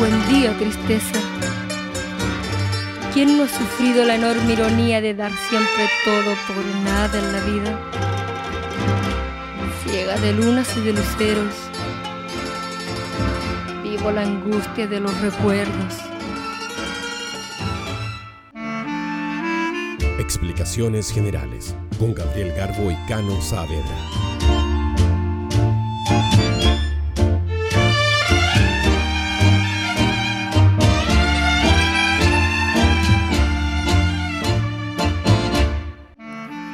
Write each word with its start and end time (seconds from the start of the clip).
Buen 0.00 0.28
día, 0.30 0.56
tristeza. 0.56 1.20
¿Quién 3.12 3.36
no 3.36 3.44
ha 3.44 3.48
sufrido 3.48 4.02
la 4.06 4.14
enorme 4.14 4.54
ironía 4.54 5.02
de 5.02 5.12
dar 5.12 5.30
siempre 5.30 5.90
todo 6.06 6.34
por 6.46 6.64
nada 6.82 7.18
en 7.18 7.32
la 7.32 7.40
vida? 7.40 7.78
Ciega 9.84 10.16
de 10.16 10.32
lunas 10.32 10.74
y 10.78 10.80
de 10.80 10.94
luceros, 10.94 11.54
vivo 13.82 14.10
la 14.10 14.22
angustia 14.22 14.86
de 14.86 15.00
los 15.00 15.20
recuerdos. 15.20 15.98
Explicaciones 20.18 21.12
generales 21.12 21.74
con 21.98 22.14
Gabriel 22.14 22.54
Garbo 22.56 22.90
y 22.90 22.96
Cano 23.06 23.38
Saavedra. 23.42 24.19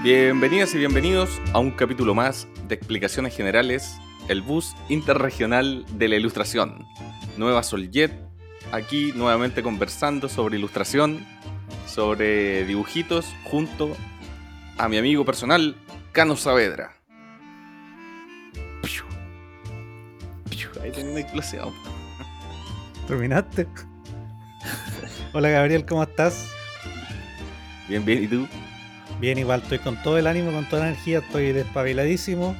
Bienvenidas 0.06 0.72
y 0.72 0.78
bienvenidos 0.78 1.42
a 1.52 1.58
un 1.58 1.72
capítulo 1.72 2.14
más 2.14 2.46
de 2.68 2.76
Explicaciones 2.76 3.36
Generales, 3.36 3.98
el 4.28 4.40
bus 4.40 4.76
interregional 4.88 5.84
de 5.98 6.06
la 6.06 6.14
ilustración. 6.14 6.86
Nueva 7.36 7.64
Soljet, 7.64 8.12
aquí 8.70 9.10
nuevamente 9.16 9.64
conversando 9.64 10.28
sobre 10.28 10.58
ilustración, 10.58 11.26
sobre 11.88 12.64
dibujitos, 12.66 13.34
junto 13.50 13.96
a 14.78 14.88
mi 14.88 14.96
amigo 14.96 15.24
personal, 15.24 15.74
Cano 16.12 16.36
Saavedra. 16.36 16.94
Ahí 20.84 20.92
tenía 20.92 21.18
explosión. 21.18 21.74
¿Terminaste? 23.08 23.66
Hola 25.32 25.48
Gabriel, 25.48 25.84
¿cómo 25.84 26.04
estás? 26.04 26.48
Bien, 27.88 28.04
bien, 28.04 28.22
¿y 28.22 28.28
tú? 28.28 28.46
Bien, 29.20 29.38
igual 29.38 29.62
estoy 29.62 29.78
con 29.78 30.00
todo 30.02 30.18
el 30.18 30.26
ánimo, 30.26 30.52
con 30.52 30.66
toda 30.68 30.82
la 30.82 30.88
energía, 30.90 31.18
estoy 31.20 31.52
despabiladísimo 31.52 32.54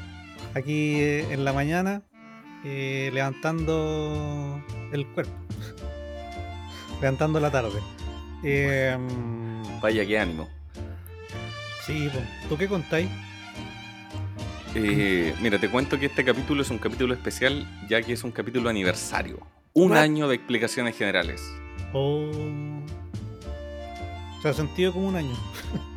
aquí 0.55 0.95
eh, 1.01 1.27
en 1.33 1.45
la 1.45 1.53
mañana, 1.53 2.03
eh, 2.65 3.11
levantando 3.13 4.63
el 4.93 5.07
cuerpo, 5.09 5.33
levantando 7.01 7.41
la 7.41 7.51
tarde. 7.51 7.79
Eh, 8.43 8.97
Vaya, 9.83 10.07
qué 10.07 10.19
ánimo. 10.19 10.49
sí. 11.85 12.09
¿tú 12.49 12.57
qué 12.57 12.67
contáis? 12.69 13.09
Eh, 14.75 15.35
mira, 15.41 15.59
te 15.59 15.69
cuento 15.71 15.99
que 15.99 16.07
este 16.07 16.25
capítulo 16.25 16.63
es 16.63 16.71
un 16.71 16.79
capítulo 16.79 17.13
especial, 17.15 17.67
ya 17.89 18.01
que 18.03 18.13
es 18.15 18.25
un 18.25 18.31
capítulo 18.31 18.69
aniversario. 18.71 19.47
Un 19.75 19.91
What? 19.91 19.99
año 19.99 20.29
de 20.29 20.37
explicaciones 20.37 20.97
generales. 20.97 21.43
Oh. 21.93 22.31
Se 24.43 24.49
ha 24.49 24.53
sentido 24.55 24.93
como 24.95 25.09
un 25.09 25.17
año. 25.17 25.35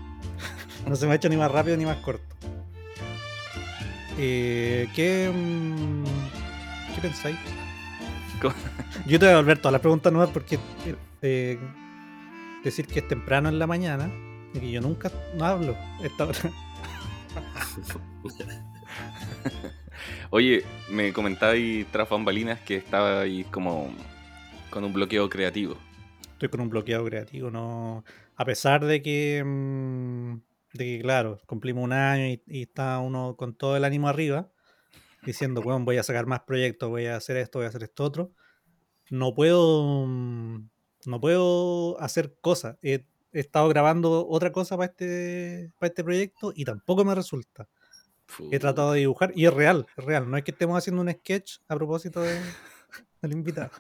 no 0.88 0.96
se 0.96 1.06
me 1.06 1.14
ha 1.14 1.16
hecho 1.16 1.30
ni 1.30 1.38
más 1.38 1.52
rápido 1.52 1.78
ni 1.78 1.86
más 1.86 1.98
corto. 1.98 2.24
Eh, 4.18 4.90
¿qué, 4.96 5.32
mm, 5.34 6.04
¿Qué 6.96 7.02
pensáis? 7.02 7.38
¿Cómo? 8.42 8.56
Yo 9.06 9.20
te 9.20 9.26
voy 9.26 9.34
a 9.34 9.38
volver 9.38 9.60
todas 9.60 9.74
las 9.74 9.82
preguntas 9.82 10.12
nuevas 10.12 10.32
porque 10.32 10.60
eh, 11.22 11.60
decir 12.64 12.88
que 12.88 13.00
es 13.00 13.08
temprano 13.08 13.50
en 13.50 13.60
la 13.60 13.68
mañana 13.68 14.10
y 14.54 14.60
que 14.60 14.72
yo 14.72 14.82
nunca 14.82 15.12
no 15.36 15.46
hablo 15.46 15.76
a 15.76 16.06
esta 16.06 16.26
hora. 16.26 16.40
Oye, 20.32 20.64
me 20.90 21.14
comentaba 21.14 21.54
ahí 21.54 21.86
tras 21.92 22.10
bambalinas 22.10 22.60
que 22.62 22.76
estaba 22.76 23.22
ahí 23.22 23.44
como 23.46 23.94
con 24.70 24.84
un 24.84 24.94
bloqueo 24.94 25.30
creativo. 25.30 25.78
Estoy 26.34 26.50
con 26.50 26.62
un 26.62 26.70
bloqueado 26.70 27.06
creativo, 27.06 27.52
no. 27.52 28.04
A 28.36 28.46
pesar 28.46 28.86
de 28.86 29.02
que, 29.02 29.44
mm, 29.46 30.36
de 30.74 30.86
que 30.86 31.02
claro, 31.02 31.40
cumplimos 31.46 31.84
un 31.84 31.94
año 31.94 32.26
y, 32.28 32.44
y 32.48 32.62
está 32.64 33.00
uno 33.00 33.36
con 33.38 33.56
todo 33.56 33.76
el 33.78 33.84
ánimo 33.86 34.08
arriba, 34.08 34.50
diciendo, 35.24 35.62
bueno, 35.62 35.84
voy 35.86 35.98
a 35.98 36.04
sacar 36.04 36.26
más 36.26 36.42
proyectos, 36.42 36.90
voy 36.90 37.06
a 37.08 37.16
hacer 37.16 37.38
esto, 37.38 37.60
voy 37.60 37.66
a 37.66 37.70
hacer 37.70 37.84
esto 37.84 38.04
otro. 38.04 38.32
No 39.10 39.34
puedo, 39.34 40.06
mm, 40.08 40.70
no 41.08 41.20
puedo 41.22 42.00
hacer 42.00 42.36
cosas. 42.42 42.78
He, 42.82 43.06
he 43.34 43.40
estado 43.40 43.68
grabando 43.70 44.28
otra 44.28 44.52
cosa 44.52 44.78
para 44.78 44.92
este, 44.92 45.72
para 45.80 45.88
este 45.90 46.04
proyecto 46.04 46.54
y 46.56 46.64
tampoco 46.66 47.04
me 47.06 47.16
resulta. 47.16 47.68
He 48.52 48.60
tratado 48.60 48.92
de 48.94 49.00
dibujar 49.00 49.32
y 49.36 49.46
es 49.48 49.54
real, 49.54 49.88
es 49.98 50.06
real. 50.06 50.30
No 50.30 50.38
es 50.38 50.44
que 50.44 50.52
estemos 50.52 50.78
haciendo 50.78 51.02
un 51.02 51.10
sketch 51.12 51.58
a 51.68 51.76
propósito 51.76 52.22
de- 52.22 52.40
del 53.24 53.32
invitado. 53.32 53.72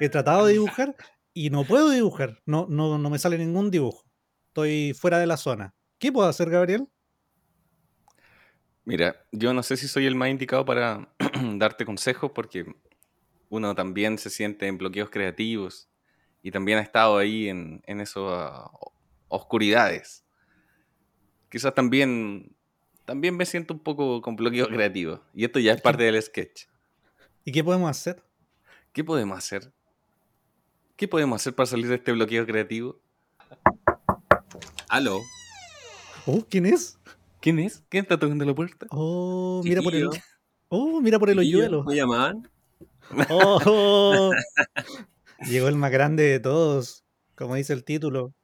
He 0.00 0.08
tratado 0.08 0.46
de 0.46 0.52
dibujar 0.54 0.94
y 1.34 1.50
no 1.50 1.64
puedo 1.64 1.90
dibujar. 1.90 2.40
No, 2.46 2.66
no, 2.68 2.98
no 2.98 3.10
me 3.10 3.18
sale 3.18 3.38
ningún 3.38 3.70
dibujo. 3.70 4.04
Estoy 4.52 4.92
fuera 4.92 5.18
de 5.18 5.26
la 5.26 5.38
zona. 5.38 5.74
¿Qué 5.98 6.12
puedo 6.12 6.28
hacer, 6.28 6.50
Gabriel? 6.50 6.86
Mira, 8.84 9.24
yo 9.32 9.54
no 9.54 9.62
sé 9.62 9.78
si 9.78 9.88
soy 9.88 10.04
el 10.04 10.14
más 10.14 10.28
indicado 10.28 10.62
para 10.66 11.08
darte 11.54 11.86
consejos 11.86 12.32
porque 12.34 12.66
uno 13.48 13.74
también 13.74 14.18
se 14.18 14.28
siente 14.28 14.66
en 14.66 14.76
bloqueos 14.76 15.08
creativos 15.08 15.88
y 16.42 16.50
también 16.50 16.76
ha 16.76 16.82
estado 16.82 17.16
ahí 17.16 17.48
en, 17.48 17.82
en 17.86 18.02
esas 18.02 18.24
ah, 18.26 18.70
oscuridades. 19.28 20.22
Quizás 21.48 21.72
también, 21.72 22.54
también 23.06 23.34
me 23.34 23.46
siento 23.46 23.72
un 23.72 23.80
poco 23.80 24.20
con 24.20 24.36
bloqueo 24.36 24.68
creativo 24.68 25.22
y 25.32 25.46
esto 25.46 25.60
ya 25.60 25.72
es 25.72 25.80
parte 25.80 26.02
del 26.02 26.20
sketch. 26.20 26.64
¿Y 27.42 27.52
qué 27.52 27.64
podemos 27.64 27.88
hacer? 27.88 28.22
¿Qué 28.92 29.02
podemos 29.02 29.38
hacer? 29.38 29.72
¿Qué 30.94 31.08
podemos 31.08 31.40
hacer 31.40 31.54
para 31.54 31.68
salir 31.68 31.88
de 31.88 31.94
este 31.94 32.12
bloqueo 32.12 32.44
creativo? 32.44 33.00
¿Aló? 34.92 35.22
Oh, 36.26 36.44
¿quién 36.50 36.66
es? 36.66 36.98
¿Quién 37.40 37.58
es? 37.58 37.82
¿Quién 37.88 38.02
está 38.02 38.18
tocando 38.18 38.44
la 38.44 38.54
puerta? 38.54 38.86
Oh, 38.90 39.62
mira 39.64 39.80
por 39.80 39.94
el. 39.94 40.10
Oh, 40.68 41.00
mira 41.00 41.18
por 41.18 41.30
el 41.30 41.38
hoyuelo. 41.38 41.82
¿Me 41.84 41.96
llamaban? 41.96 42.46
Oh, 43.30 44.30
llegó 45.48 45.68
el 45.68 45.76
más 45.76 45.90
grande 45.90 46.24
de 46.24 46.40
todos, 46.40 47.04
como 47.34 47.54
dice 47.54 47.72
el 47.72 47.84
título. 47.84 48.34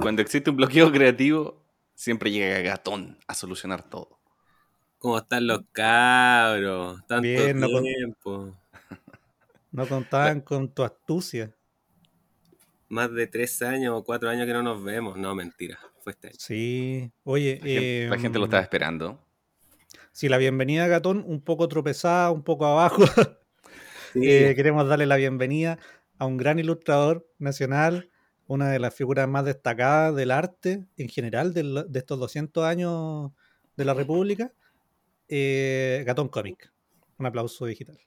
Cuando 0.00 0.22
existe 0.22 0.48
un 0.48 0.56
bloqueo 0.56 0.90
creativo, 0.90 1.62
siempre 1.94 2.30
llega 2.30 2.58
Gatón 2.60 3.18
a 3.26 3.34
solucionar 3.34 3.82
todo. 3.90 4.18
¿Cómo 4.98 5.18
están 5.18 5.46
los 5.46 5.60
cabros? 5.72 7.00
Tanto 7.06 7.20
Bien, 7.20 7.60
no 7.60 7.68
con- 7.70 7.82
tiempo. 7.84 8.56
No 9.70 9.86
contaban 9.86 10.40
con 10.40 10.70
tu 10.72 10.82
astucia. 10.82 11.54
Más 12.88 13.12
de 13.12 13.26
tres 13.26 13.60
años 13.60 13.92
o 13.94 14.02
cuatro 14.02 14.30
años 14.30 14.46
que 14.46 14.54
no 14.54 14.62
nos 14.62 14.82
vemos. 14.82 15.18
No, 15.18 15.34
mentira. 15.34 15.78
Fue 16.08 16.12
este 16.12 16.28
año. 16.28 16.36
Sí. 16.38 17.12
Oye, 17.24 17.58
La 17.60 17.68
gente, 17.68 18.08
la 18.08 18.18
gente 18.18 18.38
lo 18.38 18.44
em, 18.44 18.48
estaba 18.48 18.62
esperando. 18.62 19.22
Sí, 20.10 20.30
la 20.30 20.38
bienvenida 20.38 20.84
a 20.86 20.88
Gatón, 20.88 21.22
un 21.26 21.42
poco 21.42 21.68
tropezada, 21.68 22.30
un 22.30 22.42
poco 22.42 22.64
abajo. 22.64 23.02
Sí, 24.14 24.20
Eh, 24.24 24.54
queremos 24.56 24.88
darle 24.88 25.04
la 25.04 25.16
bienvenida 25.16 25.78
a 26.16 26.24
un 26.24 26.38
gran 26.38 26.58
ilustrador 26.58 27.30
nacional, 27.38 28.10
una 28.46 28.70
de 28.70 28.78
las 28.78 28.94
figuras 28.94 29.28
más 29.28 29.44
destacadas 29.44 30.16
del 30.16 30.30
arte 30.30 30.86
en 30.96 31.10
general 31.10 31.52
de 31.52 31.86
estos 31.92 32.18
200 32.18 32.64
años 32.64 33.32
de 33.76 33.84
la 33.84 33.92
República, 33.92 34.54
eh, 35.28 36.04
Gatón 36.06 36.30
Comic. 36.30 36.72
Un 37.18 37.26
aplauso 37.26 37.66
digital. 37.66 38.00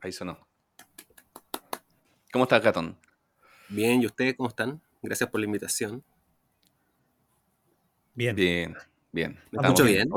Ahí 0.00 0.10
sonó. 0.10 0.44
¿Cómo 2.32 2.46
estás, 2.46 2.60
Gatón? 2.64 2.98
Bien, 3.68 4.02
¿y 4.02 4.06
ustedes 4.06 4.34
cómo 4.34 4.48
están? 4.48 4.82
Gracias 5.02 5.30
por 5.30 5.40
la 5.40 5.46
invitación. 5.46 6.02
Bien. 8.14 8.34
Bien, 8.34 8.76
bien. 9.12 9.32
¿Me 9.52 9.58
Estamos 9.58 9.66
escucho 9.80 9.84
bien? 9.84 10.08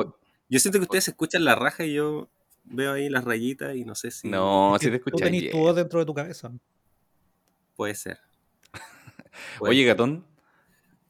Yo 0.49 0.59
siento 0.59 0.79
que 0.79 0.83
ustedes 0.83 1.07
escuchan 1.09 1.45
la 1.45 1.55
raja 1.55 1.85
y 1.85 1.93
yo 1.93 2.29
veo 2.63 2.93
ahí 2.93 3.09
las 3.09 3.23
rayitas 3.23 3.75
y 3.75 3.85
no 3.85 3.95
sé 3.95 4.11
si 4.11 4.27
No, 4.29 4.75
si 4.79 4.85
te 4.85 4.91
tú 4.91 4.95
escuchas 4.97 5.21
tenés 5.27 5.41
bien. 5.41 5.51
tu 5.53 5.59
voz 5.59 5.75
dentro 5.75 5.99
de 5.99 6.05
tu 6.05 6.13
cabeza. 6.13 6.51
puede 7.75 7.95
ser. 7.95 8.19
Puede 9.59 9.71
Oye, 9.71 9.79
ser. 9.81 9.87
Gatón. 9.87 10.25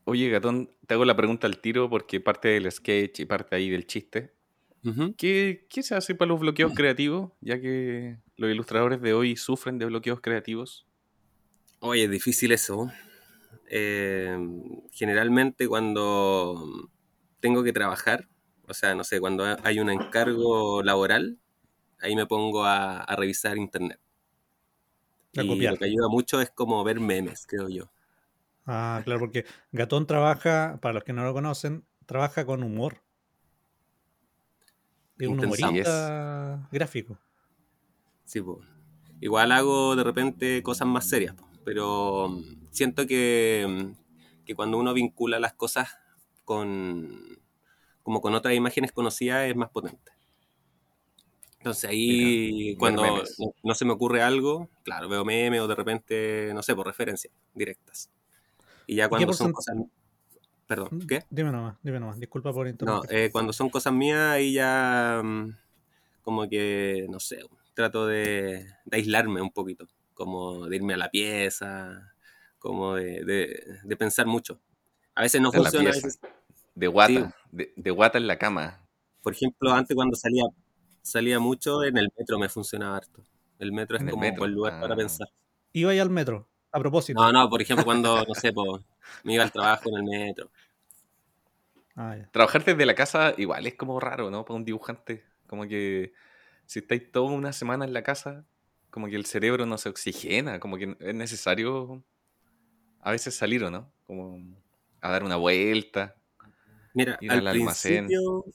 Oye, 0.04 0.30
Gatón, 0.30 0.72
te 0.88 0.94
hago 0.94 1.06
la 1.06 1.16
pregunta 1.16 1.48
al 1.48 1.60
tiro 1.60 1.90
porque 1.90 2.20
parte 2.20 2.50
del 2.50 2.72
sketch 2.72 3.22
y 3.22 3.26
parte 3.26 3.56
ahí 3.56 3.70
del 3.70 3.88
chiste. 3.88 4.34
¿Qué, 5.16 5.68
qué 5.70 5.84
se 5.84 5.94
hace 5.94 6.16
para 6.16 6.30
los 6.30 6.40
bloqueos 6.40 6.74
creativos? 6.74 7.32
Ya 7.40 7.62
que 7.62 8.18
los 8.36 8.50
ilustradores 8.50 9.00
de 9.00 9.14
hoy 9.14 9.38
sufren 9.38 9.78
de 9.78 9.86
bloqueos 9.86 10.22
creativos. 10.22 10.88
Oye, 11.80 12.06
es 12.06 12.10
difícil 12.12 12.52
eso. 12.52 12.92
Eh, 13.68 14.38
generalmente 14.92 15.68
cuando 15.68 16.90
tengo 17.40 17.64
que 17.64 17.74
trabajar, 17.74 18.28
o 18.68 18.74
sea, 18.74 18.96
no 18.96 19.04
sé, 19.04 19.20
cuando 19.20 19.46
hay 19.64 19.80
un 19.80 19.90
encargo 19.90 20.84
laboral, 20.84 21.40
ahí 22.00 22.16
me 22.16 22.26
pongo 22.26 22.66
a, 22.66 23.00
a 23.02 23.16
revisar 23.16 23.58
internet. 23.58 24.00
A 25.38 25.44
y 25.44 25.48
copiar. 25.48 25.74
lo 25.74 25.80
que 25.80 25.86
ayuda 25.86 26.08
mucho 26.10 26.42
es 26.42 26.52
como 26.52 26.84
ver 26.84 27.00
memes, 27.00 27.46
creo 27.48 27.70
yo. 27.70 27.90
Ah, 28.66 29.02
claro, 29.04 29.20
porque 29.20 29.46
Gatón 29.72 30.06
trabaja, 30.06 30.80
para 30.82 30.94
los 30.94 31.04
que 31.04 31.14
no 31.14 31.24
lo 31.24 31.34
conocen, 31.34 31.86
trabaja 32.06 32.46
con 32.46 32.64
humor. 32.64 33.02
Es 35.18 35.28
un 35.28 35.40
humorista 35.40 36.68
gráfico. 36.72 37.18
Sí, 38.26 38.42
po. 38.42 38.62
igual 39.20 39.52
hago 39.52 39.96
de 39.96 40.04
repente 40.04 40.64
cosas 40.64 40.88
más 40.88 41.08
serias, 41.08 41.36
pero 41.66 42.30
mm, 42.30 42.61
siento 42.72 43.08
que, 43.08 43.66
mm, 43.68 44.44
que 44.46 44.56
cuando 44.56 44.78
uno 44.78 44.94
vincula 44.94 45.40
las 45.40 45.54
cosas 45.54 45.90
con 46.46 47.40
como 48.04 48.22
con 48.22 48.34
otras 48.34 48.56
imágenes 48.56 48.92
conocidas 48.92 49.48
es 49.50 49.56
más 49.56 49.70
potente. 49.70 50.12
Entonces 51.60 51.90
ahí 51.90 52.76
cuando 52.78 53.04
no, 53.06 53.24
no 53.64 53.76
se 53.76 53.86
me 53.86 53.94
ocurre 53.94 54.24
algo, 54.24 54.70
claro, 54.84 55.08
veo 55.08 55.24
memes 55.24 55.62
o 55.62 55.68
de 55.68 55.76
repente, 55.76 56.52
no 56.56 56.64
sé, 56.64 56.76
por 56.76 56.88
referencias 56.88 57.32
directas. 57.54 58.10
Y 58.88 58.96
ya 58.96 59.10
cuando 59.10 59.32
son 59.34 59.52
cosas... 59.54 59.76
Perdón, 60.68 60.90
¿qué? 61.08 61.24
Dime 61.30 61.52
nomás, 61.52 61.78
dime 61.84 62.00
nomás. 62.00 62.20
Disculpa 62.20 62.52
por 62.54 62.68
No, 62.68 62.72
interrumpir. 62.72 63.16
eh, 63.16 63.30
cuando 63.32 63.54
son 63.54 63.70
cosas 63.70 63.94
mías, 63.94 64.20
ahí 64.32 64.54
ya 64.54 65.22
mm, 65.24 65.56
como 66.24 66.48
que, 66.50 67.06
no 67.10 67.20
sé, 67.20 67.42
trato 67.74 68.08
de, 68.08 68.66
de 68.86 68.98
aislarme 68.98 69.42
un 69.42 69.52
poquito, 69.52 69.88
como 70.14 70.68
de 70.68 70.76
irme 70.78 70.94
a 70.94 70.98
la 70.98 71.10
pieza, 71.12 72.11
como 72.62 72.94
de, 72.96 73.26
de- 73.26 73.80
de 73.84 73.98
pensar 73.98 74.28
mucho. 74.28 74.62
A 75.16 75.24
veces 75.24 75.42
no 75.42 75.52
funciona, 75.52 75.90
a 75.90 75.92
pieza. 75.94 76.08
veces- 76.08 76.22
De 76.76 76.88
guata, 76.88 77.12
Sí. 77.14 77.26
de, 77.52 77.74
de 77.76 77.92
guata 77.92 78.18
en 78.18 78.28
la 78.28 78.38
cama. 78.38 78.78
por 79.24 79.34
ejemplo, 79.34 79.72
antes 79.74 79.94
cuando 79.96 80.16
salía, 80.16 80.44
salía 81.02 81.40
mucho, 81.40 81.84
en 81.84 81.98
el 81.98 82.10
metro 82.18 82.40
me 82.40 82.48
funcionaba 82.50 82.98
harto. 82.98 83.24
El 83.60 83.72
metro 83.72 83.98
es 83.98 84.02
En 84.02 84.08
el 84.08 84.12
como 84.12 84.22
metro, 84.22 84.34
un 84.36 84.40
buen 84.40 84.52
lugar 84.54 84.80
para 84.82 84.94
ah. 84.94 84.98
pensar. 84.98 85.28
Iba 85.74 85.92
ahí 85.92 86.00
al 86.00 86.10
metro, 86.10 86.48
a 86.72 86.80
propósito. 86.80 87.22
No, 87.22 87.32
no, 87.32 87.50
por 87.50 87.62
ejemplo, 87.62 87.84
cuando, 87.86 88.24
no 88.26 88.34
sé, 88.34 88.52
po, 88.54 88.80
me 89.24 89.34
iba 89.36 89.44
al 89.44 89.52
trabajo 89.52 89.90
en 89.90 89.96
el 89.98 90.04
metro. 90.04 90.50
Ah, 91.96 92.16
ya. 92.18 92.30
Trabajar 92.32 92.64
desde 92.64 92.86
la 92.86 92.96
casa 92.96 93.34
igual 93.38 93.68
es 93.68 93.76
como 93.76 94.00
raro, 94.00 94.32
¿no? 94.32 94.46
Para 94.46 94.56
un 94.58 94.66
dibujante. 94.66 95.24
Como 95.48 95.68
que 95.68 96.14
si 96.66 96.80
estáis 96.80 97.12
toda 97.12 97.32
una 97.32 97.52
semana 97.54 97.86
en 97.86 97.94
la 97.94 98.02
casa, 98.04 98.46
como 98.90 99.08
que 99.08 99.16
el 99.18 99.26
cerebro 99.26 99.66
no 99.66 99.78
se 99.78 99.90
oxigena, 99.90 100.60
como 100.60 100.78
que 100.78 100.96
es 101.00 101.14
necesario 101.16 102.04
a 103.02 103.12
veces 103.12 103.36
salir, 103.36 103.64
¿o 103.64 103.72
no? 103.72 103.92
Como 104.06 104.40
a 105.02 105.12
dar 105.12 105.24
una 105.24 105.36
vuelta. 105.36 106.16
Mira, 106.94 107.18
Ir 107.22 107.32
al 107.32 107.40
al 107.40 107.48
almacén. 107.48 108.08
principio, 108.08 108.46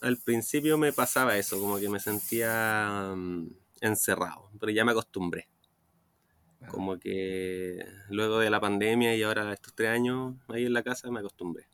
al 0.00 0.16
principio 0.18 0.78
me 0.78 0.92
pasaba 0.92 1.36
eso, 1.36 1.60
como 1.60 1.78
que 1.78 1.88
me 1.88 2.00
sentía 2.00 3.12
mm, 3.16 3.48
encerrado, 3.80 4.50
pero 4.58 4.72
ya 4.72 4.84
me 4.84 4.92
acostumbré. 4.92 5.48
Ah. 6.60 6.68
Como 6.68 6.98
que 6.98 7.84
luego 8.08 8.38
de 8.38 8.50
la 8.50 8.60
pandemia 8.60 9.14
y 9.14 9.22
ahora 9.22 9.52
estos 9.52 9.74
tres 9.74 9.90
años 9.90 10.34
ahí 10.48 10.64
en 10.66 10.72
la 10.72 10.82
casa 10.82 11.10
me 11.10 11.20
acostumbré. 11.20 11.66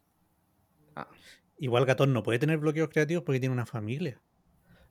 Igual 1.58 1.86
Gatón 1.86 2.12
no 2.12 2.22
puede 2.22 2.38
tener 2.38 2.58
bloqueos 2.58 2.88
creativos 2.88 3.22
porque 3.24 3.38
tiene 3.40 3.52
una 3.52 3.66
familia. 3.66 4.20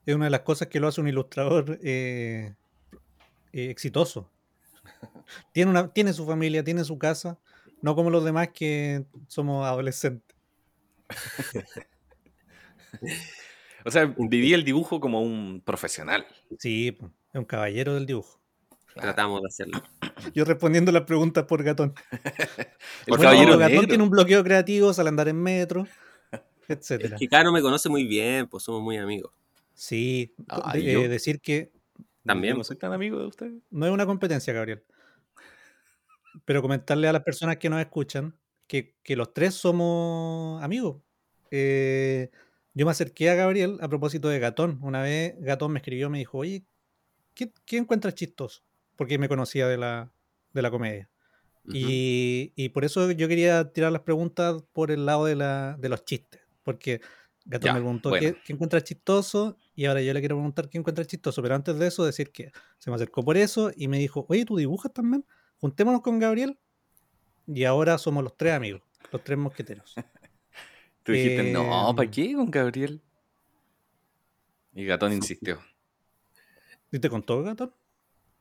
Es 0.05 0.15
una 0.15 0.25
de 0.25 0.31
las 0.31 0.41
cosas 0.41 0.67
que 0.67 0.79
lo 0.79 0.87
hace 0.87 1.01
un 1.01 1.07
ilustrador 1.07 1.79
eh, 1.83 2.55
eh, 3.51 3.69
exitoso. 3.69 4.31
Tiene, 5.53 5.71
una, 5.71 5.87
tiene 5.93 6.13
su 6.13 6.25
familia, 6.25 6.63
tiene 6.63 6.83
su 6.83 6.97
casa, 6.97 7.37
no 7.81 7.95
como 7.95 8.09
los 8.09 8.23
demás 8.25 8.49
que 8.53 9.05
somos 9.27 9.65
adolescentes. 9.65 10.35
O 13.83 13.89
sea, 13.89 14.05
viví 14.17 14.53
el 14.53 14.63
dibujo 14.63 14.99
como 14.99 15.21
un 15.21 15.61
profesional. 15.65 16.25
Sí, 16.59 16.95
es 17.33 17.39
un 17.39 17.45
caballero 17.45 17.95
del 17.95 18.05
dibujo. 18.05 18.39
Tratamos 18.93 19.41
de 19.41 19.47
hacerlo. 19.47 19.81
Yo 20.35 20.45
respondiendo 20.45 20.91
las 20.91 21.03
preguntas 21.03 21.45
por 21.45 21.63
Gatón. 21.63 21.95
El 22.11 22.67
Bueno, 23.07 23.23
caballero 23.23 23.57
Gatón 23.57 23.71
negro. 23.75 23.87
tiene 23.87 24.03
un 24.03 24.09
bloqueo 24.11 24.43
creativo, 24.43 24.93
sale 24.93 25.07
a 25.07 25.11
andar 25.11 25.29
en 25.29 25.41
metro, 25.41 25.87
etcétera. 26.67 27.15
Es 27.15 27.19
que 27.19 27.27
Cano 27.27 27.51
me 27.51 27.61
conoce 27.61 27.89
muy 27.89 28.05
bien, 28.05 28.47
pues 28.47 28.63
somos 28.63 28.81
muy 28.83 28.97
amigos. 28.97 29.31
Sí, 29.73 30.35
Ay, 30.47 30.83
de- 30.85 30.93
yo- 30.93 31.09
decir 31.09 31.39
que 31.41 31.71
También. 32.25 32.57
No 32.57 32.63
soy 32.63 32.77
tan 32.77 32.93
amigo 32.93 33.19
de 33.19 33.27
ustedes. 33.27 33.61
no 33.69 33.85
es 33.85 33.91
una 33.91 34.05
competencia, 34.05 34.53
Gabriel. 34.53 34.83
Pero 36.45 36.61
comentarle 36.61 37.07
a 37.07 37.13
las 37.13 37.23
personas 37.23 37.57
que 37.57 37.69
nos 37.69 37.79
escuchan 37.81 38.37
que, 38.67 38.95
que 39.03 39.15
los 39.15 39.33
tres 39.33 39.53
somos 39.53 40.63
amigos. 40.63 41.01
Eh, 41.49 42.29
yo 42.73 42.85
me 42.85 42.91
acerqué 42.91 43.29
a 43.29 43.35
Gabriel 43.35 43.77
a 43.81 43.89
propósito 43.89 44.29
de 44.29 44.39
Gatón. 44.39 44.79
Una 44.81 45.01
vez 45.01 45.35
Gatón 45.39 45.73
me 45.73 45.79
escribió, 45.79 46.09
me 46.09 46.19
dijo, 46.19 46.37
oye, 46.37 46.65
¿qué, 47.33 47.51
qué 47.65 47.77
encuentras 47.77 48.15
chistoso? 48.15 48.63
Porque 48.95 49.17
me 49.17 49.27
conocía 49.27 49.67
de 49.67 49.77
la, 49.77 50.13
de 50.53 50.61
la 50.61 50.71
comedia. 50.71 51.09
Y, 51.71 52.53
y 52.55 52.69
por 52.69 52.85
eso 52.85 53.11
yo 53.11 53.27
quería 53.27 53.71
tirar 53.71 53.91
las 53.91 54.01
preguntas 54.01 54.63
por 54.73 54.89
el 54.89 55.05
lado 55.05 55.25
de, 55.25 55.35
la, 55.35 55.75
de 55.77 55.89
los 55.89 56.05
chistes. 56.05 56.41
Porque 56.63 57.01
Gatón 57.45 57.67
Ya, 57.67 57.73
me 57.73 57.79
preguntó 57.79 58.09
bueno. 58.09 58.33
qué, 58.33 58.41
qué 58.43 58.53
encuentra 58.53 58.81
chistoso 58.83 59.57
y 59.75 59.85
ahora 59.85 60.01
yo 60.01 60.13
le 60.13 60.19
quiero 60.19 60.35
preguntar 60.35 60.69
qué 60.69 60.77
encuentra 60.77 61.05
chistoso. 61.05 61.41
Pero 61.41 61.55
antes 61.55 61.77
de 61.79 61.87
eso, 61.87 62.05
decir 62.05 62.31
que 62.31 62.51
se 62.77 62.89
me 62.89 62.95
acercó 62.95 63.23
por 63.23 63.37
eso 63.37 63.71
y 63.75 63.87
me 63.87 63.97
dijo, 63.97 64.25
oye, 64.29 64.45
¿tú 64.45 64.57
dibujas 64.57 64.93
también? 64.93 65.25
Juntémonos 65.57 66.01
con 66.01 66.19
Gabriel. 66.19 66.59
Y 67.47 67.63
ahora 67.65 67.97
somos 67.97 68.23
los 68.23 68.37
tres 68.37 68.53
amigos, 68.53 68.81
los 69.11 69.23
tres 69.23 69.37
mosqueteros. 69.37 69.95
Tú 71.03 71.13
dijiste, 71.13 71.51
no, 71.51 71.89
Em. 71.89 71.95
¿para 71.95 72.11
qué 72.11 72.33
con 72.35 72.51
Gabriel? 72.51 73.01
Y 74.73 74.85
Gatón 74.85 75.11
insistió. 75.13 75.59
¿Y 76.91 76.99
te 76.99 77.09
contó 77.09 77.41
Gatón? 77.41 77.73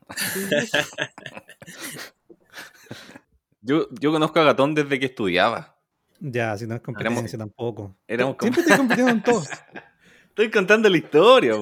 Yo, 3.63 3.89
yo 4.01 4.11
conozco 4.11 4.41
a 4.41 4.45
Gatón 4.45 4.75
desde 4.75 4.99
que 4.99 5.07
estudiaba. 5.07 5.79
Ya, 6.21 6.57
si 6.59 6.67
no 6.67 6.75
es 6.75 6.81
competencia 6.83 7.39
tampoco. 7.39 7.97
éramos 8.07 8.37
Siempre 8.41 8.61
estoy 8.63 8.77
compitiendo 8.77 9.11
en 9.13 9.23
todo. 9.23 9.43
Estoy 10.31 10.51
contando 10.51 10.89
la 10.89 10.97
historia. 10.97 11.55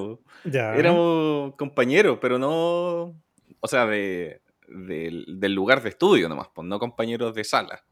Ya. 0.44 0.74
Éramos 0.76 1.54
compañeros, 1.56 2.18
pero 2.20 2.38
no. 2.38 3.18
O 3.60 3.66
sea, 3.66 3.86
de, 3.86 4.42
del- 4.68 5.24
del 5.40 5.54
lugar 5.54 5.82
de 5.82 5.88
estudio 5.88 6.28
nomás, 6.28 6.48
pues 6.54 6.66
no 6.68 6.78
compañeros 6.78 7.34
de 7.34 7.44
sala. 7.44 7.82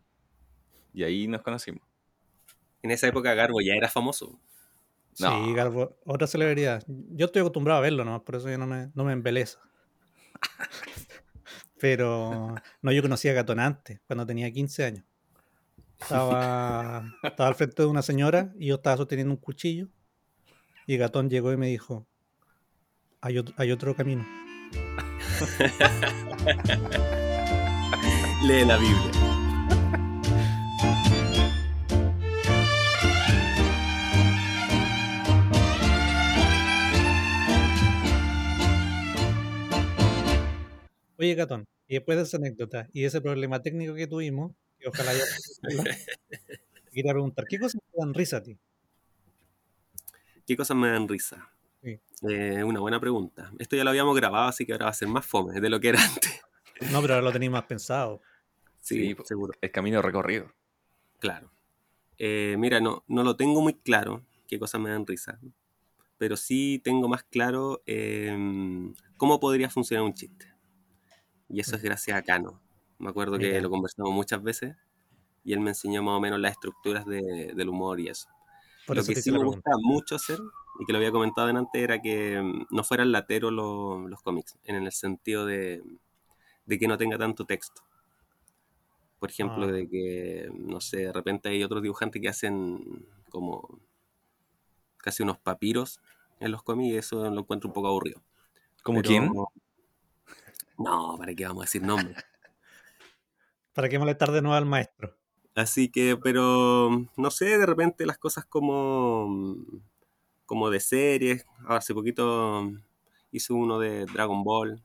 Y 0.92 1.02
ahí 1.02 1.26
nos 1.28 1.42
conocimos. 1.42 1.82
En 2.82 2.90
esa 2.90 3.06
época 3.08 3.32
Garbo 3.34 3.60
ya 3.60 3.74
era 3.74 3.88
famoso. 3.88 4.38
No. 5.18 5.46
Sí, 5.46 5.54
Garbo, 5.54 5.96
otra 6.04 6.26
celebridad. 6.26 6.84
Yo 6.86 7.26
estoy 7.26 7.40
acostumbrado 7.40 7.78
a 7.78 7.82
verlo, 7.82 8.04
¿no? 8.04 8.22
Por 8.22 8.36
eso 8.36 8.48
ya 8.50 8.58
no 8.58 8.66
me, 8.66 8.90
no 8.94 9.02
me 9.04 9.12
embeleza. 9.12 9.58
Pero 11.78 12.54
no, 12.82 12.92
yo 12.92 13.02
conocí 13.02 13.28
a 13.28 13.32
Gatón 13.34 13.60
antes, 13.60 14.00
cuando 14.06 14.24
tenía 14.26 14.50
15 14.50 14.84
años. 14.84 15.04
Estaba, 16.00 17.12
estaba 17.22 17.48
al 17.48 17.54
frente 17.54 17.82
de 17.82 17.88
una 17.88 18.02
señora 18.02 18.52
y 18.58 18.66
yo 18.68 18.76
estaba 18.76 18.96
sosteniendo 18.96 19.34
un 19.34 19.40
cuchillo. 19.40 19.88
Y 20.86 20.96
Gatón 20.96 21.28
llegó 21.30 21.52
y 21.52 21.56
me 21.56 21.66
dijo: 21.68 22.06
Hay 23.20 23.38
otro, 23.38 23.54
hay 23.58 23.72
otro 23.72 23.94
camino. 23.96 24.24
Lee 28.46 28.64
la 28.64 28.76
Biblia. 28.76 29.10
Oye, 41.18 41.34
Gatón, 41.34 41.64
y 41.88 41.94
después 41.94 42.18
de 42.18 42.24
esa 42.24 42.36
anécdota 42.36 42.88
y 42.92 43.04
ese 43.04 43.22
problema 43.22 43.62
técnico 43.62 43.94
que 43.94 44.06
tuvimos, 44.06 44.52
ojalá 44.88 45.12
ya. 45.14 45.24
te 46.84 46.90
quería 46.92 47.12
preguntar: 47.12 47.44
¿qué 47.48 47.58
cosas 47.58 47.80
te 47.92 47.98
dan 47.98 48.14
risa 48.14 48.38
a 48.38 48.42
ti? 48.42 48.58
¿Qué 50.46 50.56
cosas 50.56 50.76
me 50.76 50.88
dan 50.88 51.08
risa? 51.08 51.50
Sí. 51.82 51.98
Eh, 52.28 52.62
una 52.64 52.80
buena 52.80 53.00
pregunta. 53.00 53.52
Esto 53.58 53.76
ya 53.76 53.84
lo 53.84 53.90
habíamos 53.90 54.16
grabado, 54.16 54.48
así 54.48 54.64
que 54.64 54.72
ahora 54.72 54.86
va 54.86 54.90
a 54.90 54.94
ser 54.94 55.08
más 55.08 55.26
fome 55.26 55.60
de 55.60 55.68
lo 55.70 55.80
que 55.80 55.88
era 55.90 56.00
antes. 56.04 56.40
No, 56.92 57.00
pero 57.02 57.14
ahora 57.14 57.22
lo 57.26 57.32
tenéis 57.32 57.50
más 57.52 57.64
pensado. 57.64 58.20
Sí, 58.80 59.08
Sí, 59.08 59.14
po. 59.14 59.24
seguro. 59.24 59.54
El 59.60 59.70
camino 59.72 60.00
recorrido. 60.02 60.52
Claro. 61.18 61.50
Eh, 62.18 62.56
mira, 62.58 62.80
no, 62.80 63.04
no 63.08 63.22
lo 63.24 63.36
tengo 63.36 63.60
muy 63.60 63.74
claro 63.74 64.24
qué 64.46 64.58
cosas 64.58 64.80
me 64.80 64.90
dan 64.90 65.06
risa, 65.06 65.38
pero 66.18 66.36
sí 66.36 66.80
tengo 66.82 67.08
más 67.08 67.24
claro 67.24 67.82
eh, 67.86 68.34
cómo 69.16 69.40
podría 69.40 69.68
funcionar 69.68 70.04
un 70.04 70.14
chiste. 70.14 70.46
Y 71.48 71.60
eso 71.60 71.76
es 71.76 71.82
gracias 71.82 72.16
a 72.16 72.22
Cano. 72.22 72.60
Me 72.98 73.10
acuerdo 73.10 73.38
que 73.38 73.60
lo 73.60 73.70
conversamos 73.70 74.12
muchas 74.12 74.42
veces 74.42 74.76
y 75.44 75.52
él 75.52 75.60
me 75.60 75.70
enseñó 75.70 76.02
más 76.02 76.14
o 76.16 76.20
menos 76.20 76.40
las 76.40 76.52
estructuras 76.52 77.04
de- 77.06 77.52
del 77.54 77.68
humor 77.68 78.00
y 78.00 78.08
eso. 78.08 78.28
Por 78.86 78.96
lo 78.96 79.02
eso 79.02 79.12
que 79.12 79.20
sí 79.22 79.30
me 79.30 79.42
gusta 79.44 79.70
mucho 79.80 80.14
hacer, 80.16 80.38
y 80.80 80.86
que 80.86 80.92
lo 80.92 80.98
había 80.98 81.10
comentado 81.12 81.48
antes, 81.48 81.82
era 81.82 82.00
que 82.00 82.40
mm, 82.40 82.66
no 82.70 82.84
fueran 82.84 83.12
lateros 83.12 83.52
lo- 83.52 84.06
los 84.08 84.22
cómics, 84.22 84.56
en 84.64 84.76
el 84.76 84.90
sentido 84.92 85.44
de, 85.46 85.82
de 86.66 86.78
que 86.78 86.88
no 86.88 86.96
tenga 86.96 87.18
tanto 87.18 87.44
texto. 87.44 87.82
Por 89.18 89.30
ejemplo, 89.30 89.64
Ah. 89.66 89.72
de 89.72 89.88
que, 89.88 90.50
no 90.54 90.80
sé, 90.80 90.98
de 90.98 91.12
repente 91.12 91.48
hay 91.48 91.62
otros 91.64 91.82
dibujantes 91.82 92.20
que 92.20 92.28
hacen 92.28 93.06
como 93.30 93.80
casi 94.98 95.22
unos 95.22 95.38
papiros 95.38 96.00
en 96.40 96.50
los 96.52 96.62
cómics 96.62 96.92
y 96.94 96.96
eso 96.96 97.30
lo 97.30 97.40
encuentro 97.40 97.68
un 97.68 97.74
poco 97.74 97.88
aburrido. 97.88 98.22
¿Como 98.82 99.00
Pero- 99.02 99.08
quién? 99.08 99.32
No, 100.78 101.16
¿para 101.18 101.34
qué 101.34 101.46
vamos 101.46 101.62
a 101.62 101.64
decir 101.66 101.82
nombres? 101.82 102.16
¿Para 103.76 103.90
qué 103.90 103.98
molestar 103.98 104.32
de 104.32 104.40
nuevo 104.40 104.56
al 104.56 104.64
maestro? 104.64 105.14
Así 105.54 105.90
que, 105.90 106.16
pero 106.16 106.88
no 107.14 107.30
sé, 107.30 107.58
de 107.58 107.66
repente 107.66 108.06
las 108.06 108.16
cosas 108.16 108.46
como, 108.46 109.54
como 110.46 110.70
de 110.70 110.80
series. 110.80 111.44
Ahora, 111.58 111.76
hace 111.76 111.92
poquito 111.92 112.72
hice 113.32 113.52
uno 113.52 113.78
de 113.78 114.06
Dragon 114.06 114.42
Ball, 114.42 114.82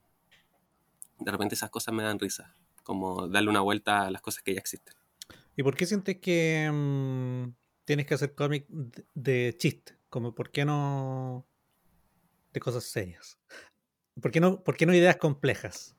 de 1.19 1.31
repente 1.31 1.55
esas 1.55 1.69
cosas 1.69 1.93
me 1.93 2.03
dan 2.03 2.19
risa, 2.19 2.53
como 2.83 3.29
darle 3.29 3.49
una 3.49 3.61
vuelta 3.61 4.07
a 4.07 4.11
las 4.11 4.21
cosas 4.21 4.43
que 4.43 4.55
ya 4.55 4.59
existen. 4.59 4.93
¿Y 5.55 5.63
por 5.63 5.77
qué 5.77 5.85
sientes 5.85 6.17
que 6.17 6.69
mm, 6.69 7.53
tienes 7.85 8.05
que 8.05 8.15
hacer 8.15 8.35
cómic 8.35 8.65
de, 8.67 9.05
de 9.13 9.55
chiste? 9.57 9.95
Como, 10.09 10.35
¿por 10.35 10.51
qué 10.51 10.65
no 10.65 11.47
de 12.51 12.59
cosas 12.59 12.83
serias? 12.83 13.39
¿Por 14.21 14.31
qué 14.31 14.41
no, 14.41 14.61
por 14.61 14.75
qué 14.75 14.85
no 14.85 14.93
ideas 14.93 15.15
complejas? 15.15 15.95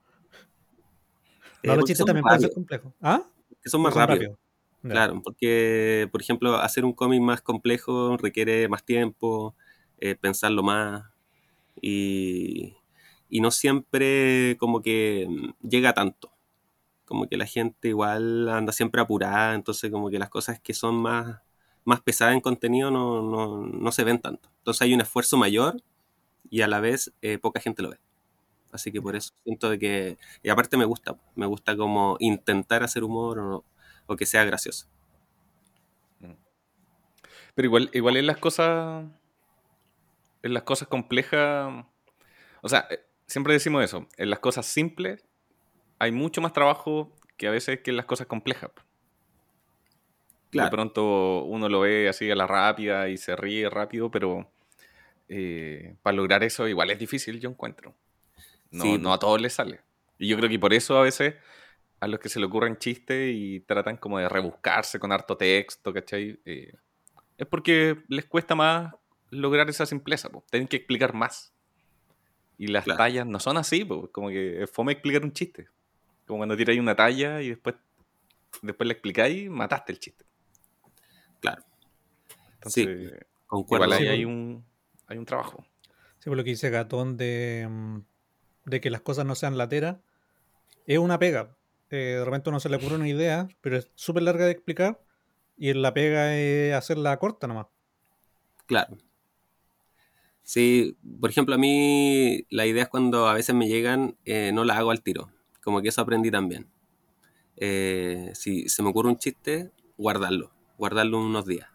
No, 1.65 1.75
Eh, 1.75 1.77
los 1.77 1.77
porque 1.79 1.91
chistes 1.91 2.07
también 2.07 2.25
pueden 2.25 2.41
ser 2.41 2.53
complejos. 2.53 2.93
¿Ah? 3.01 3.23
que 3.63 3.71
son 3.71 3.83
más 3.83 3.95
rápidos. 3.95 4.37
Claro, 4.89 5.23
porque, 5.23 6.09
por 6.11 6.21
ejemplo, 6.21 6.57
hacer 6.57 6.85
un 6.85 6.93
cómic 6.93 7.21
más 7.21 7.41
complejo 7.43 8.17
requiere 8.17 8.69
más 8.69 8.85
tiempo, 8.85 9.55
eh, 9.99 10.17
pensarlo 10.17 10.63
más, 10.65 11.05
y, 11.81 12.77
y 13.29 13.41
no 13.41 13.51
siempre 13.51 14.57
como 14.59 14.83
que 14.83 15.29
llega 15.63 15.95
tanto. 15.95 16.33
Como 17.05 17.29
que 17.29 17.37
la 17.37 17.47
gente 17.47 17.89
igual 17.89 18.49
anda 18.49 18.73
siempre 18.73 19.01
apurada, 19.03 19.55
entonces 19.55 19.91
como 19.91 20.11
que 20.11 20.19
las 20.19 20.31
cosas 20.31 20.61
que 20.61 20.75
son 20.75 20.97
más, 20.97 21.41
más 21.85 22.01
pesadas 22.03 22.35
en 22.35 22.41
contenido 22.41 22.91
no, 22.91 23.23
no, 23.23 23.67
no 23.67 23.93
se 23.93 24.05
ven 24.05 24.21
tanto. 24.21 24.49
Entonces 24.59 24.83
hay 24.83 24.95
un 24.95 25.01
esfuerzo 25.03 25.37
mayor 25.37 25.83
y 26.51 26.63
a 26.63 26.69
la 26.69 26.81
vez 26.81 27.13
eh, 27.23 27.39
poca 27.39 27.61
gente 27.61 27.83
lo 27.83 27.91
ve. 27.91 27.99
Así 28.73 28.91
que 28.93 29.03
por 29.03 29.17
eso 29.17 29.33
siento 29.45 29.71
de 29.71 29.79
que... 29.79 30.19
Y 30.43 30.49
aparte 30.51 30.77
me 30.77 30.85
gusta, 30.87 31.17
me 31.37 31.47
gusta 31.47 31.77
como 31.77 32.17
intentar 32.21 32.83
hacer 32.83 33.05
humor 33.05 33.39
o, 33.39 33.65
o 34.07 34.17
que 34.17 34.27
sea 34.27 34.45
gracioso. 34.45 34.89
Pero 37.55 37.67
igual, 37.67 37.91
igual 37.93 38.17
en 38.17 38.27
las 38.27 38.39
cosas. 38.39 39.05
En 40.43 40.55
las 40.55 40.63
cosas 40.65 40.89
complejas. 40.89 41.85
O 42.63 42.69
sea, 42.69 42.87
eh, 42.91 43.01
siempre 43.27 43.53
decimos 43.55 43.85
eso. 43.85 44.09
En 44.17 44.31
las 44.31 44.39
cosas 44.41 44.67
simples 44.67 45.25
hay 45.99 46.13
mucho 46.13 46.41
más 46.41 46.53
trabajo 46.53 47.13
que 47.37 47.49
a 47.49 47.51
veces 47.51 47.81
que 47.81 47.91
en 47.91 47.97
las 47.97 48.07
cosas 48.07 48.27
complejas. 48.27 48.71
De 48.75 48.83
Claro. 50.51 50.71
pronto 50.71 51.45
uno 51.45 51.69
lo 51.69 51.81
ve 51.81 52.09
así 52.09 52.31
a 52.31 52.35
la 52.37 52.47
rápida 52.47 53.09
y 53.09 53.17
se 53.17 53.35
ríe 53.37 53.71
rápido, 53.71 54.11
pero 54.11 54.51
eh, 55.29 55.97
para 56.03 56.17
lograr 56.17 56.45
eso 56.45 56.69
igual 56.69 56.91
es 56.91 56.99
difícil, 56.99 57.41
yo 57.41 57.51
encuentro. 57.51 57.95
No, 58.73 58.85
Sí, 58.85 58.99
no 58.99 59.13
a 59.13 59.19
todos 59.19 59.41
les 59.41 59.53
sale. 59.53 59.81
Y 60.19 60.29
yo 60.29 60.37
creo 60.37 60.49
que 60.49 60.59
por 60.59 60.73
eso 60.75 60.99
a 60.99 61.03
veces 61.03 61.35
a 62.01 62.09
los 62.09 62.19
que 62.19 62.29
se 62.29 62.41
le 62.41 62.47
ocurren 62.47 62.77
chistes 62.79 63.33
y 63.35 63.61
tratan 63.61 63.97
como 63.97 64.19
de 64.19 64.29
rebuscarse 64.29 64.99
con 64.99 65.13
harto 65.13 65.37
texto, 65.37 65.93
¿cachai? 65.93 66.41
Eh, 66.45 66.73
es 67.39 67.47
porque 67.47 68.03
les 68.09 68.25
cuesta 68.25 68.55
más 68.57 68.93
lograr 69.31 69.69
esa 69.71 69.87
simpleza, 69.87 70.29
po. 70.29 70.45
tienen 70.51 70.67
que 70.69 70.77
explicar 70.79 71.15
más. 71.15 71.55
Y 72.59 72.67
las 72.69 72.85
Claro. 72.85 72.99
tallas 72.99 73.27
no 73.27 73.39
son 73.41 73.57
así, 73.57 73.85
po. 73.85 74.11
como 74.11 74.29
que 74.29 74.63
es 74.65 74.71
fome 74.71 74.93
explicar 74.93 75.23
un 75.23 75.33
chiste. 75.33 75.69
Como 76.27 76.39
cuando 76.39 76.57
tiráis 76.57 76.81
una 76.81 76.95
talla 76.97 77.41
y 77.41 77.51
después, 77.51 77.77
después 78.63 78.87
le 78.87 78.93
explicáis, 78.95 79.49
mataste 79.51 79.93
el 79.93 79.99
chiste. 80.01 80.25
Claro, 81.41 81.63
Entonces, 82.55 83.13
concuerdo. 83.47 83.87
igual 83.87 83.99
ahí 84.01 84.05
Sí, 84.05 84.09
hay 84.09 84.25
un, 84.25 84.65
hay 85.09 85.19
un 85.19 85.25
trabajo. 85.25 85.65
Sí, 86.19 86.31
por 86.31 86.37
lo 86.37 86.45
que 86.45 86.51
dice 86.51 86.71
Gatón 86.71 87.17
de, 87.17 87.67
mm, 87.69 87.99
de 88.65 88.81
que 88.81 88.91
las 88.91 89.01
cosas 89.01 89.27
no 89.27 89.35
sean 89.35 89.59
lateras, 89.59 89.99
es 90.87 90.99
una 90.99 91.19
pega. 91.19 91.57
Eh, 91.91 92.17
de 92.19 92.25
repente 92.25 92.51
uno 92.51 92.61
se 92.61 92.69
le 92.69 92.77
ocurre 92.77 92.97
una 92.97 93.09
idea, 93.09 93.49
pero 93.61 93.77
es 93.77 93.91
súper 93.95 94.23
larga 94.23 94.47
de 94.47 94.53
explicar, 94.53 95.01
y 95.57 95.73
la 95.75 95.95
pega 95.95 96.37
es 96.37 96.75
hacerla 96.75 97.19
corta 97.19 97.47
nomás. 97.47 97.67
Claro. 98.67 98.97
Sí, 100.43 100.97
por 101.21 101.31
ejemplo, 101.31 101.55
a 101.55 101.59
mí 101.59 102.47
las 102.51 102.67
ideas 102.67 102.89
cuando 102.89 103.29
a 103.29 103.35
veces 103.35 103.55
me 103.55 103.69
llegan 103.69 104.17
eh, 104.25 104.51
no 104.53 104.65
las 104.65 104.79
hago 104.79 104.91
al 104.91 105.03
tiro. 105.03 105.31
Como 105.63 105.81
que 105.83 105.89
eso 105.89 106.01
aprendí 106.01 106.31
también. 106.31 106.69
Eh, 107.57 108.33
si 108.35 108.69
se 108.69 108.83
me 108.83 108.89
ocurre 108.89 109.11
un 109.11 109.19
chiste, 109.19 109.71
guardarlo. 109.97 110.53
Guardarlo 110.79 111.21
unos 111.21 111.47
días. 111.47 111.69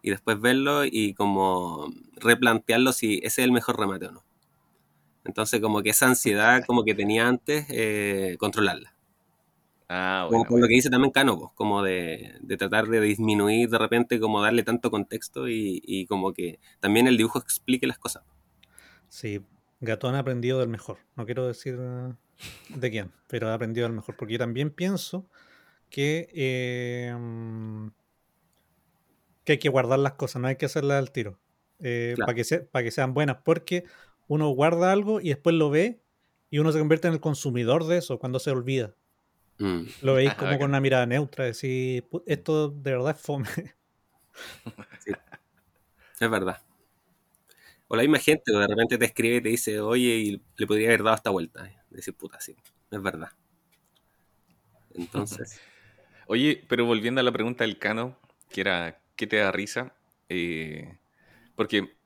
Y 0.00 0.10
después 0.10 0.40
verlo 0.40 0.84
y 0.84 1.14
como 1.14 1.92
replantearlo 2.16 2.92
si 2.92 3.16
ese 3.24 3.40
es 3.42 3.46
el 3.46 3.52
mejor 3.52 3.78
remate 3.78 4.06
o 4.06 4.12
no. 4.12 4.24
Entonces 5.24 5.60
como 5.60 5.82
que 5.82 5.90
esa 5.90 6.06
ansiedad 6.08 6.64
como 6.66 6.84
que 6.84 6.94
tenía 6.94 7.28
antes, 7.28 7.66
eh, 7.70 8.36
controlarla. 8.38 8.94
Ah, 9.88 10.26
Como 10.28 10.44
bueno. 10.44 10.56
lo 10.58 10.68
que 10.68 10.74
dice 10.74 10.90
también 10.90 11.12
Cano, 11.12 11.38
pues, 11.38 11.52
como 11.54 11.82
de, 11.82 12.34
de 12.40 12.56
tratar 12.58 12.86
de 12.88 13.00
disminuir 13.00 13.68
de 13.70 13.78
repente, 13.78 14.20
como 14.20 14.42
darle 14.42 14.62
tanto 14.62 14.90
contexto 14.90 15.48
y, 15.48 15.80
y 15.84 16.06
como 16.06 16.32
que 16.34 16.58
también 16.80 17.06
el 17.06 17.16
dibujo 17.16 17.38
explique 17.38 17.86
las 17.86 17.98
cosas. 17.98 18.22
Sí, 19.08 19.40
Gatón 19.80 20.14
ha 20.14 20.20
aprendido 20.20 20.58
del 20.60 20.68
mejor. 20.68 20.98
No 21.16 21.24
quiero 21.26 21.46
decir 21.46 21.76
eh, 21.80 22.12
de 22.68 22.90
quién, 22.90 23.12
pero 23.28 23.48
ha 23.48 23.54
aprendido 23.54 23.86
del 23.86 23.94
mejor. 23.96 24.16
Porque 24.16 24.34
yo 24.34 24.38
también 24.38 24.70
pienso 24.70 25.28
que, 25.90 26.28
eh, 26.34 27.14
que 29.44 29.52
hay 29.52 29.58
que 29.58 29.68
guardar 29.68 29.98
las 29.98 30.14
cosas, 30.14 30.40
no 30.42 30.48
hay 30.48 30.56
que 30.56 30.66
hacerlas 30.66 30.98
al 30.98 31.10
tiro. 31.12 31.38
eh, 31.80 32.16
Claro. 32.16 32.26
Para 32.26 32.36
que, 32.36 32.44
se- 32.44 32.60
para 32.60 32.84
que 32.84 32.90
sean 32.90 33.14
buenas. 33.14 33.38
Porque 33.44 33.84
uno 34.28 34.50
guarda 34.50 34.92
algo 34.92 35.20
y 35.20 35.28
después 35.28 35.54
lo 35.56 35.70
ve 35.70 36.02
y 36.50 36.58
uno 36.58 36.72
se 36.72 36.78
convierte 36.78 37.08
en 37.08 37.14
el 37.14 37.20
consumidor 37.20 37.86
de 37.86 37.98
eso 37.98 38.18
cuando 38.18 38.38
se 38.38 38.50
olvida. 38.50 38.96
Mm, 39.58 39.84
Lo 40.02 40.14
veis 40.14 40.30
Ah, 40.32 40.36
como 40.38 40.58
con 40.58 40.70
una 40.70 40.80
mirada 40.80 41.06
neutra, 41.06 41.44
decir, 41.46 42.04
"Pu- 42.10 42.22
esto 42.26 42.68
de 42.70 42.90
verdad 42.92 43.16
es 43.16 43.20
fome. 43.20 43.48
es 46.20 46.30
verdad. 46.30 46.62
O 47.88 47.96
la 47.96 48.02
misma 48.02 48.18
gente 48.18 48.42
que 48.46 48.58
de 48.58 48.66
repente 48.66 48.98
te 48.98 49.04
escribe 49.06 49.36
y 49.36 49.40
te 49.42 49.48
dice, 49.50 49.80
oye, 49.80 50.16
y 50.16 50.42
le 50.56 50.66
podría 50.66 50.88
haber 50.88 51.02
dado 51.02 51.16
esta 51.16 51.30
vuelta. 51.30 51.70
Decir, 51.90 52.14
puta, 52.14 52.40
sí, 52.40 52.56
es 52.90 53.02
verdad. 53.02 53.30
Entonces, 54.94 55.60
Oye, 56.28 56.64
pero 56.68 56.86
volviendo 56.86 57.20
a 57.20 57.24
la 57.24 57.32
pregunta 57.32 57.64
del 57.64 57.78
Cano, 57.78 58.18
que 58.50 58.62
era, 58.62 59.02
¿qué 59.16 59.26
te 59.26 59.36
da 59.36 59.52
risa? 59.52 59.94
Eh, 60.28 60.98
porque, 61.56 61.96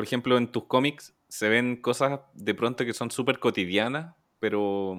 por 0.00 0.06
ejemplo, 0.06 0.38
en 0.38 0.50
tus 0.50 0.64
cómics 0.64 1.14
se 1.28 1.50
ven 1.50 1.76
cosas 1.76 2.20
de 2.32 2.54
pronto 2.54 2.86
que 2.86 2.94
son 2.94 3.10
súper 3.10 3.38
cotidianas, 3.38 4.14
pero, 4.38 4.98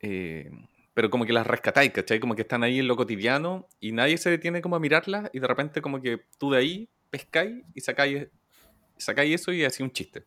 eh, 0.00 0.50
pero 0.94 1.10
como 1.10 1.24
que 1.24 1.32
las 1.32 1.46
rescatáis, 1.46 1.92
¿cachai? 1.92 2.20
Como 2.20 2.34
que 2.34 2.42
están 2.42 2.62
ahí 2.62 2.78
en 2.78 2.88
lo 2.88 2.96
cotidiano 2.96 3.66
y 3.80 3.92
nadie 3.92 4.18
se 4.18 4.30
detiene 4.30 4.60
como 4.60 4.76
a 4.76 4.80
mirarlas 4.80 5.30
y 5.32 5.40
de 5.40 5.46
repente 5.46 5.80
como 5.80 6.02
que 6.02 6.20
tú 6.38 6.50
de 6.50 6.58
ahí 6.58 6.88
pescáis 7.08 7.64
y 7.74 7.80
sacáis, 7.80 8.28
sacáis 8.98 9.34
eso 9.40 9.52
y 9.52 9.64
así 9.64 9.82
un 9.82 9.92
chiste. 9.92 10.24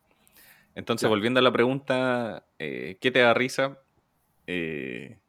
Entonces, 0.75 1.09
volviendo 1.09 1.39
a 1.39 1.43
la 1.43 1.53
pregunta, 1.53 2.47
eh, 2.59 2.97
¿qué 3.01 3.11
te 3.11 3.19
da 3.19 3.33
risa? 3.35 3.79
Eh, 4.47 5.19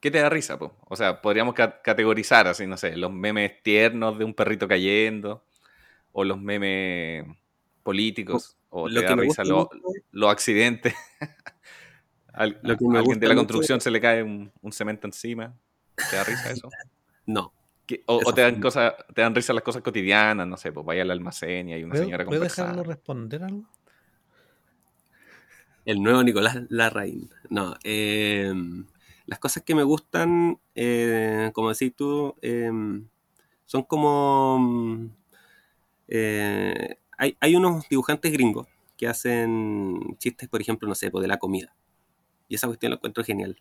¿Qué 0.00 0.10
te 0.10 0.18
da 0.18 0.28
risa, 0.30 0.58
po? 0.58 0.76
O 0.88 0.96
sea, 0.96 1.22
podríamos 1.22 1.54
ca- 1.54 1.80
categorizar 1.82 2.48
así, 2.48 2.66
no 2.66 2.76
sé, 2.76 2.96
los 2.96 3.12
memes 3.12 3.62
tiernos 3.62 4.18
de 4.18 4.24
un 4.24 4.34
perrito 4.34 4.66
cayendo, 4.68 5.44
o 6.12 6.24
los 6.24 6.40
memes 6.40 7.26
políticos, 7.82 8.56
o 8.70 8.88
lo 8.88 8.94
te 8.94 9.00
que 9.00 9.06
da 9.10 9.16
me 9.16 9.22
risa 9.22 9.44
lo- 9.44 9.70
mucho- 9.72 10.00
los 10.12 10.30
accidentes. 10.30 10.94
Al- 12.34 12.58
Lo 12.62 12.76
que 12.78 12.86
me 12.86 12.98
alguien 12.98 13.20
de 13.20 13.28
la 13.28 13.34
mucho- 13.34 13.46
construcción 13.46 13.80
se 13.80 13.90
le 13.90 14.00
cae 14.00 14.22
un, 14.22 14.50
un 14.62 14.72
cemento 14.72 15.06
encima. 15.06 15.54
¿Te 16.10 16.16
da 16.16 16.24
risa 16.24 16.50
eso? 16.50 16.70
no. 17.26 17.52
¿Qué- 17.86 18.02
O, 18.06 18.20
o 18.24 18.32
te 18.32 18.40
dan 18.42 18.60
cosas, 18.60 18.94
te 19.14 19.20
dan 19.22 19.34
risa 19.34 19.52
las 19.52 19.62
cosas 19.64 19.82
cotidianas, 19.82 20.46
no 20.46 20.56
sé, 20.56 20.72
pues 20.72 20.86
vaya 20.86 21.02
al 21.02 21.10
almacén 21.10 21.68
y 21.68 21.72
hay 21.74 21.82
una 21.84 21.92
¿Puedo, 21.92 22.04
señora 22.04 22.24
¿puedo 22.24 22.40
dejarlo 22.42 22.84
responder 22.84 23.42
algo? 23.42 23.64
El 25.84 26.02
nuevo 26.02 26.22
Nicolás 26.22 26.58
Larraín. 26.68 27.28
No, 27.50 27.74
eh, 27.82 28.52
las 29.26 29.38
cosas 29.40 29.62
que 29.64 29.74
me 29.74 29.82
gustan, 29.82 30.58
eh, 30.74 31.50
como 31.52 31.70
decís 31.70 31.92
tú, 31.96 32.34
eh, 32.40 32.70
son 33.66 33.82
como... 33.82 35.10
eh, 36.08 36.96
hay, 37.18 37.56
unos 37.56 37.88
dibujantes 37.88 38.32
gringos 38.32 38.66
que 38.96 39.08
hacen 39.08 40.16
chistes, 40.18 40.48
por 40.48 40.60
ejemplo, 40.60 40.88
no 40.88 40.94
sé, 40.94 41.10
pues, 41.10 41.22
de 41.22 41.28
la 41.28 41.38
comida. 41.38 41.74
Y 42.48 42.56
esa 42.56 42.66
cuestión 42.68 42.90
lo 42.90 42.96
encuentro 42.96 43.24
genial. 43.24 43.60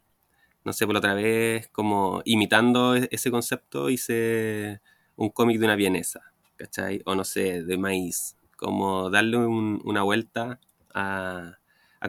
No 0.66 0.74
sé, 0.74 0.86
por 0.86 0.94
la 0.94 1.00
otra 1.00 1.14
vez, 1.16 1.70
como 1.70 2.22
imitando 2.26 2.96
e- 2.96 3.08
ese 3.12 3.32
concepto, 3.32 3.90
hice 3.90 4.82
un 5.16 5.30
cómic 5.30 5.60
de 5.60 5.66
una 5.66 5.76
vienesa, 5.76 6.22
¿cachai? 6.58 7.02
O 7.06 7.16
no 7.16 7.24
sé, 7.24 7.64
de 7.64 7.78
maíz. 7.78 8.38
Como 8.58 9.10
darle 9.10 9.38
un- 9.38 9.82
una 9.86 10.04
vuelta 10.04 10.60
a, 10.94 11.58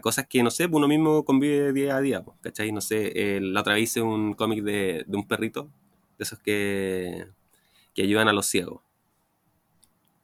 cosas 0.03 0.27
que, 0.29 0.43
no 0.43 0.51
sé, 0.51 0.67
uno 0.71 0.89
mismo 0.89 1.25
convive 1.25 1.73
día 1.73 1.97
a 1.97 2.01
día, 2.01 2.23
pues, 2.25 2.39
¿cachai? 2.43 2.73
No 2.73 2.81
sé, 2.81 3.37
eh, 3.37 3.41
la 3.41 3.61
otra 3.61 3.75
vez 3.75 3.85
hice 3.85 4.03
un 4.03 4.35
cómic 4.35 4.63
de, 4.65 5.05
de 5.07 5.17
un 5.17 5.27
perrito, 5.29 5.71
de 6.19 6.25
esos 6.25 6.39
que, 6.41 7.27
que 7.95 8.03
ayudan 8.03 8.29
a 8.29 8.33
los 8.33 8.47
ciegos. 8.47 8.83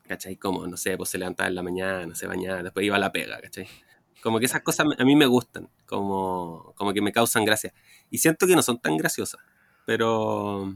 ¿Cachai? 0.09 0.37
Como, 0.37 0.67
no 0.67 0.77
sé, 0.77 0.97
pues 0.97 1.11
se 1.11 1.19
levantaba 1.19 1.49
en 1.49 1.55
la 1.55 1.63
mañana, 1.63 2.15
se 2.15 2.27
bañaba, 2.27 2.63
después 2.63 2.85
iba 2.85 2.97
a 2.97 2.99
la 2.99 3.13
pega, 3.13 3.41
¿cachai? 3.41 3.69
Como 4.23 4.39
que 4.41 4.47
esas 4.47 4.63
cosas 4.63 4.87
a 4.99 5.05
mí 5.05 5.15
me 5.15 5.27
gustan, 5.27 5.69
como, 5.87 6.73
como 6.77 6.93
que 6.93 7.03
me 7.03 7.13
causan 7.13 7.45
gracia. 7.45 7.73
Y 8.11 8.19
siento 8.19 8.47
que 8.47 8.57
no 8.57 8.63
son 8.63 8.81
tan 8.81 8.97
graciosas, 8.97 9.41
pero, 9.87 10.75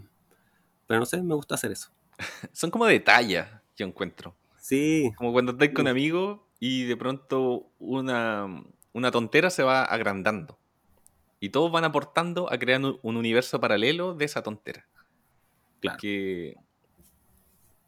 pero 0.86 1.00
no 1.00 1.06
sé, 1.06 1.22
me 1.22 1.34
gusta 1.34 1.54
hacer 1.54 1.72
eso. 1.72 1.90
Son 2.52 2.70
como 2.70 2.86
de 2.86 3.00
talla, 3.00 3.62
yo 3.76 3.86
encuentro. 3.86 4.36
Sí, 4.58 5.10
Como 5.16 5.32
cuando 5.32 5.52
estás 5.52 5.70
con 5.70 5.88
amigos 5.88 6.40
y 6.60 6.84
de 6.84 6.96
pronto 6.96 7.72
una, 7.80 8.62
una 8.92 9.10
tontera 9.10 9.50
se 9.50 9.64
va 9.64 9.82
agrandando. 9.82 10.56
Y 11.40 11.48
todos 11.48 11.72
van 11.72 11.84
aportando 11.84 12.52
a 12.52 12.58
crear 12.58 12.80
un 12.80 13.16
universo 13.16 13.60
paralelo 13.60 14.14
de 14.14 14.26
esa 14.26 14.44
tontera. 14.44 14.86
Claro. 15.80 15.98
Que, 16.00 16.54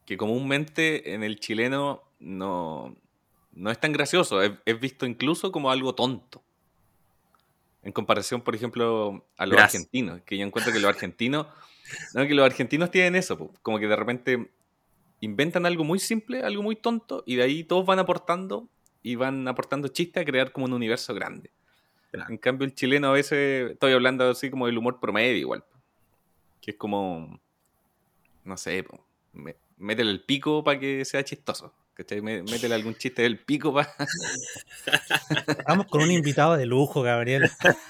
que 0.04 0.16
comúnmente 0.16 1.14
en 1.14 1.22
el 1.22 1.38
chileno 1.38 2.02
no, 2.18 2.94
no 3.52 3.70
es 3.70 3.78
tan 3.80 3.92
gracioso, 3.92 4.42
es, 4.42 4.52
es 4.64 4.80
visto 4.80 5.06
incluso 5.06 5.50
como 5.52 5.70
algo 5.70 5.94
tonto. 5.94 6.42
En 7.82 7.92
comparación, 7.92 8.40
por 8.40 8.54
ejemplo, 8.54 9.26
a 9.36 9.46
los 9.46 9.56
Gracias. 9.56 9.82
argentinos, 9.82 10.22
que 10.22 10.38
yo 10.38 10.46
encuentro 10.46 10.72
que 10.72 10.80
los 10.80 10.88
argentinos, 10.88 11.46
no, 12.14 12.26
que 12.26 12.34
los 12.34 12.44
argentinos 12.46 12.90
tienen 12.90 13.14
eso, 13.16 13.36
po, 13.36 13.52
como 13.62 13.78
que 13.78 13.86
de 13.86 13.96
repente 13.96 14.50
inventan 15.20 15.66
algo 15.66 15.84
muy 15.84 15.98
simple, 15.98 16.42
algo 16.42 16.62
muy 16.62 16.76
tonto, 16.76 17.22
y 17.26 17.36
de 17.36 17.42
ahí 17.42 17.64
todos 17.64 17.84
van 17.84 17.98
aportando 17.98 18.68
y 19.02 19.16
van 19.16 19.46
aportando 19.48 19.88
chistes 19.88 20.22
a 20.22 20.24
crear 20.24 20.50
como 20.52 20.64
un 20.66 20.72
universo 20.72 21.14
grande. 21.14 21.50
Claro. 22.10 22.30
En 22.30 22.38
cambio, 22.38 22.64
el 22.64 22.74
chileno 22.74 23.08
a 23.08 23.12
veces, 23.12 23.72
estoy 23.72 23.92
hablando 23.92 24.30
así 24.30 24.50
como 24.50 24.66
del 24.66 24.78
humor 24.78 24.98
promedio 25.00 25.36
igual, 25.36 25.62
po, 25.62 25.78
que 26.62 26.70
es 26.70 26.76
como, 26.78 27.38
no 28.44 28.56
sé, 28.56 28.82
po, 28.82 29.04
me- 29.32 29.56
métele 29.78 30.10
el 30.10 30.22
pico 30.24 30.64
para 30.64 30.78
que 30.80 31.04
sea 31.04 31.24
chistoso. 31.24 31.72
¿cachai? 31.94 32.20
Mé- 32.20 32.42
Métele 32.42 32.74
algún 32.74 32.96
chiste 32.96 33.22
del 33.22 33.38
pico 33.38 33.72
para... 33.72 33.94
Estamos 35.48 35.86
con 35.86 36.02
un 36.02 36.10
invitado 36.10 36.56
de 36.56 36.66
lujo, 36.66 37.02
Gabriel. 37.02 37.48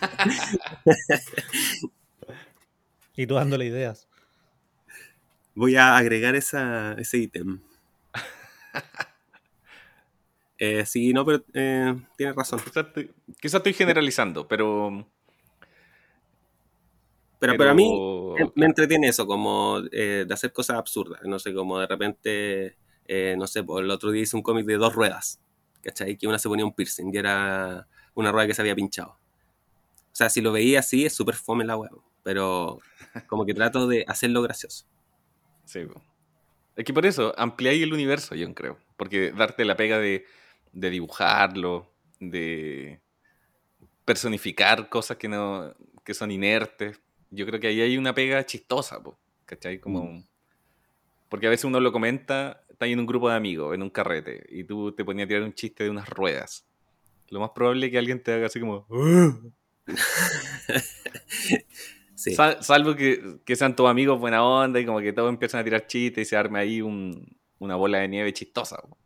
y 3.16 3.26
tú 3.26 3.34
dándole 3.34 3.66
ideas. 3.66 4.08
Voy 5.54 5.76
a 5.76 5.96
agregar 5.96 6.34
esa, 6.34 6.94
ese 6.98 7.18
ítem. 7.18 7.60
Eh, 10.58 10.86
sí, 10.86 11.12
no, 11.12 11.24
pero 11.24 11.44
eh, 11.52 11.94
tienes 12.16 12.36
razón. 12.36 12.60
Quizás 12.60 12.86
estoy, 12.86 13.10
quizás 13.40 13.58
estoy 13.58 13.74
generalizando, 13.74 14.46
pero... 14.46 15.06
Pero, 17.46 17.58
pero 17.58 17.70
a 17.70 17.74
mí 17.74 17.90
me 18.54 18.64
entretiene 18.64 19.08
eso, 19.08 19.26
como 19.26 19.78
eh, 19.92 20.24
de 20.26 20.34
hacer 20.34 20.50
cosas 20.50 20.78
absurdas. 20.78 21.20
No 21.24 21.38
sé, 21.38 21.52
como 21.52 21.78
de 21.78 21.86
repente, 21.86 22.76
eh, 23.06 23.34
no 23.36 23.46
sé, 23.46 23.62
por 23.62 23.84
el 23.84 23.90
otro 23.90 24.10
día 24.10 24.22
hice 24.22 24.34
un 24.34 24.42
cómic 24.42 24.64
de 24.64 24.76
dos 24.76 24.94
ruedas, 24.94 25.40
¿cachai? 25.82 26.16
Que 26.16 26.26
una 26.26 26.38
se 26.38 26.48
ponía 26.48 26.64
un 26.64 26.72
piercing 26.72 27.10
y 27.12 27.18
era 27.18 27.86
una 28.14 28.32
rueda 28.32 28.46
que 28.46 28.54
se 28.54 28.62
había 28.62 28.74
pinchado. 28.74 29.10
O 29.10 30.16
sea, 30.16 30.30
si 30.30 30.40
lo 30.40 30.52
veía 30.52 30.80
así, 30.80 31.04
es 31.04 31.12
súper 31.12 31.34
fome 31.34 31.66
la 31.66 31.76
web, 31.76 31.90
pero 32.22 32.78
como 33.26 33.44
que 33.44 33.52
trato 33.52 33.86
de 33.86 34.06
hacerlo 34.08 34.40
gracioso. 34.40 34.86
Sí. 35.66 35.80
Es 36.76 36.84
que 36.84 36.94
por 36.94 37.04
eso 37.04 37.34
ampliáis 37.36 37.82
el 37.82 37.92
universo, 37.92 38.34
yo 38.34 38.52
creo. 38.54 38.78
Porque 38.96 39.32
darte 39.32 39.66
la 39.66 39.76
pega 39.76 39.98
de, 39.98 40.24
de 40.72 40.88
dibujarlo, 40.88 41.92
de 42.20 43.00
personificar 44.06 44.88
cosas 44.88 45.18
que 45.18 45.28
no 45.28 45.74
que 46.04 46.14
son 46.14 46.30
inertes. 46.30 47.00
Yo 47.34 47.46
creo 47.46 47.58
que 47.60 47.68
ahí 47.68 47.80
hay 47.80 47.96
una 47.98 48.14
pega 48.14 48.44
chistosa, 48.46 49.02
po, 49.02 49.18
¿cachai? 49.46 49.78
Como... 49.80 50.24
Porque 51.28 51.46
a 51.46 51.50
veces 51.50 51.64
uno 51.64 51.80
lo 51.80 51.90
comenta, 51.90 52.64
está 52.68 52.86
en 52.86 53.00
un 53.00 53.06
grupo 53.06 53.28
de 53.28 53.34
amigos, 53.36 53.74
en 53.74 53.82
un 53.82 53.90
carrete, 53.90 54.46
y 54.50 54.64
tú 54.64 54.92
te 54.92 55.04
ponías 55.04 55.26
a 55.26 55.28
tirar 55.28 55.42
un 55.42 55.52
chiste 55.54 55.84
de 55.84 55.90
unas 55.90 56.08
ruedas. 56.08 56.66
Lo 57.30 57.40
más 57.40 57.50
probable 57.50 57.86
es 57.86 57.92
que 57.92 57.98
alguien 57.98 58.22
te 58.22 58.32
haga 58.32 58.46
así 58.46 58.60
como... 58.60 58.86
Sí, 62.16 62.34
Sal- 62.36 62.62
salvo 62.62 62.94
que, 62.94 63.40
que 63.44 63.56
sean 63.56 63.74
todos 63.74 63.90
amigos 63.90 64.20
buena 64.20 64.44
onda 64.44 64.78
y 64.78 64.86
como 64.86 65.00
que 65.00 65.12
todos 65.12 65.28
empiezan 65.28 65.60
a 65.60 65.64
tirar 65.64 65.86
chistes 65.88 66.28
y 66.28 66.30
se 66.30 66.36
arme 66.36 66.60
ahí 66.60 66.80
un- 66.80 67.36
una 67.58 67.74
bola 67.74 67.98
de 67.98 68.08
nieve 68.08 68.32
chistosa. 68.32 68.76
po. 68.80 68.96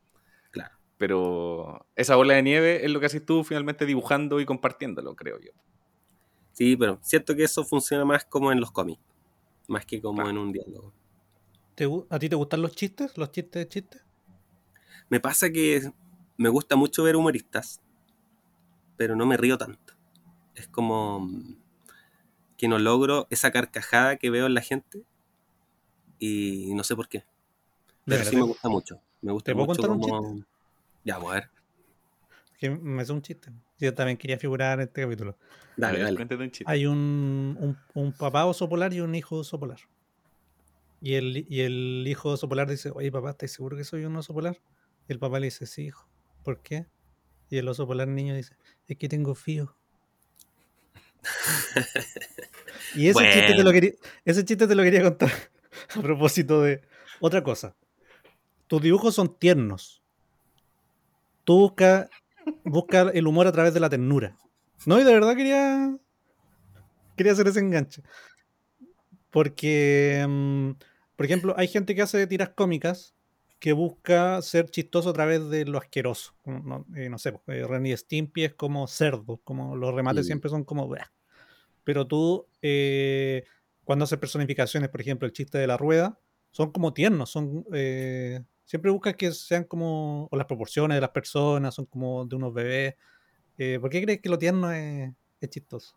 claro. 0.50 0.74
Pero 0.98 1.86
esa 1.96 2.16
bola 2.16 2.34
de 2.34 2.42
nieve 2.42 2.84
es 2.84 2.90
lo 2.90 3.00
que 3.00 3.06
haces 3.06 3.24
tú 3.24 3.44
finalmente 3.44 3.86
dibujando 3.86 4.40
y 4.40 4.44
compartiéndolo, 4.44 5.16
creo 5.16 5.40
yo. 5.40 5.52
Sí, 6.58 6.76
pero 6.76 6.98
siento 7.02 7.36
que 7.36 7.44
eso 7.44 7.62
funciona 7.64 8.04
más 8.04 8.24
como 8.24 8.50
en 8.50 8.58
los 8.58 8.72
cómics, 8.72 9.00
más 9.68 9.86
que 9.86 10.02
como 10.02 10.22
Ah. 10.26 10.30
en 10.30 10.38
un 10.38 10.50
diálogo. 10.50 10.92
¿Te 11.76 11.86
¿A 12.10 12.18
ti 12.18 12.28
te 12.28 12.34
gustan 12.34 12.62
los 12.62 12.74
chistes? 12.74 13.16
¿Los 13.16 13.30
chistes 13.30 13.62
de 13.62 13.68
chistes? 13.68 14.02
Me 15.08 15.20
pasa 15.20 15.50
que 15.50 15.92
me 16.36 16.48
gusta 16.48 16.74
mucho 16.74 17.04
ver 17.04 17.14
humoristas, 17.14 17.80
pero 18.96 19.14
no 19.14 19.24
me 19.24 19.36
río 19.36 19.56
tanto. 19.56 19.94
Es 20.56 20.66
como 20.66 21.20
mm, 21.20 21.58
que 22.56 22.66
no 22.66 22.80
logro 22.80 23.28
esa 23.30 23.52
carcajada 23.52 24.16
que 24.16 24.28
veo 24.28 24.46
en 24.46 24.54
la 24.54 24.60
gente 24.60 25.04
y 26.18 26.74
no 26.74 26.82
sé 26.82 26.96
por 26.96 27.08
qué. 27.08 27.24
Pero 28.04 28.24
sí 28.24 28.34
me 28.34 28.42
gusta 28.42 28.68
mucho. 28.68 29.00
Me 29.22 29.30
gusta 29.30 29.52
¿Te 29.52 29.54
puedo 29.54 29.68
mucho 29.68 29.82
contar 29.82 29.96
un 29.96 30.00
como... 30.00 30.44
Ya, 31.04 31.14
a 31.14 31.18
ver. 31.20 31.50
Que 32.58 32.68
me 32.68 33.02
hace 33.02 33.12
un 33.12 33.22
chiste. 33.22 33.52
Yo 33.78 33.94
también 33.94 34.16
quería 34.16 34.38
figurar 34.38 34.80
en 34.80 34.88
este 34.88 35.02
capítulo. 35.02 35.36
Dale, 35.76 36.00
dale. 36.00 36.16
cuéntate 36.16 36.42
un 36.42 36.50
chiste. 36.50 36.70
Hay 36.70 36.86
un, 36.86 37.56
un, 37.60 37.78
un 37.94 38.12
papá 38.12 38.44
oso 38.44 38.68
polar 38.68 38.92
y 38.92 39.00
un 39.00 39.14
hijo 39.14 39.36
oso 39.36 39.58
polar. 39.58 39.78
Y 41.00 41.14
el, 41.14 41.46
y 41.48 41.60
el 41.60 42.04
hijo 42.08 42.30
oso 42.30 42.48
polar 42.48 42.68
dice, 42.68 42.90
oye 42.92 43.12
papá, 43.12 43.30
¿estás 43.30 43.52
seguro 43.52 43.76
que 43.76 43.84
soy 43.84 44.04
un 44.04 44.16
oso 44.16 44.34
polar? 44.34 44.60
Y 45.08 45.12
el 45.12 45.18
papá 45.18 45.38
le 45.38 45.46
dice, 45.46 45.66
sí, 45.66 45.86
hijo. 45.86 46.08
¿Por 46.42 46.60
qué? 46.60 46.86
Y 47.50 47.58
el 47.58 47.68
oso 47.68 47.86
polar 47.86 48.08
niño 48.08 48.34
dice, 48.34 48.56
es 48.88 48.96
que 48.96 49.08
tengo 49.08 49.34
fío. 49.34 49.76
y 52.94 53.08
ese, 53.08 53.32
chiste 53.32 53.54
te 53.54 53.62
lo 53.62 53.72
quería, 53.72 53.92
ese 54.24 54.44
chiste 54.44 54.66
te 54.66 54.74
lo 54.74 54.82
quería 54.82 55.02
contar 55.02 55.30
a 55.94 56.02
propósito 56.02 56.62
de 56.62 56.82
otra 57.20 57.42
cosa. 57.42 57.76
Tus 58.66 58.82
dibujos 58.82 59.14
son 59.14 59.38
tiernos. 59.38 60.02
Tú 61.44 61.74
busca, 62.64 63.10
el 63.12 63.26
humor 63.26 63.46
a 63.46 63.52
través 63.52 63.74
de 63.74 63.80
la 63.80 63.88
ternura. 63.90 64.36
No, 64.86 65.00
y 65.00 65.04
de 65.04 65.12
verdad 65.12 65.36
quería, 65.36 65.96
quería 67.16 67.32
hacer 67.32 67.48
ese 67.48 67.60
enganche. 67.60 68.02
Porque, 69.30 70.24
mm, 70.28 70.70
por 71.16 71.26
ejemplo, 71.26 71.54
hay 71.56 71.68
gente 71.68 71.94
que 71.94 72.02
hace 72.02 72.26
tiras 72.26 72.50
cómicas 72.50 73.14
que 73.58 73.72
busca 73.72 74.40
ser 74.40 74.70
chistoso 74.70 75.10
a 75.10 75.12
través 75.12 75.48
de 75.50 75.64
lo 75.64 75.78
asqueroso. 75.78 76.34
No, 76.44 76.86
eh, 76.94 77.08
no 77.08 77.18
sé, 77.18 77.38
eh, 77.48 77.66
Ren 77.68 77.86
y 77.86 77.96
Stimpy 77.96 78.44
es 78.44 78.54
como 78.54 78.86
cerdo, 78.86 79.40
como 79.42 79.76
los 79.76 79.94
remates 79.94 80.26
siempre 80.26 80.48
son 80.48 80.64
como... 80.64 80.86
"Bleh". 80.86 81.02
Pero 81.84 82.06
tú, 82.06 82.46
eh, 82.62 83.44
cuando 83.84 84.04
haces 84.04 84.18
personificaciones, 84.18 84.90
por 84.90 85.00
ejemplo, 85.00 85.26
el 85.26 85.32
chiste 85.32 85.58
de 85.58 85.66
la 85.66 85.76
rueda, 85.76 86.18
son 86.52 86.70
como 86.70 86.92
tiernos, 86.92 87.30
son... 87.30 87.64
eh, 87.72 88.42
siempre 88.68 88.90
buscas 88.90 89.16
que 89.16 89.32
sean 89.32 89.64
como... 89.64 90.28
O 90.30 90.36
las 90.36 90.46
proporciones 90.46 90.96
de 90.96 91.00
las 91.00 91.10
personas 91.10 91.74
son 91.74 91.86
como 91.86 92.26
de 92.26 92.36
unos 92.36 92.52
bebés. 92.52 92.94
Eh, 93.56 93.78
¿Por 93.80 93.90
qué 93.90 94.02
crees 94.02 94.20
que 94.20 94.28
lo 94.28 94.38
tierno 94.38 94.70
es, 94.70 95.10
es 95.40 95.50
chistoso? 95.50 95.96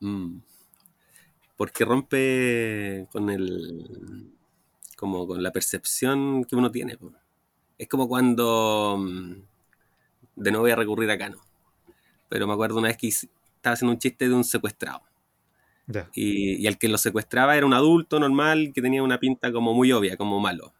Mm. 0.00 0.38
Porque 1.56 1.84
rompe 1.84 3.08
con 3.10 3.30
el. 3.30 4.32
como 4.96 5.26
con 5.26 5.42
la 5.42 5.50
percepción 5.52 6.44
que 6.44 6.54
uno 6.54 6.70
tiene. 6.70 6.96
Es 7.78 7.88
como 7.88 8.06
cuando. 8.08 8.96
mm, 8.98 9.32
De 10.36 10.50
nuevo 10.52 10.62
voy 10.62 10.70
a 10.70 10.76
recurrir 10.76 11.10
a 11.10 11.18
Cano. 11.18 11.38
Pero 12.28 12.46
me 12.46 12.52
acuerdo 12.52 12.78
una 12.78 12.88
vez 12.88 12.96
que 12.96 13.08
estaba 13.08 13.74
haciendo 13.74 13.92
un 13.92 13.98
chiste 13.98 14.28
de 14.28 14.34
un 14.34 14.44
secuestrado. 14.44 15.02
Y, 16.14 16.62
y 16.62 16.66
el 16.66 16.78
que 16.78 16.88
lo 16.88 16.98
secuestraba 16.98 17.56
era 17.56 17.66
un 17.66 17.74
adulto 17.74 18.20
normal 18.20 18.72
que 18.74 18.82
tenía 18.82 19.02
una 19.02 19.18
pinta 19.18 19.50
como 19.52 19.74
muy 19.74 19.90
obvia, 19.92 20.16
como 20.16 20.38
malo. 20.38 20.74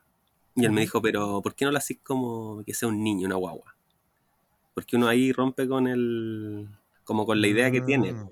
Y 0.61 0.64
él 0.66 0.73
me 0.73 0.81
dijo, 0.83 1.01
pero 1.01 1.40
¿por 1.42 1.55
qué 1.55 1.64
no 1.64 1.71
lo 1.71 1.79
haces 1.79 1.99
como 2.03 2.62
que 2.64 2.75
sea 2.75 2.88
un 2.88 3.03
niño, 3.03 3.27
una 3.27 3.37
guagua? 3.37 3.77
Porque 4.75 4.97
uno 4.97 5.09
ahí 5.09 5.33
rompe 5.33 5.68
con 5.68 5.87
el. 5.87 6.68
como 7.05 7.27
con 7.27 7.40
la 7.40 7.47
idea 7.49 7.71
que 7.71 7.81
tiene. 7.81 8.11
Ah. 8.11 8.29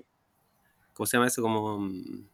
¿Cómo 0.93 1.05
se 1.07 1.17
llama 1.17 1.27
eso? 1.27 1.41
Como. 1.41 1.79
mm, 1.79 2.27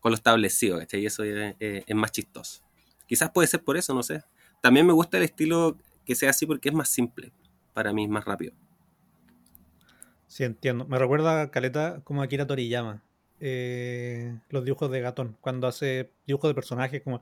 con 0.00 0.12
lo 0.12 0.16
establecido, 0.16 0.78
¿cachai? 0.78 1.00
Y 1.00 1.06
eso 1.06 1.22
es, 1.24 1.56
es- 1.58 1.84
es 1.86 1.96
más 1.96 2.12
chistoso. 2.12 2.62
Quizás 3.06 3.30
puede 3.30 3.48
ser 3.48 3.62
por 3.64 3.76
eso, 3.76 3.94
no 3.94 4.02
sé. 4.02 4.22
También 4.60 4.86
me 4.86 4.92
gusta 4.92 5.16
el 5.16 5.24
estilo 5.24 5.76
que 6.04 6.14
sea 6.14 6.30
así 6.30 6.46
porque 6.46 6.68
es 6.68 6.74
más 6.74 6.88
simple. 6.88 7.32
Para 7.72 7.92
mí 7.92 8.04
es 8.04 8.10
más 8.10 8.24
rápido. 8.24 8.52
Sí, 10.26 10.44
entiendo. 10.44 10.86
Me 10.86 10.98
recuerda 10.98 11.42
a 11.42 11.50
Caleta 11.50 12.00
como 12.04 12.22
Akira 12.22 12.46
Toriyama. 12.46 13.02
eh, 13.40 14.38
los 14.50 14.64
dibujos 14.64 14.90
de 14.90 15.00
Gatón. 15.00 15.36
Cuando 15.40 15.66
hace 15.66 16.10
dibujos 16.26 16.48
de 16.50 16.54
personajes 16.54 17.02
como 17.02 17.20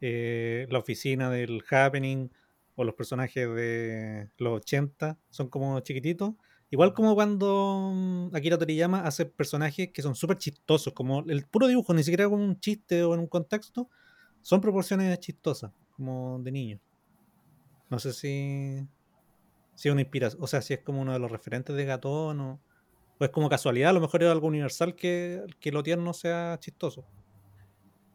eh, 0.00 0.66
la 0.70 0.78
oficina 0.78 1.30
del 1.30 1.64
Happening 1.70 2.30
o 2.76 2.84
los 2.84 2.94
personajes 2.94 3.48
de 3.48 4.30
los 4.38 4.58
80 4.58 5.18
son 5.30 5.48
como 5.48 5.80
chiquititos. 5.80 6.34
Igual 6.70 6.92
como 6.92 7.14
cuando 7.14 7.92
mm, 7.94 8.36
Akira 8.36 8.58
Toriyama 8.58 9.00
hace 9.00 9.26
personajes 9.26 9.90
que 9.92 10.02
son 10.02 10.14
súper 10.14 10.36
chistosos, 10.36 10.92
como 10.92 11.24
el 11.28 11.46
puro 11.46 11.66
dibujo, 11.66 11.94
ni 11.94 12.02
siquiera 12.02 12.28
con 12.28 12.40
un 12.40 12.60
chiste 12.60 13.02
o 13.02 13.14
en 13.14 13.20
un 13.20 13.26
contexto, 13.26 13.88
son 14.42 14.60
proporciones 14.60 15.18
chistosas, 15.18 15.72
como 15.96 16.38
de 16.40 16.52
niño. 16.52 16.80
No 17.90 17.98
sé 17.98 18.12
si, 18.12 18.86
si 19.74 19.88
es 19.88 19.92
una 19.92 20.02
inspiración, 20.02 20.42
o 20.42 20.46
sea, 20.46 20.60
si 20.60 20.74
es 20.74 20.80
como 20.80 21.00
uno 21.00 21.12
de 21.12 21.18
los 21.18 21.32
referentes 21.32 21.74
de 21.74 21.84
Gatón 21.86 22.40
o, 22.40 22.60
o 23.18 23.24
es 23.24 23.30
como 23.30 23.48
casualidad, 23.48 23.90
a 23.90 23.94
lo 23.94 24.00
mejor 24.00 24.22
es 24.22 24.30
algo 24.30 24.46
universal 24.46 24.94
que, 24.94 25.42
que 25.58 25.72
lo 25.72 25.82
tierno 25.82 26.12
sea 26.12 26.58
chistoso. 26.60 27.04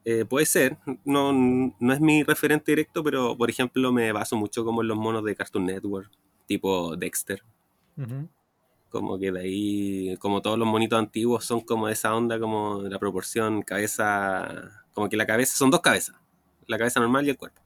Eh, 0.05 0.25
puede 0.25 0.45
ser, 0.45 0.77
no, 1.05 1.31
no 1.31 1.93
es 1.93 2.01
mi 2.01 2.23
referente 2.23 2.71
directo, 2.71 3.03
pero 3.03 3.37
por 3.37 3.49
ejemplo 3.49 3.91
me 3.93 4.11
baso 4.11 4.35
mucho 4.35 4.65
como 4.65 4.81
en 4.81 4.89
los 4.89 4.97
monos 4.97 5.23
de 5.23 5.35
Cartoon 5.35 5.65
Network, 5.65 6.11
tipo 6.45 6.95
Dexter. 6.97 7.41
Como 8.89 9.17
que 9.17 9.31
de 9.31 9.39
ahí, 9.39 10.17
como 10.17 10.41
todos 10.41 10.59
los 10.59 10.67
monitos 10.67 10.99
antiguos 10.99 11.45
son 11.45 11.61
como 11.61 11.87
de 11.87 11.93
esa 11.93 12.13
onda, 12.15 12.39
como 12.39 12.83
de 12.83 12.89
la 12.89 12.99
proporción 12.99 13.61
cabeza, 13.61 14.83
como 14.93 15.09
que 15.09 15.17
la 15.17 15.25
cabeza, 15.25 15.55
son 15.55 15.71
dos 15.71 15.81
cabezas, 15.81 16.15
la 16.67 16.77
cabeza 16.77 16.99
normal 16.99 17.25
y 17.25 17.29
el 17.31 17.37
cuerpo. 17.37 17.61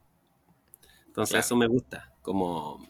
Entonces 1.07 1.31
Claro. 1.31 1.45
eso 1.45 1.55
me 1.55 1.67
gusta, 1.67 2.13
como, 2.21 2.85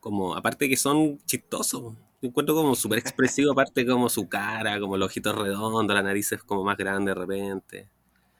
como, 0.00 0.34
aparte 0.34 0.68
que 0.68 0.76
son 0.76 1.18
chistosos, 1.26 1.94
encuentro 2.26 2.54
como 2.54 2.74
súper 2.74 2.98
expresivo, 2.98 3.52
aparte 3.52 3.86
como 3.86 4.08
su 4.08 4.28
cara, 4.28 4.78
como 4.80 4.96
los 4.96 5.06
ojitos 5.06 5.36
redondos, 5.36 5.94
la 5.94 6.02
nariz 6.02 6.32
es 6.32 6.42
como 6.42 6.64
más 6.64 6.76
grande 6.76 7.12
de 7.12 7.14
repente. 7.14 7.88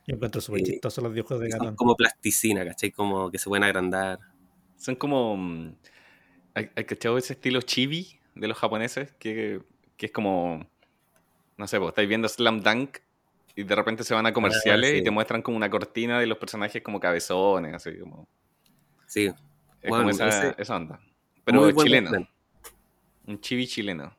Yo 0.06 0.16
encuentro 0.16 0.40
súper 0.40 0.60
Sí. 0.64 0.72
chistosos 0.72 1.04
los 1.04 1.14
dibujos 1.14 1.38
de 1.38 1.50
Son 1.50 1.58
Gatón. 1.60 1.76
como 1.76 1.94
plasticina, 1.94 2.64
¿cachai? 2.64 2.90
Como 2.90 3.30
que 3.30 3.38
se 3.38 3.48
pueden 3.48 3.64
agrandar. 3.64 4.18
Son 4.76 4.96
como. 4.96 5.36
mm, 5.36 5.74
¿Hay, 6.54 6.70
hay 6.74 6.84
cachado 6.84 7.18
ese 7.18 7.34
estilo 7.34 7.60
chibi 7.60 8.18
de 8.34 8.48
los 8.48 8.56
japoneses? 8.58 9.12
Que, 9.18 9.60
que 9.96 10.06
es 10.06 10.12
como. 10.12 10.66
No 11.56 11.66
sé, 11.66 11.78
vos 11.78 11.88
estáis 11.90 12.08
viendo 12.08 12.28
Slam 12.28 12.62
Dunk 12.62 12.98
y 13.54 13.64
de 13.64 13.74
repente 13.74 14.02
se 14.04 14.14
van 14.14 14.26
a 14.26 14.32
comerciales 14.32 14.90
Ah, 14.90 14.94
sí. 14.94 14.98
y 15.00 15.04
te 15.04 15.10
muestran 15.10 15.42
como 15.42 15.56
una 15.56 15.68
cortina 15.68 16.18
de 16.20 16.26
los 16.26 16.38
personajes 16.38 16.82
como 16.82 17.00
cabezones, 17.00 17.74
así 17.74 17.98
como. 17.98 18.26
Sí, 19.06 19.26
Es 19.26 19.34
Bueno, 19.90 20.04
como 20.04 20.10
esa, 20.10 20.28
ese- 20.28 20.54
esa 20.62 20.76
onda. 20.76 21.00
Pero 21.44 21.70
chileno. 21.72 22.06
referente. 22.10 22.32
Un 23.28 23.38
chibi 23.40 23.66
chileno. 23.66 24.16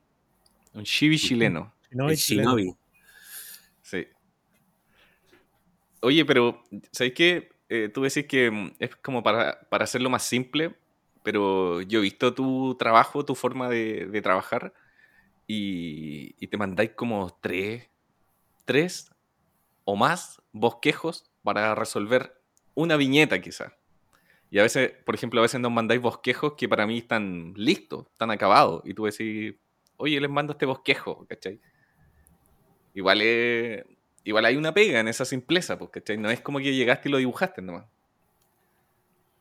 Un 0.75 0.83
chibi 0.83 1.17
chileno. 1.17 1.73
No, 1.89 2.09
el 2.09 2.13
y 2.13 2.17
chileno. 2.17 2.55
Shinobi. 2.55 2.77
Sí. 3.81 4.07
Oye, 6.01 6.23
pero, 6.25 6.63
¿sabes 6.91 7.13
qué? 7.13 7.49
Eh, 7.69 7.89
tú 7.91 8.03
decís 8.03 8.27
que 8.27 8.51
mm, 8.51 8.75
es 8.77 8.95
como 8.97 9.23
para, 9.23 9.61
para 9.69 9.85
hacerlo 9.85 10.11
más 10.11 10.21
simple, 10.21 10.75
pero 11.23 11.81
yo 11.81 11.97
he 11.97 12.03
visto 12.03 12.35
tu 12.35 12.75
trabajo, 12.77 13.25
tu 13.25 13.33
forma 13.33 13.67
de, 13.67 14.05
de 14.05 14.21
trabajar, 14.21 14.75
y, 15.47 16.35
y 16.39 16.47
te 16.47 16.57
mandáis 16.57 16.91
como 16.91 17.35
tres, 17.41 17.89
tres 18.65 19.09
o 19.85 19.95
más 19.95 20.39
bosquejos 20.51 21.31
para 21.41 21.73
resolver 21.73 22.39
una 22.75 22.95
viñeta 22.95 23.41
quizá. 23.41 23.75
Y 24.51 24.59
a 24.59 24.63
veces, 24.63 24.91
por 25.05 25.15
ejemplo, 25.15 25.39
a 25.39 25.43
veces 25.43 25.59
nos 25.61 25.71
mandáis 25.71 26.01
bosquejos 26.01 26.53
que 26.57 26.67
para 26.67 26.87
mí 26.87 26.97
están 26.99 27.53
listos, 27.55 28.07
están 28.11 28.31
acabados, 28.31 28.81
y 28.85 28.93
tú 28.93 29.05
decís, 29.05 29.55
oye, 29.97 30.19
les 30.19 30.29
mando 30.29 30.53
este 30.53 30.65
bosquejo, 30.65 31.25
¿cachai? 31.27 31.59
Igual 32.93 33.21
es- 33.21 33.85
Igual 34.25 34.45
hay 34.45 34.57
una 34.57 34.73
pega 34.73 34.99
en 34.99 35.07
esa 35.07 35.25
simpleza, 35.25 35.79
pues, 35.79 35.89
¿cachai? 35.91 36.17
No 36.17 36.29
es 36.29 36.41
como 36.41 36.59
que 36.59 36.75
llegaste 36.75 37.07
y 37.09 37.11
lo 37.11 37.17
dibujaste 37.17 37.61
nomás. 37.61 37.85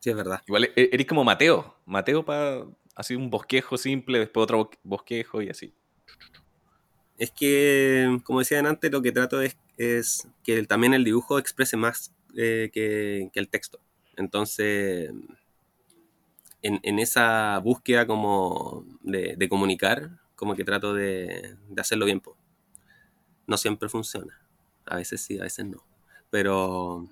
Sí, 0.00 0.10
es 0.10 0.16
verdad. 0.16 0.42
Igual 0.46 0.64
e- 0.76 0.90
eres 0.92 1.06
como 1.06 1.24
Mateo. 1.24 1.74
Mateo 1.84 2.24
para 2.24 2.64
así 2.94 3.14
un 3.14 3.30
bosquejo 3.30 3.76
simple, 3.76 4.18
después 4.18 4.44
otro 4.44 4.58
bo- 4.58 4.70
bosquejo 4.84 5.42
y 5.42 5.50
así. 5.50 5.74
Es 7.18 7.30
que, 7.32 8.18
como 8.24 8.38
decían 8.38 8.66
antes, 8.66 8.90
lo 8.92 9.02
que 9.02 9.12
trato 9.12 9.40
es, 9.42 9.56
es 9.76 10.28
que 10.44 10.58
el- 10.58 10.68
también 10.68 10.94
el 10.94 11.04
dibujo 11.04 11.38
exprese 11.38 11.76
más 11.76 12.14
eh, 12.36 12.70
que, 12.72 13.30
que 13.32 13.40
el 13.40 13.48
texto. 13.48 13.80
Entonces, 14.18 15.10
en, 16.62 16.98
esa 16.98 17.58
búsqueda 17.60 18.06
como 18.06 18.84
de, 19.02 19.48
comunicar, 19.48 20.10
como 20.34 20.54
que 20.54 20.64
trato 20.64 20.92
de, 20.92 21.56
hacerlo 21.76 22.04
bien. 22.04 22.20
po. 22.20 22.36
No 23.46 23.56
siempre 23.56 23.88
funciona. 23.88 24.38
A 24.86 24.96
veces 24.96 25.20
sí, 25.20 25.38
a 25.38 25.44
veces 25.44 25.66
no. 25.66 25.84
Pero 26.30 27.08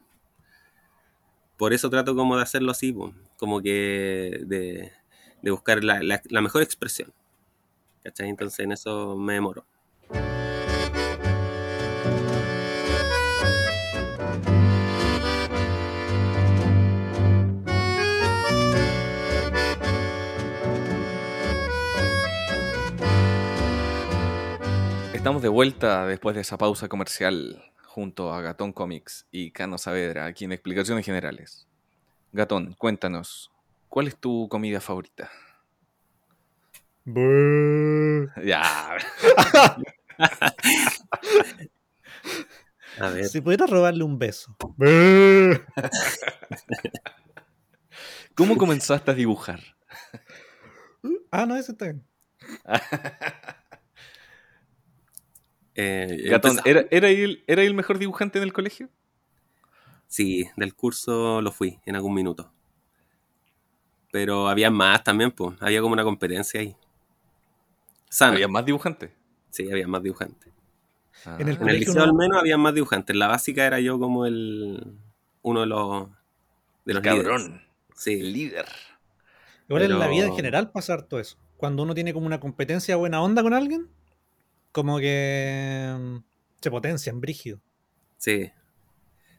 por 1.57 1.73
eso 1.73 1.89
trato 1.89 2.15
como 2.15 2.37
de 2.37 2.43
hacerlo 2.43 2.73
así, 2.73 2.93
po. 2.93 3.15
como 3.39 3.63
que 3.63 4.41
de, 4.47 4.93
buscar 5.51 5.83
la, 5.85 6.03
la- 6.03 6.23
la 6.29 6.41
mejor 6.41 6.63
expresión. 6.63 7.13
¿Cachai? 8.03 8.29
Entonces 8.29 8.61
en 8.61 8.73
eso 8.73 9.17
me 9.17 9.35
demoro. 9.35 9.65
Estamos 25.27 25.43
de 25.43 25.49
vuelta 25.49 26.07
después 26.07 26.37
de 26.37 26.43
esa 26.43 26.57
pausa 26.57 26.87
comercial 26.87 27.61
junto 27.85 28.33
a 28.33 28.41
Gatón 28.41 28.73
Comics 28.73 29.27
y 29.33 29.51
Cano 29.51 29.77
Saavedra 29.77 30.25
aquí 30.25 30.45
en 30.45 30.53
Explicaciones 30.53 31.05
Generales. 31.05 31.67
Gatón, 32.31 32.77
cuéntanos, 32.79 33.51
¿cuál 33.89 34.07
es 34.07 34.17
tu 34.17 34.49
comida 34.49 34.81
favorita? 34.81 35.29
Buh. 37.05 38.29
Ya. 38.45 38.63
A 43.01 43.09
ver, 43.11 43.25
Si 43.25 43.41
pudiera 43.41 43.67
robarle 43.67 44.05
un 44.05 44.21
beso. 44.21 44.57
Buh. 44.77 45.59
¿Cómo 48.37 48.57
comenzaste 48.57 49.11
a 49.11 49.15
dibujar? 49.15 49.59
Ah, 51.33 51.47
no, 51.47 51.57
ese 51.57 51.73
está 51.73 51.87
bien. 51.87 52.07
eh, 55.77 56.29
Gatón, 56.31 56.59
¿era, 56.65 56.85
era, 56.91 57.09
el, 57.09 57.45
¿era 57.47 57.63
el 57.63 57.75
mejor 57.75 57.99
dibujante 57.99 58.39
en 58.39 58.45
el 58.45 58.53
colegio? 58.53 58.89
Sí, 60.09 60.49
del 60.57 60.75
curso 60.75 61.43
lo 61.43 61.53
fui 61.53 61.79
en 61.85 61.97
algún 61.97 62.15
minuto. 62.15 62.51
Pero 64.13 64.49
había 64.49 64.71
más 64.71 65.03
también, 65.05 65.31
pues. 65.33 65.57
Había 65.61 65.81
como 65.81 65.93
una 65.93 66.05
competencia 66.05 66.61
ahí. 66.61 66.77
Sana. 68.09 68.33
¿Había 68.35 68.49
más 68.49 68.65
dibujantes? 68.65 69.11
Sí, 69.51 69.71
había 69.71 69.87
más 69.89 70.03
dibujantes. 70.03 70.53
Ah. 71.25 71.37
En 71.39 71.41
el 71.41 71.41
En 71.43 71.49
el 71.49 71.59
colegio 71.59 71.79
liceo 71.89 71.95
no- 71.95 72.03
al 72.05 72.15
menos 72.15 72.39
había 72.39 72.57
más 72.57 72.73
dibujantes. 72.75 73.13
En 73.15 73.19
la 73.19 73.27
básica 73.29 73.67
era 73.67 73.81
yo 73.81 73.99
como 73.99 74.27
el 74.27 74.95
uno 75.43 75.61
de 75.61 75.67
los 75.67 76.09
de 76.85 76.95
los 76.95 77.03
líderes. 77.03 77.23
Cabrón. 77.25 77.63
Sí, 77.95 78.23
Líder. 78.23 78.67
Igual 79.69 79.83
en 79.83 79.99
la 79.99 80.07
vida 80.07 80.21
en 80.25 80.27
Pero- 80.27 80.37
general 80.37 80.71
pasa 80.71 80.99
todo 81.09 81.19
eso. 81.19 81.37
Cuando 81.57 81.83
uno 81.83 81.95
tiene 81.95 82.13
como 82.13 82.27
una 82.27 82.39
competencia 82.39 82.95
buena 82.97 83.21
onda 83.23 83.43
con 83.43 83.55
alguien, 83.55 83.89
como 84.77 84.99
que 84.99 85.97
mm, 85.99 86.17
se 86.61 86.71
potencian, 86.71 87.19
brígido. 87.19 87.59
sí. 88.19 88.53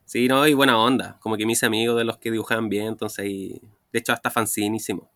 Sí, 0.04 0.28
no, 0.28 0.48
y 0.48 0.54
buena 0.54 0.80
onda. 0.80 1.20
Como 1.20 1.38
que 1.38 1.46
me 1.46 1.52
hice 1.52 1.66
amigo 1.66 1.94
de 1.94 2.06
los 2.06 2.18
que 2.18 2.32
dibujaban 2.32 2.70
bien, 2.70 2.88
entonces 2.88 3.20
ahí. 3.20 3.62
De 3.92 4.00
hecho, 4.00 4.14
hasta 4.14 4.32
fanzine 4.32 4.78
hicimos. 4.78 5.10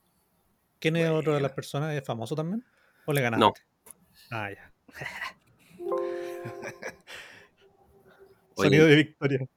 ¿Quién 0.79 0.97
es 0.97 1.09
otro 1.09 1.33
de 1.33 1.39
las 1.39 1.53
personas? 1.53 1.95
¿Es 1.95 2.05
famoso 2.05 2.35
también? 2.35 2.63
¿O 3.05 3.13
le 3.13 3.21
ganaste? 3.21 3.39
No. 3.39 3.53
Ah, 4.29 4.49
ya. 4.51 4.73
Oye, 8.55 8.69
Sonido 8.69 8.85
de 8.85 8.95
victoria. 8.97 9.47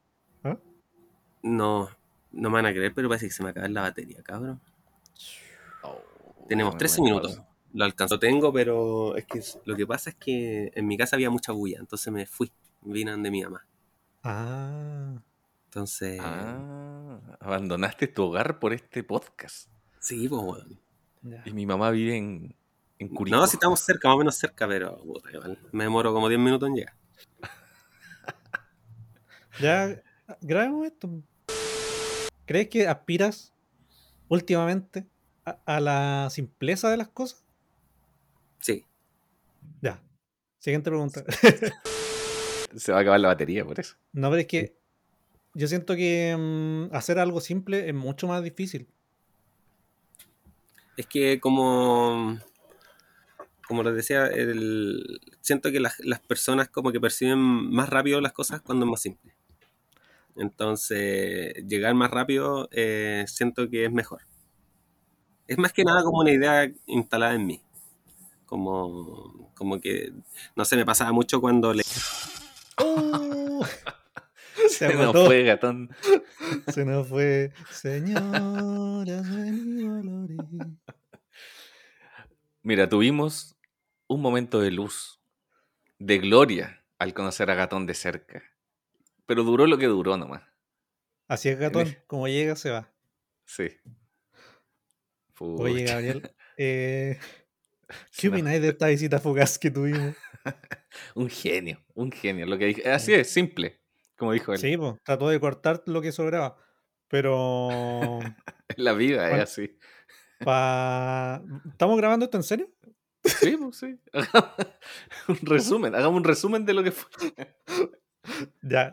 no, 1.42 1.90
no 2.32 2.50
me 2.50 2.54
van 2.54 2.66
a 2.66 2.72
creer, 2.72 2.94
pero 2.94 3.08
parece 3.08 3.26
que 3.26 3.32
se 3.32 3.42
me 3.42 3.50
acaba 3.50 3.68
la 3.68 3.82
batería, 3.82 4.22
cabrón. 4.22 4.60
Oh, 5.82 6.00
Tenemos 6.48 6.74
muy 6.74 6.78
13 6.78 7.00
buena 7.02 7.44
Lo 7.74 7.84
alcanzo. 7.84 8.18
Tengo, 8.18 8.52
pero 8.52 9.16
es 9.16 9.26
que 9.26 9.42
lo 9.66 9.76
que 9.76 9.86
pasa 9.86 10.10
es 10.10 10.16
que 10.16 10.72
en 10.74 10.86
mi 10.86 10.96
casa 10.96 11.16
había 11.16 11.28
mucha 11.28 11.52
bulla, 11.52 11.78
entonces 11.80 12.10
me 12.12 12.24
fui. 12.24 12.50
Vine 12.82 13.16
de 13.16 13.30
mi 13.30 13.42
mamá. 13.42 13.66
Ah. 14.22 15.20
Entonces, 15.66 16.20
Ah, 16.22 17.20
abandonaste 17.40 18.06
tu 18.06 18.22
hogar 18.24 18.58
por 18.60 18.72
este 18.72 19.02
podcast. 19.02 19.68
sí, 19.98 20.28
pues, 20.28 20.40
weón. 20.42 20.80
ya. 21.22 21.42
Y 21.46 21.52
mi 21.52 21.66
mamá 21.66 21.90
vive 21.90 22.16
en, 22.16 22.54
en 23.00 23.08
Curicó. 23.08 23.36
No, 23.38 23.46
si 23.48 23.56
estamos 23.56 23.80
cerca, 23.80 24.06
más 24.08 24.14
o 24.14 24.18
menos 24.18 24.36
cerca, 24.36 24.68
pero 24.68 24.98
puta, 25.02 25.30
igual, 25.32 25.58
me 25.72 25.84
demoro 25.84 26.12
como 26.14 26.28
10 26.28 26.40
minutos 26.40 26.68
en 26.68 26.74
llegar. 26.76 26.94
Ya, 29.60 30.02
grabemos 30.40 30.86
esto. 30.86 31.08
¿Crees 32.44 32.68
que 32.68 32.88
aspiras 32.88 33.54
últimamente 34.28 35.06
a, 35.44 35.58
a 35.64 35.80
la 35.80 36.28
simpleza 36.30 36.90
de 36.90 36.96
las 36.96 37.08
cosas? 37.08 37.43
Sí, 38.64 38.84
Ya. 39.82 40.00
Siguiente 40.58 40.90
pregunta. 40.90 41.24
Se 42.76 42.92
va 42.92 42.98
a 42.98 43.00
acabar 43.02 43.20
la 43.20 43.28
batería 43.28 43.64
por 43.64 43.78
eso. 43.78 43.94
No, 44.12 44.30
pero 44.30 44.40
es 44.40 44.46
que 44.46 44.76
yo 45.54 45.68
siento 45.68 45.96
que 45.96 46.36
mm, 46.38 46.94
hacer 46.94 47.18
algo 47.18 47.40
simple 47.40 47.88
es 47.88 47.94
mucho 47.94 48.26
más 48.28 48.42
difícil. 48.42 48.88
es 50.96 51.06
que 51.06 51.40
como, 51.40 52.38
como 53.66 53.82
les 53.82 53.94
decía, 53.94 54.26
el- 54.26 55.20
siento 55.40 55.70
que 55.72 55.80
las, 55.80 55.98
las 56.00 56.20
personas 56.20 56.68
como 56.68 56.92
que 56.92 57.00
perciben 57.00 57.38
más 57.38 57.88
rápido 57.88 58.20
las 58.20 58.32
cosas 58.32 58.60
cuando 58.60 58.84
es 58.84 58.90
más 58.90 59.00
simple. 59.00 59.34
Entonces, 60.36 61.54
llegar 61.66 61.94
más 61.94 62.10
rápido 62.10 62.68
eh, 62.72 63.24
siento 63.28 63.68
que 63.70 63.84
es 63.84 63.92
mejor. 63.92 64.22
Es 65.46 65.56
más 65.58 65.72
que 65.72 65.84
nada 65.84 66.02
como 66.02 66.18
una 66.20 66.32
idea 66.32 66.70
instalada 66.86 67.34
en 67.34 67.46
mí. 67.46 67.62
Como, 68.46 69.50
como 69.54 69.80
que, 69.80 70.12
no 70.54 70.64
sé, 70.64 70.76
me 70.76 70.84
pasaba 70.84 71.12
mucho 71.12 71.40
cuando 71.40 71.72
le... 71.72 71.82
¡Oh! 72.78 73.64
Se 74.68 74.88
Se 74.88 74.94
nos 74.94 75.12
fue, 75.12 75.42
gatón. 75.42 75.90
Se 76.72 76.84
nos 76.84 77.08
fue. 77.08 77.52
Señora. 77.70 79.22
Mira, 82.62 82.88
tuvimos 82.88 83.56
un 84.06 84.22
momento 84.22 84.60
de 84.60 84.70
luz, 84.70 85.20
de 85.98 86.18
gloria, 86.18 86.84
al 86.98 87.14
conocer 87.14 87.50
a 87.50 87.54
Gatón 87.54 87.86
de 87.86 87.94
cerca. 87.94 88.42
Pero 89.26 89.42
duró 89.42 89.66
lo 89.66 89.76
que 89.76 89.86
duró 89.86 90.16
nomás. 90.16 90.42
Así 91.28 91.48
es, 91.48 91.58
Gatón. 91.58 91.96
Como 92.06 92.28
llega, 92.28 92.56
se 92.56 92.70
va. 92.70 92.90
Sí. 93.44 93.68
Oye, 95.38 95.82
Pucha. 95.82 95.94
Gabriel, 95.94 96.30
eh, 96.56 97.18
¿qué 98.16 98.28
opináis 98.28 98.60
de 98.60 98.68
esta 98.68 98.88
visita 98.88 99.18
fugaz 99.18 99.58
que 99.58 99.70
tuvimos? 99.70 100.14
Un 101.14 101.28
genio, 101.28 101.82
un 101.94 102.12
genio. 102.12 102.46
Lo 102.46 102.58
que 102.58 102.66
dije. 102.66 102.90
Así 102.90 103.14
es, 103.14 103.30
simple, 103.30 103.80
como 104.16 104.32
dijo 104.32 104.52
él. 104.52 104.58
Sí, 104.58 104.76
pues, 104.76 104.94
trató 105.02 105.28
de 105.28 105.40
cortar 105.40 105.82
lo 105.86 106.02
que 106.02 106.12
sobraba. 106.12 106.56
Pero. 107.08 108.20
La 108.76 108.92
vida 108.92 109.30
es 109.30 109.42
así. 109.42 109.78
Pa... 110.40 111.42
¿Estamos 111.70 111.96
grabando 111.96 112.24
esto 112.24 112.36
en 112.36 112.42
serio? 112.42 112.70
Sí, 113.24 113.56
pues 113.56 113.76
sí. 113.76 113.98
un 115.28 115.38
resumen, 115.42 115.94
hagamos 115.94 116.18
un 116.18 116.24
resumen 116.24 116.66
de 116.66 116.74
lo 116.74 116.82
que 116.82 116.92
fue. 116.92 117.08
Ya, 118.62 118.92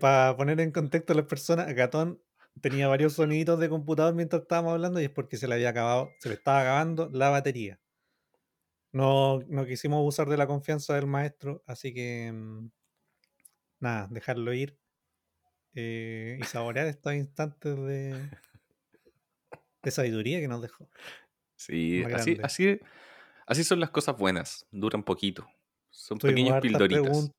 para 0.00 0.36
poner 0.36 0.60
en 0.60 0.70
contexto 0.70 1.12
a 1.12 1.16
las 1.16 1.26
personas, 1.26 1.72
Gatón 1.74 2.20
tenía 2.60 2.88
varios 2.88 3.14
soniditos 3.14 3.58
de 3.58 3.68
computador 3.68 4.14
mientras 4.14 4.42
estábamos 4.42 4.72
hablando 4.72 5.00
y 5.00 5.04
es 5.04 5.10
porque 5.10 5.36
se 5.36 5.48
le 5.48 5.54
había 5.54 5.70
acabado, 5.70 6.10
se 6.20 6.28
le 6.28 6.36
estaba 6.36 6.60
acabando 6.60 7.10
la 7.12 7.30
batería. 7.30 7.78
No, 8.96 9.40
no 9.48 9.66
quisimos 9.66 10.02
usar 10.08 10.26
de 10.26 10.38
la 10.38 10.46
confianza 10.46 10.94
del 10.94 11.06
maestro, 11.06 11.62
así 11.66 11.92
que 11.92 12.32
mm, 12.32 12.70
nada, 13.78 14.08
dejarlo 14.10 14.54
ir 14.54 14.78
eh, 15.74 16.38
y 16.40 16.44
saborear 16.44 16.86
estos 16.86 17.12
instantes 17.12 17.76
de, 17.76 18.30
de 19.82 19.90
sabiduría 19.90 20.40
que 20.40 20.48
nos 20.48 20.62
dejó. 20.62 20.88
Sí, 21.56 22.04
así, 22.14 22.38
así, 22.42 22.80
así 23.46 23.64
son 23.64 23.80
las 23.80 23.90
cosas 23.90 24.16
buenas, 24.16 24.66
duran 24.70 25.02
poquito. 25.02 25.46
Son 25.90 26.18
Tuvimos 26.18 26.38
pequeños 26.38 26.54
hartas 26.54 26.62
pildoritas. 26.62 27.32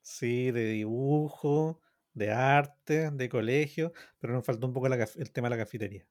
sí, 0.00 0.50
de 0.52 0.64
dibujo, 0.72 1.82
de 2.14 2.32
arte, 2.32 3.10
de 3.10 3.28
colegio, 3.28 3.92
pero 4.20 4.32
nos 4.32 4.46
faltó 4.46 4.66
un 4.66 4.72
poco 4.72 4.88
la 4.88 4.96
el 4.96 5.32
tema 5.32 5.50
de 5.50 5.56
la 5.56 5.64
cafetería. 5.64 6.06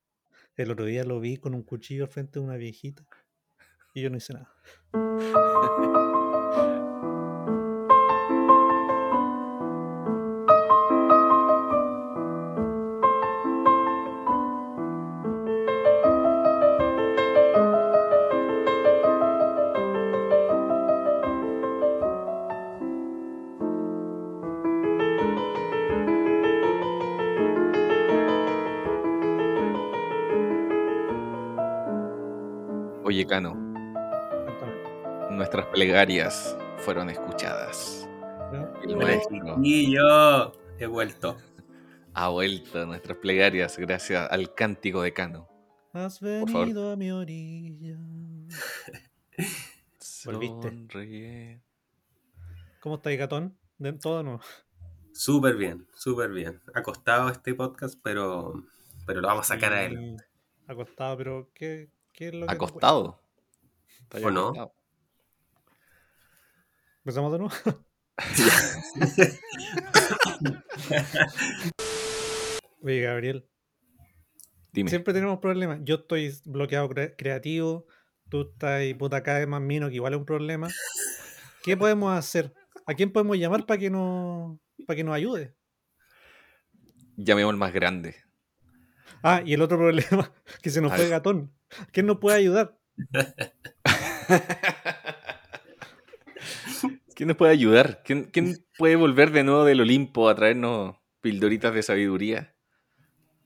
El 0.56 0.72
otro 0.72 0.86
día 0.86 1.04
lo 1.04 1.20
vi 1.20 1.38
con 1.38 1.56
un 1.56 1.64
cuchillo 1.64 2.04
al 2.04 2.10
frente 2.10 2.40
de 2.40 2.46
una 2.46 2.58
viejita 2.58 3.06
y 3.94 4.02
yo 4.02 4.10
no 4.10 4.18
hice 4.18 4.34
nada. 4.34 4.50
Oye, 33.04 33.26
Cano, 33.26 33.61
plegarias 35.72 36.58
fueron 36.80 37.10
escuchadas. 37.10 38.08
¿no? 38.52 38.82
El 38.82 38.96
Hola, 38.96 39.06
maestro 39.06 39.56
chiquillo. 39.56 40.52
He 40.78 40.86
vuelto. 40.86 41.38
ha 42.14 42.28
vuelto 42.30 42.82
a 42.82 42.86
nuestras 42.86 43.18
plegarias 43.18 43.78
gracias 43.78 44.30
al 44.32 44.54
cántico 44.54 45.02
de 45.02 45.14
Cano. 45.14 45.48
Has 45.94 46.20
favor. 46.20 46.52
venido 46.66 46.92
a 46.92 46.96
mi 46.96 47.12
orilla. 47.12 47.98
Volviste. 50.26 50.70
Sonríe. 50.70 51.62
¿Cómo 52.80 52.96
estáis, 52.96 53.20
gatón? 53.20 53.58
¿De 53.78 53.94
todo 53.94 54.24
no? 54.24 54.42
Súper 55.14 55.56
bien, 55.56 55.88
súper 55.94 56.32
bien. 56.32 56.62
Ha 56.74 56.82
costado 56.84 57.30
este 57.30 57.54
podcast, 57.54 58.00
pero, 58.02 58.54
pero 59.06 59.22
lo 59.22 59.28
vamos 59.28 59.50
a 59.50 59.56
sacar 59.56 59.74
a 59.74 59.84
él. 59.84 60.18
Acostado, 60.68 61.18
pero 61.18 61.50
¿qué, 61.54 61.90
qué 62.14 62.28
es 62.30 62.34
lo 62.34 62.48
que 62.48 62.54
Acostado. 62.54 63.22
¿O 64.24 64.32
no? 64.32 64.48
acostado. 64.48 64.74
¿Empezamos 67.04 67.32
de 67.32 67.40
nuevo? 67.40 67.54
Oye, 72.84 73.02
Gabriel, 73.02 73.48
Dime. 74.74 74.90
Siempre 74.90 75.14
tenemos 75.14 75.40
problemas. 75.40 75.80
Yo 75.84 75.96
estoy 75.96 76.34
bloqueado 76.46 76.90
cre- 76.90 77.14
creativo, 77.18 77.86
tú 78.30 78.50
estás 78.54 78.84
y 78.84 78.94
puta 78.94 79.22
cada 79.22 79.40
vez 79.40 79.48
más 79.48 79.62
mino, 79.62 79.90
que 79.90 79.96
igual 79.96 80.14
es 80.14 80.20
un 80.20 80.26
problema. 80.26 80.70
¿Qué 81.64 81.76
podemos 81.76 82.18
hacer? 82.18 82.54
¿A 82.86 82.94
quién 82.94 83.12
podemos 83.12 83.38
llamar 83.38 83.66
para 83.66 83.80
que 83.80 83.90
nos 83.90 84.58
para 84.88 84.96
que 84.96 85.04
nos 85.04 85.14
ayude? 85.14 85.54
Llamemos 87.18 87.52
al 87.52 87.58
más 87.58 87.74
grande. 87.74 88.16
Ah, 89.22 89.44
y 89.46 89.54
el 89.54 89.62
otro 89.62 89.78
problema, 89.78 90.32
que 90.64 90.70
se 90.70 90.82
nos 90.82 90.92
fue 90.94 91.02
ver. 91.02 91.10
Gatón. 91.10 91.54
¿Quién 91.92 92.06
nos 92.06 92.18
puede 92.20 92.38
ayudar? 92.38 92.78
¿Quién 97.22 97.28
nos 97.28 97.38
puede 97.38 97.52
ayudar? 97.52 98.02
¿Quién, 98.04 98.24
quién 98.24 98.66
puede 98.80 98.96
volver 98.96 99.30
de 99.30 99.44
nuevo 99.44 99.64
del 99.64 99.82
Olimpo 99.82 100.28
a 100.28 100.34
traernos 100.34 100.96
pildoritas 101.22 101.72
de 101.72 101.84
sabiduría? 101.84 102.56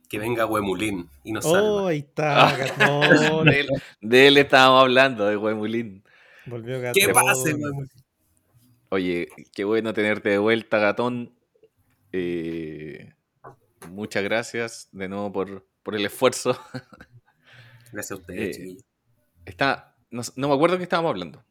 Que 0.07 0.17
venga 0.17 0.45
Huemulín 0.45 1.09
y 1.25 1.33
nos 1.33 1.45
Oh, 1.45 1.51
salva. 1.51 1.89
ahí 1.89 1.97
está, 1.97 2.55
Gatón. 2.55 3.45
de, 3.47 3.59
él, 3.59 3.67
de 3.99 4.27
él 4.27 4.37
estábamos 4.37 4.81
hablando, 4.81 5.25
de 5.25 5.35
Huemulín. 5.35 6.05
Volvió 6.45 6.79
Gatón. 6.79 6.93
¿Qué 7.05 7.11
pase, 7.13 7.53
Huemulín? 7.53 7.89
Oye, 8.87 9.27
qué 9.53 9.65
bueno 9.65 9.93
tenerte 9.93 10.29
de 10.29 10.37
vuelta, 10.37 10.77
gatón. 10.77 11.37
Eh, 12.13 13.13
muchas 13.89 14.23
gracias 14.23 14.87
de 14.93 15.09
nuevo 15.09 15.33
por, 15.33 15.67
por 15.83 15.95
el 15.95 16.05
esfuerzo. 16.05 16.57
Gracias 17.91 18.11
a 18.11 18.15
ustedes, 18.21 18.39
Eh, 18.39 18.51
chiquillos. 18.57 18.83
Está, 19.43 19.97
no, 20.11 20.21
no 20.37 20.47
me 20.47 20.53
acuerdo 20.55 20.77
qué 20.77 20.83
estábamos 20.83 21.09
hablando. 21.09 21.43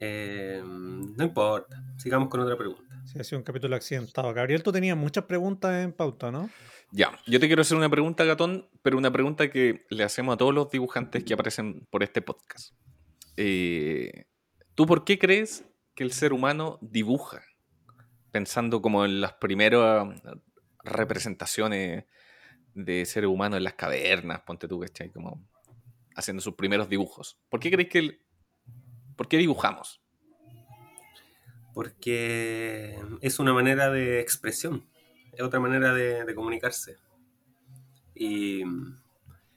Eh, 0.00 0.62
no 0.64 1.24
importa. 1.24 1.82
Sigamos 1.96 2.28
con 2.28 2.40
otra 2.40 2.56
pregunta. 2.56 2.82
Sí, 3.06 3.18
ha 3.18 3.24
sido 3.24 3.38
un 3.38 3.44
capítulo 3.44 3.74
accidentado. 3.76 4.32
Gabriel, 4.34 4.62
tú 4.62 4.70
tenías 4.72 4.96
muchas 4.96 5.24
preguntas 5.24 5.82
en 5.82 5.92
pauta, 5.92 6.30
¿no? 6.30 6.50
Ya, 6.92 7.18
yo 7.26 7.38
te 7.40 7.46
quiero 7.46 7.62
hacer 7.62 7.76
una 7.76 7.88
pregunta, 7.90 8.24
gatón, 8.24 8.68
pero 8.82 8.96
una 8.96 9.10
pregunta 9.10 9.50
que 9.50 9.84
le 9.90 10.04
hacemos 10.04 10.34
a 10.34 10.36
todos 10.38 10.54
los 10.54 10.70
dibujantes 10.70 11.24
que 11.24 11.34
aparecen 11.34 11.86
por 11.90 12.02
este 12.02 12.22
podcast. 12.22 12.74
Eh, 13.36 14.26
¿Tú 14.74 14.86
por 14.86 15.04
qué 15.04 15.18
crees 15.18 15.64
que 15.94 16.04
el 16.04 16.12
ser 16.12 16.32
humano 16.32 16.78
dibuja? 16.80 17.42
Pensando 18.30 18.80
como 18.80 19.04
en 19.04 19.20
las 19.20 19.34
primeras 19.34 20.06
representaciones 20.84 22.04
de 22.74 23.04
ser 23.04 23.26
humano 23.26 23.56
en 23.56 23.64
las 23.64 23.74
cavernas, 23.74 24.40
ponte 24.42 24.68
tú, 24.68 24.80
¿cachai? 24.80 25.10
Como 25.10 25.46
haciendo 26.14 26.40
sus 26.42 26.54
primeros 26.54 26.88
dibujos. 26.88 27.38
¿Por 27.48 27.60
qué 27.60 27.70
crees 27.70 27.88
que 27.88 27.98
el- 27.98 28.20
¿Por 29.18 29.26
qué 29.26 29.36
dibujamos? 29.36 30.00
Porque 31.74 32.96
es 33.20 33.40
una 33.40 33.52
manera 33.52 33.90
de 33.90 34.20
expresión. 34.20 34.88
Es 35.32 35.42
otra 35.42 35.58
manera 35.58 35.92
de, 35.92 36.24
de 36.24 36.34
comunicarse. 36.36 36.98
Y 38.14 38.62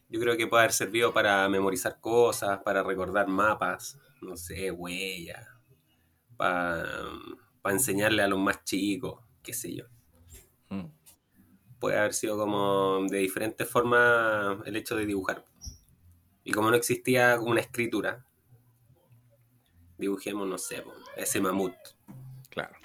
yo 0.10 0.19
creo 0.19 0.36
que 0.36 0.47
puede 0.47 0.63
haber 0.63 0.74
servido 0.74 1.13
para 1.13 1.47
memorizar 1.47 2.00
cosas, 2.02 2.60
para 2.63 2.82
recordar 2.82 3.28
mapas, 3.28 4.00
no 4.19 4.36
sé, 4.36 4.71
huellas, 4.71 5.47
para, 6.38 6.84
para 7.62 7.76
enseñarle 7.76 8.24
a 8.24 8.28
los 8.28 8.39
más 8.39 8.63
chicos, 8.63 9.24
qué 9.43 9.54
sé 9.54 9.76
yo. 9.76 9.86
Mm. 10.69 10.89
puede 11.80 12.00
haber 12.00 12.13
sido 12.13 12.38
como 12.38 13.06
de 13.10 13.17
diferentes 13.19 13.69
formas 13.69 14.58
el 14.65 14.76
hecho 14.76 14.95
de 14.95 15.06
dibujar. 15.06 15.45
Y 16.43 16.52
como 16.52 16.71
no 16.71 16.78
existía 16.78 17.39
una 17.39 17.62
escritura, 17.62 18.26
dibujemos, 20.01 20.47
no 20.47 20.57
sé, 20.57 20.83
ese 21.15 21.39
mamut. 21.39 21.73
Claro. 22.49 22.75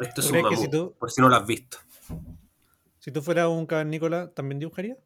Esto 0.00 0.20
es 0.22 0.28
¿Tú 0.28 0.34
un 0.36 0.42
mamut, 0.42 0.58
si 0.58 0.70
tú- 0.70 0.96
por 0.98 1.10
si 1.10 1.20
no 1.20 1.28
lo 1.28 1.36
has 1.36 1.46
visto. 1.46 1.76
Si 2.98 3.10
tú 3.12 3.20
fueras 3.22 3.48
un 3.48 3.66
cavernícola, 3.66 4.32
¿también 4.32 4.58
dibujarías? 4.58 4.96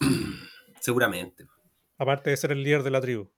Seguramente, 0.80 1.46
Aparte 1.96 2.30
de 2.30 2.36
ser 2.36 2.50
el 2.52 2.62
líder 2.64 2.82
de 2.82 2.90
la 2.90 3.00
tribu. 3.00 3.30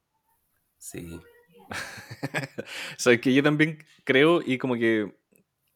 sí. 0.79 1.21
Sabes 2.97 3.21
que 3.21 3.35
yo 3.35 3.43
también 3.43 3.85
creo 4.05 4.41
y 4.41 4.57
como 4.57 4.77
que 4.77 5.17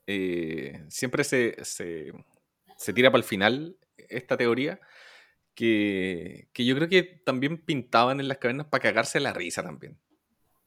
eh, 0.07 0.85
siempre 0.89 1.25
se, 1.25 1.57
se, 1.65 2.13
se 2.77 2.93
tira 2.93 3.11
para 3.11 3.19
el 3.19 3.25
final 3.25 3.77
esta 4.09 4.37
teoría 4.37 4.81
que, 5.55 6.49
que 6.53 6.65
yo 6.65 6.77
creo 6.77 6.89
que 6.89 7.03
también 7.03 7.59
pintaban 7.59 8.21
en 8.21 8.29
las 8.29 8.39
cavernas 8.39 8.67
para 8.69 8.83
cagarse 8.83 9.19
la 9.21 9.33
risa 9.33 9.63
también. 9.65 9.99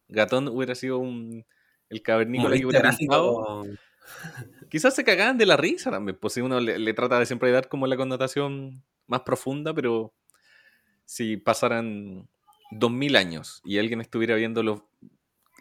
Gatón 0.08 0.48
hubiera 0.48 0.76
sido 0.76 1.00
un, 1.00 1.46
el 1.90 2.02
cavernícola 2.02 2.58
que 2.58 2.66
hubiera 2.66 2.92
pintado. 2.92 3.64
Quizás 4.70 4.96
se 4.96 5.04
cagaban 5.04 5.38
de 5.38 5.46
la 5.46 5.58
risa 5.58 5.92
también, 5.92 6.18
pues 6.20 6.34
si 6.34 6.42
uno 6.42 6.60
le, 6.60 6.78
le 6.78 6.94
trata 6.94 7.20
de 7.20 7.26
siempre 7.26 7.52
dar 7.52 7.70
como 7.70 7.88
la 7.88 7.96
connotación 7.96 8.84
más 9.08 9.22
profunda, 9.22 9.74
pero 9.74 10.14
si 11.06 11.38
pasaran 11.38 12.28
2000 12.72 13.16
años 13.16 13.62
y 13.64 13.78
alguien 13.78 14.02
estuviera 14.02 14.36
viendo 14.36 14.64
los, 14.64 14.82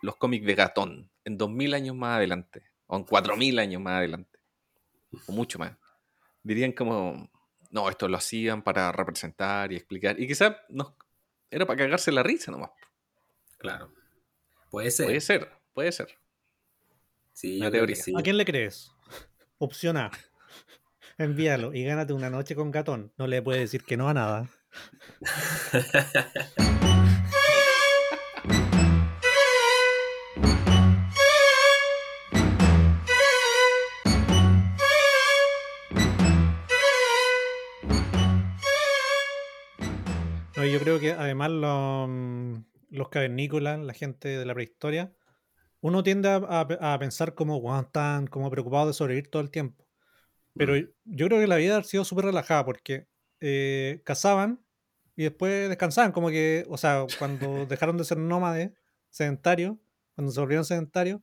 los 0.00 0.16
cómics 0.16 0.46
de 0.46 0.55
Gatón 0.55 1.11
en 1.24 1.38
2000 1.38 1.74
años 1.74 1.96
más 1.96 2.16
adelante, 2.16 2.64
o 2.87 2.96
en 2.96 3.05
4000 3.05 3.59
años 3.59 3.81
más 3.81 3.98
adelante, 3.98 4.38
o 5.26 5.33
mucho 5.33 5.59
más, 5.59 5.76
dirían 6.42 6.72
como, 6.72 7.31
no, 7.70 7.88
esto 7.88 8.09
lo 8.09 8.16
hacían 8.16 8.62
para 8.62 8.90
representar 8.92 9.72
y 9.72 9.76
explicar, 9.76 10.18
y 10.18 10.26
quizás 10.26 10.57
no, 10.68 10.96
era 11.50 11.66
para 11.66 11.78
cagarse 11.78 12.11
la 12.12 12.22
risa 12.22 12.50
nomás. 12.50 12.70
Claro. 13.59 13.92
Puede 14.72 14.90
ser. 14.90 15.04
Puede 15.06 15.20
ser, 15.20 15.48
puede 15.74 15.92
ser. 15.92 16.08
Sí, 17.35 17.58
Una 17.58 17.66
yo 17.66 17.70
creo 17.70 17.82
que 17.82 17.92
teoría. 17.92 18.04
sí. 18.04 18.12
¿A 18.16 18.22
quién 18.22 18.38
le 18.38 18.44
crees? 18.46 18.90
Opción 19.58 19.98
A. 19.98 20.11
Envíalo 21.18 21.74
y 21.74 21.85
gánate 21.85 22.14
una 22.14 22.30
noche 22.30 22.54
con 22.54 22.70
Gatón. 22.70 23.12
No 23.18 23.26
le 23.26 23.42
puedes 23.42 23.61
decir 23.61 23.85
que 23.85 23.98
no 23.98 24.08
a 24.08 24.14
nada. 24.14 24.48
No, 40.56 40.64
yo 40.66 40.78
creo 40.80 41.00
que 41.00 41.12
además 41.12 41.50
los, 41.50 42.08
mm, 42.08 42.54
los 42.92 43.09
cavernícolas, 43.11 43.81
la 43.81 43.94
gente 43.94 44.28
de 44.38 44.46
la 44.46 44.55
prehistoria, 44.55 45.14
uno 45.81 46.02
tiende 46.02 46.28
a, 46.31 46.37
a- 46.37 46.94
a 46.94 46.98
pensar 46.98 47.35
como 47.35 47.59
"Guau, 47.59 47.83
están 47.83 48.26
como 48.28 48.50
preocupados 48.50 48.88
de 48.88 48.94
sobrevivir 48.94 49.31
todo 49.31 49.42
el 49.42 49.50
tiempo. 49.50 49.87
Pero 50.57 50.74
Mm. 50.74 50.88
yo 51.05 51.26
creo 51.28 51.40
que 51.40 51.46
la 51.46 51.57
vida 51.57 51.78
ha 51.78 51.85
sido 51.85 52.05
súper 52.05 52.26
relajada 52.26 52.64
porque 52.64 53.09
eh, 53.40 54.02
cazaban 54.05 54.64
y 55.16 55.24
después 55.24 55.68
descansaban, 55.68 56.12
como 56.12 56.31
que, 56.31 56.64
o 56.68 56.78
sea, 56.78 57.07
cuando 57.18 57.46
dejaron 57.68 57.96
de 57.98 58.05
ser 58.05 58.18
nómades, 58.18 58.72
sedentarios, 59.11 59.76
cuando 60.14 60.33
se 60.33 60.40
volvieron 60.40 60.64
sedentarios, 60.64 61.20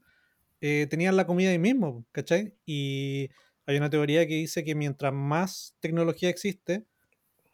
eh, 0.62 0.88
tenían 0.90 1.18
la 1.18 1.28
comida 1.28 1.52
ahí 1.52 1.60
mismo, 1.60 2.06
¿cachai? 2.12 2.56
Y 2.66 3.30
hay 3.66 3.78
una 3.78 3.90
teoría 3.90 4.28
que 4.28 4.36
dice 4.36 4.64
que 4.64 4.76
mientras 4.76 5.14
más 5.14 5.76
tecnología 5.82 6.30
existe, 6.30 6.86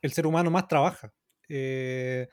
el 0.01 0.13
ser 0.13 0.27
humano 0.27 0.51
más 0.51 0.67
trabaja. 0.67 1.13
Eh, 1.49 2.27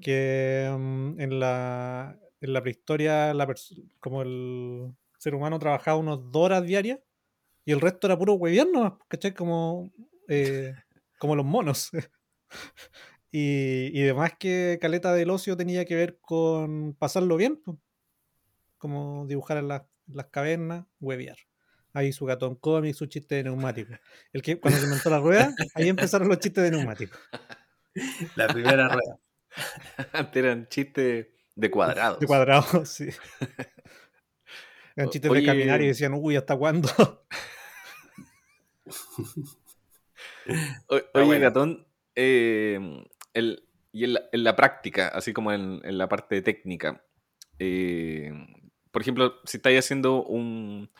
que 0.00 0.68
mm, 0.76 1.20
en, 1.20 1.40
la, 1.40 2.18
en 2.40 2.52
la 2.52 2.62
prehistoria, 2.62 3.34
la 3.34 3.52
como 4.00 4.22
el 4.22 4.94
ser 5.18 5.34
humano 5.34 5.58
trabajaba 5.58 5.98
unos 5.98 6.30
dos 6.30 6.46
horas 6.46 6.64
diarias 6.64 7.00
y 7.64 7.72
el 7.72 7.80
resto 7.80 8.06
era 8.06 8.18
puro 8.18 8.34
hueviano, 8.34 8.98
¿cachai? 9.08 9.34
Como, 9.34 9.92
eh, 10.28 10.74
como 11.18 11.36
los 11.36 11.46
monos. 11.46 11.90
y, 13.32 13.90
y 13.98 14.02
demás 14.02 14.32
que 14.38 14.78
Caleta 14.80 15.12
del 15.12 15.30
Ocio 15.30 15.56
tenía 15.56 15.84
que 15.84 15.94
ver 15.94 16.18
con 16.20 16.94
pasarlo 16.94 17.36
bien, 17.36 17.62
como 18.78 19.26
dibujar 19.26 19.58
en 19.58 19.68
las, 19.68 19.82
las 20.06 20.26
cavernas, 20.26 20.86
huevear. 21.00 21.36
Ahí 21.92 22.12
su 22.12 22.24
gatón 22.24 22.54
cómic, 22.54 22.94
su 22.94 23.06
chiste 23.06 23.36
de 23.36 23.44
neumático. 23.44 23.94
El 24.32 24.42
que 24.42 24.60
cuando 24.60 24.78
se 24.78 24.86
inventó 24.86 25.10
la 25.10 25.18
rueda, 25.18 25.52
ahí 25.74 25.88
empezaron 25.88 26.28
los 26.28 26.38
chistes 26.38 26.62
de 26.64 26.70
neumático. 26.70 27.18
La 28.36 28.46
primera 28.46 28.88
rueda. 28.88 29.18
Antes 30.12 30.36
eran 30.44 30.68
chistes 30.68 31.26
de 31.54 31.70
cuadrados. 31.70 32.20
De 32.20 32.26
cuadrado, 32.26 32.84
sí. 32.84 33.08
Eran 34.96 35.10
chistes 35.10 35.32
de 35.32 35.44
caminar 35.44 35.80
y 35.82 35.86
decían, 35.86 36.12
uy, 36.14 36.36
¿hasta 36.36 36.56
cuándo? 36.56 36.88
Oye, 40.88 41.04
bueno. 41.12 41.40
Gatón, 41.40 41.86
eh, 42.14 42.78
el- 43.34 43.66
y 43.92 44.04
en 44.04 44.14
la, 44.14 44.22
en 44.32 44.44
la 44.44 44.56
práctica, 44.56 45.08
así 45.08 45.32
como 45.32 45.52
en, 45.52 45.80
en 45.84 45.98
la 45.98 46.08
parte 46.08 46.42
técnica, 46.42 47.04
eh, 47.58 48.32
por 48.90 49.02
ejemplo, 49.02 49.34
si 49.44 49.56
estáis 49.56 49.78
haciendo 49.80 50.24
un, 50.24 50.90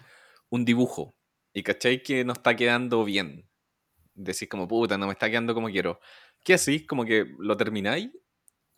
un 0.48 0.64
dibujo 0.64 1.16
y 1.52 1.62
cacháis 1.62 2.02
que 2.02 2.24
no 2.24 2.32
está 2.32 2.56
quedando 2.56 3.04
bien, 3.04 3.48
decís 4.14 4.48
como, 4.48 4.66
puta, 4.68 4.98
no 4.98 5.06
me 5.06 5.12
está 5.12 5.30
quedando 5.30 5.54
como 5.54 5.68
quiero, 5.68 6.00
¿qué 6.44 6.54
hacís? 6.54 6.86
¿Como 6.86 7.04
que 7.04 7.26
lo 7.38 7.56
termináis? 7.56 8.10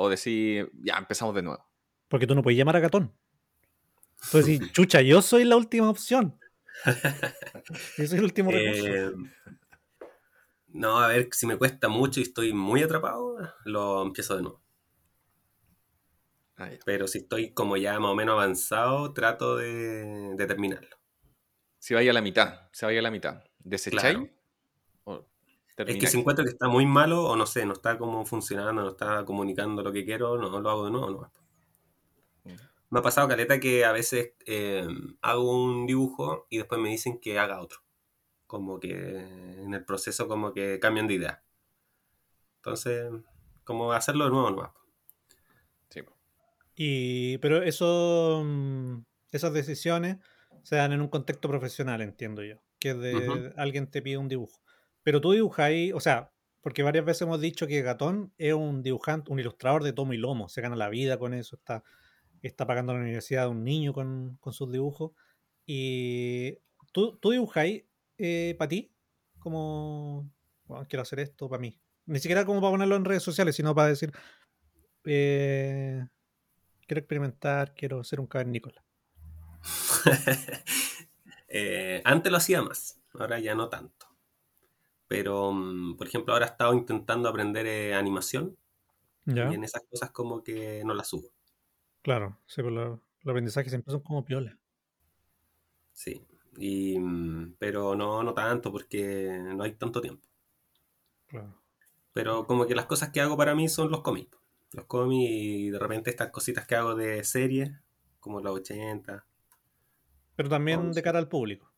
¿O 0.02 0.08
decís, 0.08 0.66
ya, 0.82 0.96
empezamos 0.98 1.32
de 1.32 1.42
nuevo? 1.42 1.64
Porque 2.08 2.26
tú 2.26 2.34
no 2.34 2.42
puedes 2.42 2.58
llamar 2.58 2.74
a 2.74 2.80
Gatón. 2.80 3.14
Entonces, 4.24 4.58
sí, 4.58 4.58
chucha, 4.72 5.00
yo 5.00 5.22
soy 5.22 5.44
la 5.44 5.56
última 5.56 5.88
opción. 5.88 6.38
Yo 7.98 8.06
soy 8.06 8.18
el 8.18 8.24
último 8.24 8.50
recurso. 8.50 8.86
Eh, 8.88 9.12
no, 10.68 10.98
a 10.98 11.08
ver, 11.08 11.28
si 11.30 11.46
me 11.46 11.56
cuesta 11.56 11.86
mucho 11.88 12.18
y 12.18 12.24
estoy 12.24 12.52
muy 12.52 12.82
atrapado, 12.82 13.36
lo 13.64 14.02
empiezo 14.02 14.34
de 14.36 14.42
nuevo. 14.42 14.64
Ah. 16.56 16.70
Pero 16.84 17.06
si 17.06 17.18
estoy 17.18 17.52
como 17.52 17.76
ya 17.76 18.00
más 18.00 18.10
o 18.10 18.14
menos 18.16 18.32
avanzado, 18.32 19.12
trato 19.12 19.56
de, 19.56 20.34
de 20.34 20.46
terminarlo. 20.46 20.96
Si 21.78 21.94
vaya 21.94 22.10
a 22.10 22.14
la 22.14 22.22
mitad, 22.22 22.68
se 22.72 22.86
vaya 22.86 22.98
a 22.98 23.02
la 23.02 23.10
mitad, 23.10 23.44
¿desecháis? 23.58 24.16
Claro. 25.04 25.28
¿O 25.82 25.88
Es 25.88 25.96
que 25.96 26.06
si 26.06 26.18
encuentro 26.18 26.44
que 26.44 26.50
está 26.50 26.68
muy 26.68 26.86
malo 26.86 27.24
o 27.24 27.36
no 27.36 27.46
sé, 27.46 27.66
no 27.66 27.72
está 27.72 27.98
como 27.98 28.24
funcionando, 28.24 28.82
no 28.82 28.90
está 28.90 29.24
comunicando 29.24 29.82
lo 29.82 29.92
que 29.92 30.04
quiero, 30.04 30.36
no 30.38 30.60
lo 30.60 30.70
hago 30.70 30.84
de 30.86 30.90
nuevo. 30.90 31.10
No. 31.10 31.32
Mm. 32.44 32.56
Me 32.90 32.98
ha 32.98 33.02
pasado, 33.02 33.28
Caleta, 33.28 33.58
que 33.58 33.84
a 33.84 33.92
veces 33.92 34.34
eh, 34.46 34.86
hago 35.22 35.64
un 35.64 35.86
dibujo 35.86 36.46
y 36.50 36.58
después 36.58 36.80
me 36.80 36.90
dicen 36.90 37.18
que 37.20 37.38
haga 37.38 37.60
otro. 37.60 37.80
Como 38.46 38.78
que 38.78 38.90
en 38.90 39.72
el 39.72 39.84
proceso 39.84 40.28
como 40.28 40.52
que 40.52 40.78
cambian 40.78 41.06
de 41.06 41.14
idea. 41.14 41.42
Entonces, 42.56 43.10
como 43.64 43.92
hacerlo 43.92 44.26
de 44.26 44.30
nuevo 44.30 44.50
nomás. 44.50 44.70
Sí. 45.88 46.00
Y, 46.76 47.38
pero 47.38 47.62
eso, 47.62 48.42
mm, 48.44 48.98
esas 49.32 49.52
decisiones 49.52 50.18
se 50.62 50.76
dan 50.76 50.92
en 50.92 51.00
un 51.00 51.08
contexto 51.08 51.48
profesional, 51.48 52.02
entiendo 52.02 52.42
yo. 52.44 52.56
Que 52.78 52.90
es 52.90 52.98
de 52.98 53.52
alguien 53.56 53.90
te 53.90 54.02
pide 54.02 54.18
un 54.18 54.28
dibujo. 54.28 54.61
Pero 55.02 55.20
tú 55.20 55.32
dibujáis, 55.32 55.92
o 55.94 56.00
sea, 56.00 56.32
porque 56.60 56.82
varias 56.82 57.04
veces 57.04 57.22
hemos 57.22 57.40
dicho 57.40 57.66
que 57.66 57.82
Gatón 57.82 58.32
es 58.38 58.54
un 58.54 58.82
dibujante, 58.82 59.32
un 59.32 59.40
ilustrador 59.40 59.82
de 59.82 59.92
tomo 59.92 60.12
y 60.12 60.18
lomo. 60.18 60.48
Se 60.48 60.60
gana 60.60 60.76
la 60.76 60.88
vida 60.88 61.18
con 61.18 61.34
eso, 61.34 61.56
está, 61.56 61.82
está 62.42 62.66
pagando 62.66 62.94
la 62.94 63.00
universidad 63.00 63.44
de 63.44 63.48
un 63.48 63.64
niño 63.64 63.92
con, 63.92 64.38
sus 64.52 64.70
dibujos. 64.70 65.12
Y 65.66 66.58
tú, 66.92 67.16
tú 67.18 67.30
dibujáis 67.30 67.84
para 68.58 68.68
ti, 68.68 68.92
como, 69.38 70.30
"Bueno, 70.64 70.86
quiero 70.88 71.02
hacer 71.02 71.20
esto 71.20 71.48
para 71.48 71.60
mí. 71.60 71.78
Ni 72.06 72.18
siquiera 72.18 72.44
como 72.44 72.60
para 72.60 72.72
ponerlo 72.72 72.96
en 72.96 73.04
redes 73.04 73.22
sociales, 73.22 73.56
sino 73.56 73.74
para 73.74 73.88
decir, 73.88 74.12
eh, 75.04 76.06
quiero 76.86 77.00
experimentar, 77.00 77.74
quiero 77.74 78.02
ser 78.04 78.20
un 78.20 78.26
cavernícola. 78.26 78.84
Eh, 81.54 82.00
antes 82.06 82.32
lo 82.32 82.38
hacía 82.38 82.62
más, 82.62 82.98
ahora 83.12 83.38
ya 83.38 83.54
no 83.54 83.68
tanto. 83.68 84.06
Pero, 85.12 85.52
mm, 85.52 85.96
por 85.98 86.06
ejemplo, 86.06 86.32
ahora 86.32 86.46
he 86.46 86.48
estado 86.48 86.72
intentando 86.72 87.28
aprender 87.28 87.66
eh, 87.66 87.92
animación 87.94 88.56
¿Ya? 89.26 89.50
y 89.52 89.54
en 89.56 89.62
esas 89.62 89.82
cosas 89.82 90.10
como 90.10 90.42
que 90.42 90.82
no 90.86 90.94
las 90.94 91.08
subo. 91.08 91.28
Claro, 92.00 92.38
sí, 92.46 92.62
pues 92.62 92.72
lo- 92.72 92.88
los 93.20 93.30
aprendizajes 93.30 93.70
siempre 93.70 93.92
son 93.92 94.00
como 94.00 94.24
piola. 94.24 94.58
Sí. 95.92 96.24
Y, 96.56 96.98
mm, 96.98 97.56
pero 97.58 97.94
no, 97.94 98.22
no 98.22 98.32
tanto 98.32 98.72
porque 98.72 99.38
no 99.54 99.62
hay 99.64 99.72
tanto 99.74 100.00
tiempo. 100.00 100.26
Claro. 101.26 101.60
Pero 102.14 102.46
como 102.46 102.66
que 102.66 102.74
las 102.74 102.86
cosas 102.86 103.10
que 103.10 103.20
hago 103.20 103.36
para 103.36 103.54
mí 103.54 103.68
son 103.68 103.90
los 103.90 104.00
cómics. 104.00 104.34
Los 104.72 104.86
cómics 104.86 105.30
y 105.30 105.68
de 105.68 105.78
repente 105.78 106.08
estas 106.08 106.30
cositas 106.30 106.66
que 106.66 106.74
hago 106.76 106.94
de 106.94 107.22
serie, 107.22 107.78
como 108.18 108.40
los 108.40 108.54
80. 108.60 109.26
Pero 110.36 110.48
también 110.48 110.90
de 110.92 111.02
cara 111.02 111.18
al 111.18 111.28
público. 111.28 111.70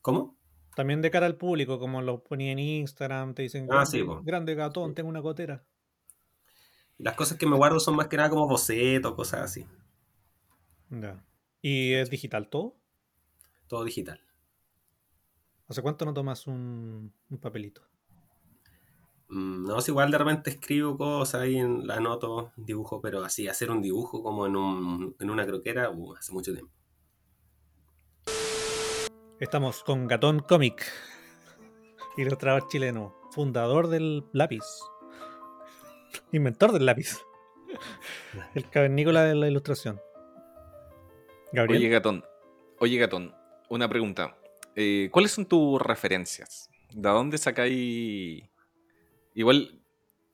¿Cómo? 0.00 0.35
También 0.76 1.00
de 1.00 1.10
cara 1.10 1.24
al 1.24 1.36
público, 1.36 1.78
como 1.78 2.02
lo 2.02 2.22
ponía 2.22 2.52
en 2.52 2.58
Instagram, 2.58 3.32
te 3.34 3.40
dicen, 3.42 3.64
Ah, 3.70 3.76
"Grande- 3.84 3.90
sí, 3.90 4.04
po. 4.04 4.20
grande 4.22 4.54
gatón, 4.54 4.94
tengo 4.94 5.08
una 5.08 5.20
gotera. 5.20 5.64
Las 6.98 7.14
cosas 7.16 7.38
que 7.38 7.46
me 7.46 7.56
guardo 7.56 7.80
son 7.80 7.96
más 7.96 8.08
que 8.08 8.18
nada 8.18 8.28
como 8.28 8.46
bocetos, 8.46 9.14
cosas 9.14 9.40
así. 9.40 9.66
Ya. 10.90 11.24
¿Y 11.62 11.94
es 11.94 12.10
digital 12.10 12.48
todo? 12.50 12.76
Todo 13.68 13.84
digital. 13.84 14.20
¿Hace 15.66 15.80
cuánto 15.80 16.04
no 16.04 16.12
tomas 16.12 16.46
un, 16.46 17.10
un 17.30 17.38
papelito? 17.38 17.80
Mm, 19.28 19.66
No, 19.66 19.78
es 19.78 19.88
igual 19.88 20.10
de 20.10 20.18
repente 20.18 20.50
escribo 20.50 20.98
cosas 20.98 21.40
ahí, 21.40 21.56
en, 21.56 21.86
la 21.86 21.94
anoto, 21.96 22.52
dibujo, 22.56 23.00
pero 23.00 23.24
así, 23.24 23.48
hacer 23.48 23.70
un 23.70 23.80
dibujo 23.80 24.22
como 24.22 24.46
en, 24.46 24.56
un, 24.56 25.16
en 25.18 25.30
una 25.30 25.46
croquera, 25.46 25.88
uh, 25.90 26.14
hace 26.16 26.32
mucho 26.34 26.52
tiempo. 26.52 26.72
Estamos 29.38 29.84
con 29.84 30.06
Gatón 30.06 30.40
Comic, 30.40 30.82
ilustrador 32.16 32.68
chileno, 32.68 33.14
fundador 33.32 33.88
del 33.88 34.24
lápiz, 34.32 34.64
inventor 36.32 36.72
del 36.72 36.86
lápiz, 36.86 37.18
el 38.54 38.70
cavernícola 38.70 39.24
de 39.24 39.34
la 39.34 39.46
ilustración. 39.48 40.00
Gabriel, 41.52 41.82
Oye, 41.82 41.90
Gatón. 41.90 42.24
Oye, 42.78 42.96
Gatón, 42.96 43.34
una 43.68 43.90
pregunta. 43.90 44.38
Eh, 44.74 45.10
¿Cuáles 45.12 45.32
son 45.32 45.44
tus 45.44 45.82
referencias? 45.82 46.70
¿De 46.94 47.10
dónde 47.10 47.36
sacáis? 47.36 48.42
Igual, 49.34 49.82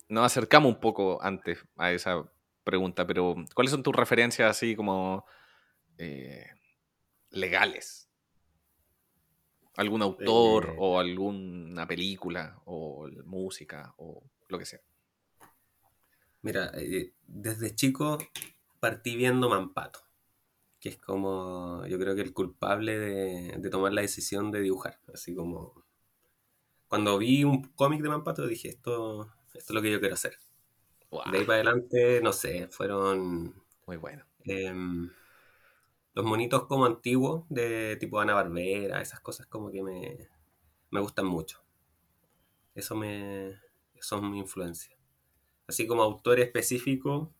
nos 0.09 0.27
acercamos 0.27 0.75
un 0.75 0.81
poco 0.81 1.21
antes 1.21 1.59
a 1.77 1.91
esa 1.91 2.23
pregunta, 2.63 3.05
pero 3.05 3.35
¿cuáles 3.53 3.73
son 3.73 3.83
tus 3.83 3.97
referencias 3.97 4.49
así 4.49 4.77
como 4.77 5.25
eh, 5.99 6.47
legales? 7.31 8.02
¿Algún 9.77 10.03
autor 10.03 10.70
Eh. 10.70 10.77
o 10.79 10.99
alguna 10.99 11.87
película 11.87 12.61
o 12.66 13.09
música 13.25 13.95
o 13.99 14.23
lo 14.49 14.59
que 14.59 14.66
sea? 14.66 14.81
Mira, 16.43 16.70
eh, 16.75 17.12
desde 17.27 17.75
chico 17.75 18.18
partí 18.81 19.16
viendo 19.16 19.49
Mampato, 19.49 20.01
que 20.81 20.91
es 20.91 20.99
como, 20.99 21.85
yo 21.89 21.99
creo 21.99 22.14
que 22.16 22.23
el 22.23 22.35
culpable 22.35 22.99
de, 22.99 23.57
de 23.59 23.70
tomar 23.70 23.93
la 23.93 24.03
decisión 24.03 24.51
de 24.53 24.61
dibujar. 24.62 25.01
Así 25.14 25.35
como, 25.35 25.85
cuando 26.89 27.18
vi 27.18 27.45
un 27.45 27.62
cómic 27.75 28.03
de 28.03 28.09
Mampato 28.09 28.47
dije, 28.47 28.68
esto, 28.68 29.25
esto 29.55 29.73
es 29.73 29.75
lo 29.75 29.83
que 29.83 29.91
yo 29.91 30.01
quiero 30.01 30.14
hacer. 30.14 30.39
De 31.25 31.39
ahí 31.39 31.45
para 31.45 31.57
adelante, 31.57 32.20
no 32.23 32.33
sé, 32.33 32.68
fueron 32.68 33.55
muy 33.87 33.97
bueno. 33.97 34.25
em, 34.45 35.11
los 36.15 36.25
monitos 36.25 36.67
como 36.67 36.85
antiguos, 36.87 37.45
de 37.49 37.97
tipo 37.97 38.21
Ana 38.21 38.35
Barbera, 38.35 39.01
esas 39.01 39.21
cosas 39.21 39.47
como 39.47 39.71
que 39.71 39.83
me, 39.83 40.29
me 40.91 41.01
gustan 41.01 41.27
mucho. 41.27 41.63
Eso 42.75 42.95
me, 42.97 43.59
son 44.01 44.31
mi 44.31 44.39
influencia. 44.39 44.97
Así 45.67 45.87
como 45.87 46.03
autor 46.03 46.41
específico, 46.41 47.33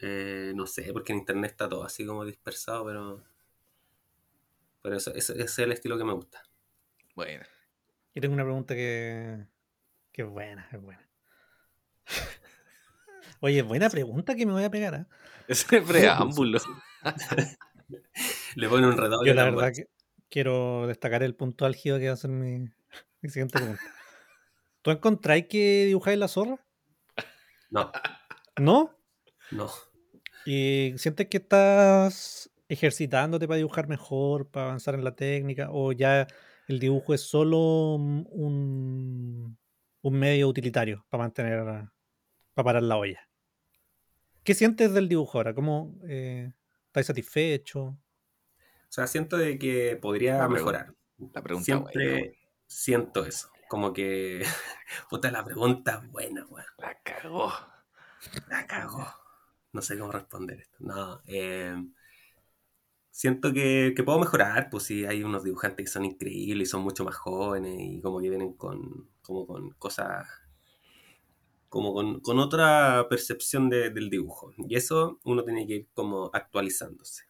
eh, 0.00 0.52
no 0.54 0.66
sé, 0.66 0.92
porque 0.92 1.12
en 1.12 1.18
internet 1.20 1.50
está 1.52 1.68
todo 1.68 1.84
así 1.84 2.06
como 2.06 2.24
dispersado, 2.24 2.84
pero, 2.86 3.22
pero 4.82 4.96
eso, 4.96 5.12
eso- 5.14 5.32
ese 5.34 5.42
es 5.44 5.58
el 5.58 5.72
estilo 5.72 5.98
que 5.98 6.04
me 6.04 6.12
gusta. 6.14 6.42
Bueno. 7.14 7.44
Yo 8.14 8.22
tengo 8.22 8.34
una 8.34 8.44
pregunta 8.44 8.74
que, 8.74 9.46
que 10.12 10.22
es 10.22 10.28
buena, 10.28 10.68
es 10.72 10.80
buena. 10.80 11.08
Oye, 13.40 13.62
buena 13.62 13.88
pregunta 13.90 14.34
que 14.34 14.46
me 14.46 14.52
voy 14.52 14.64
a 14.64 14.70
pegar. 14.70 14.94
¿ah? 14.94 15.06
Ese 15.46 15.80
preámbulo. 15.82 16.58
Le 18.56 18.68
pone 18.68 18.86
un 18.86 18.96
redoble. 18.96 19.28
Yo 19.28 19.34
la 19.34 19.44
verdad 19.44 19.72
que 19.74 19.88
quiero 20.28 20.86
destacar 20.86 21.22
el 21.22 21.34
punto 21.34 21.64
álgido 21.64 21.98
que 21.98 22.08
va 22.08 22.14
a 22.14 22.16
ser 22.16 22.30
mi, 22.30 22.68
mi 23.22 23.30
siguiente 23.30 23.58
pregunta. 23.58 23.82
¿Tú 24.82 24.90
encontráis 24.90 25.46
que 25.46 25.86
dibujáis 25.86 26.18
la 26.18 26.28
zorra? 26.28 26.58
No, 27.70 27.92
¿No? 28.58 28.96
no. 29.50 29.68
¿Y 30.46 30.94
sientes 30.96 31.28
que 31.28 31.36
estás 31.36 32.50
ejercitándote 32.68 33.46
para 33.46 33.58
dibujar 33.58 33.88
mejor, 33.88 34.48
para 34.48 34.66
avanzar 34.66 34.94
en 34.94 35.04
la 35.04 35.14
técnica? 35.14 35.68
¿O 35.70 35.92
ya 35.92 36.26
el 36.68 36.78
dibujo 36.78 37.12
es 37.12 37.20
solo 37.20 37.94
un 37.96 39.56
medio 40.02 40.48
utilitario 40.48 41.04
para 41.10 41.24
mantener, 41.24 41.64
para 42.54 42.64
parar 42.64 42.82
la 42.82 42.96
olla? 42.96 43.28
¿Qué 44.48 44.54
sientes 44.54 44.94
del 44.94 45.08
dibujo 45.10 45.36
ahora? 45.36 45.52
¿Cómo 45.52 45.94
eh, 46.08 46.52
estás 47.00 47.14
satisfecho? 47.14 47.82
O 47.84 47.98
sea, 48.90 49.06
siento 49.06 49.36
de 49.36 49.58
que 49.58 49.96
podría 50.00 50.38
La 50.38 50.48
mejorar. 50.48 50.94
La 51.34 51.42
pregunta 51.42 51.64
Siempre 51.64 52.18
buena. 52.20 52.32
siento 52.66 53.24
eso. 53.24 53.50
Como 53.68 53.92
que, 53.92 54.42
puta, 55.10 55.30
la 55.30 55.44
pregunta 55.44 56.00
es 56.02 56.10
buena, 56.10 56.46
weón. 56.46 56.66
La 56.78 56.98
cagó. 57.02 57.52
La 58.48 58.66
cago. 58.66 59.06
No 59.72 59.82
sé 59.82 59.98
cómo 59.98 60.12
responder 60.12 60.60
esto. 60.60 60.76
No, 60.80 61.20
eh, 61.26 61.76
siento 63.10 63.52
que, 63.52 63.92
que 63.96 64.02
puedo 64.04 64.18
mejorar, 64.18 64.70
pues 64.70 64.84
sí, 64.84 65.04
hay 65.04 65.22
unos 65.22 65.44
dibujantes 65.44 65.84
que 65.86 65.90
son 65.92 66.04
increíbles 66.04 66.68
y 66.68 66.70
son 66.70 66.82
mucho 66.82 67.04
más 67.04 67.16
jóvenes 67.16 67.76
y 67.78 68.00
como 68.00 68.20
que 68.20 68.30
vienen 68.30 68.54
con, 68.54 69.10
como 69.22 69.46
con 69.46 69.70
cosas, 69.72 70.26
como 71.68 71.92
con, 71.92 72.20
con 72.20 72.38
otra 72.38 73.06
percepción 73.08 73.68
de- 73.70 73.90
del 73.90 74.10
dibujo. 74.10 74.52
Y 74.56 74.76
eso 74.76 75.20
uno 75.24 75.44
tiene 75.44 75.66
que 75.66 75.74
ir 75.74 75.88
como 75.94 76.30
actualizándose. 76.32 77.24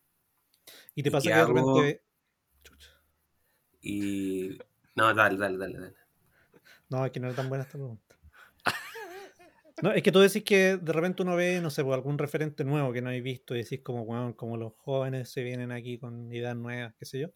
¿Y 0.94 1.02
te 1.02 1.08
¿Y 1.08 1.12
pasa 1.12 1.24
qué 1.24 1.30
que 1.30 1.36
de 1.36 1.46
repente... 1.46 2.02
Y... 3.80 4.58
No, 4.96 5.14
dale, 5.14 5.38
dale, 5.38 5.56
dale, 5.58 5.78
dale. 5.78 5.96
No, 6.90 7.04
es 7.04 7.12
que 7.12 7.20
no 7.20 7.28
era 7.28 7.36
tan 7.36 7.48
buena 7.48 7.64
esta 7.64 7.78
pregunta. 7.78 8.16
No, 9.80 9.92
es 9.92 10.02
que 10.02 10.10
tú 10.10 10.18
decís 10.18 10.42
que 10.42 10.76
de 10.76 10.92
repente 10.92 11.22
uno 11.22 11.36
ve, 11.36 11.60
no 11.60 11.70
sé, 11.70 11.84
pues, 11.84 11.94
algún 11.94 12.18
referente 12.18 12.64
nuevo 12.64 12.92
que 12.92 13.00
no 13.00 13.08
habéis 13.10 13.22
visto 13.22 13.54
y 13.54 13.58
decís 13.62 13.80
como, 13.82 14.02
weón, 14.02 14.32
como 14.32 14.56
los 14.56 14.72
jóvenes 14.78 15.28
se 15.30 15.44
vienen 15.44 15.70
aquí 15.70 15.98
con 15.98 16.32
ideas 16.32 16.56
nuevas, 16.56 16.94
qué 16.98 17.04
sé 17.04 17.20
yo. 17.20 17.28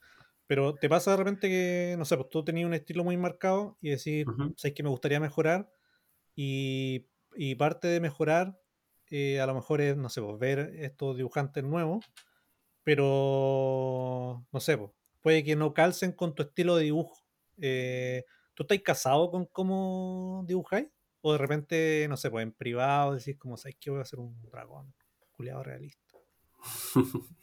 Pero 0.48 0.74
te 0.74 0.88
pasa 0.88 1.12
de 1.12 1.18
repente 1.18 1.48
que, 1.48 1.94
no 1.96 2.04
sé, 2.04 2.16
pues 2.16 2.28
tú 2.30 2.44
tenías 2.44 2.66
un 2.66 2.74
estilo 2.74 3.04
muy 3.04 3.16
marcado 3.16 3.78
y 3.80 3.90
decís, 3.90 4.26
Ujú. 4.26 4.52
sabes 4.56 4.74
que 4.74 4.82
me 4.82 4.88
gustaría 4.88 5.20
mejorar 5.20 5.70
y, 6.34 7.06
parte 7.58 7.88
de 7.88 8.00
mejorar 8.00 8.58
eh, 9.10 9.40
a 9.40 9.46
lo 9.46 9.54
mejor 9.54 9.80
es, 9.80 9.96
no 9.96 10.08
sé, 10.08 10.22
pues 10.22 10.38
ver 10.38 10.72
estos 10.76 11.16
dibujantes 11.16 11.62
nuevos, 11.62 12.04
pero, 12.82 14.46
no 14.50 14.60
sé, 14.60 14.78
pues 14.78 14.90
puede 15.20 15.44
que 15.44 15.56
no 15.56 15.72
calcen 15.74 16.12
con 16.12 16.34
tu 16.34 16.42
estilo 16.42 16.76
de 16.76 16.84
dibujo. 16.84 17.24
Eh, 17.58 18.24
¿Tú 18.54 18.64
estás 18.64 18.78
casado 18.80 19.30
con 19.30 19.46
cómo 19.46 20.44
dibujáis? 20.46 20.88
O 21.20 21.32
de 21.32 21.38
repente, 21.38 22.06
no 22.08 22.16
sé, 22.16 22.30
pues 22.30 22.42
en 22.42 22.52
privado 22.52 23.14
decís 23.14 23.36
como, 23.38 23.56
¿sabes 23.56 23.76
que 23.78 23.90
voy 23.90 24.00
a 24.00 24.02
hacer 24.02 24.18
un 24.18 24.40
dragón? 24.42 24.92
Culeado 25.30 25.62
realista. 25.62 26.18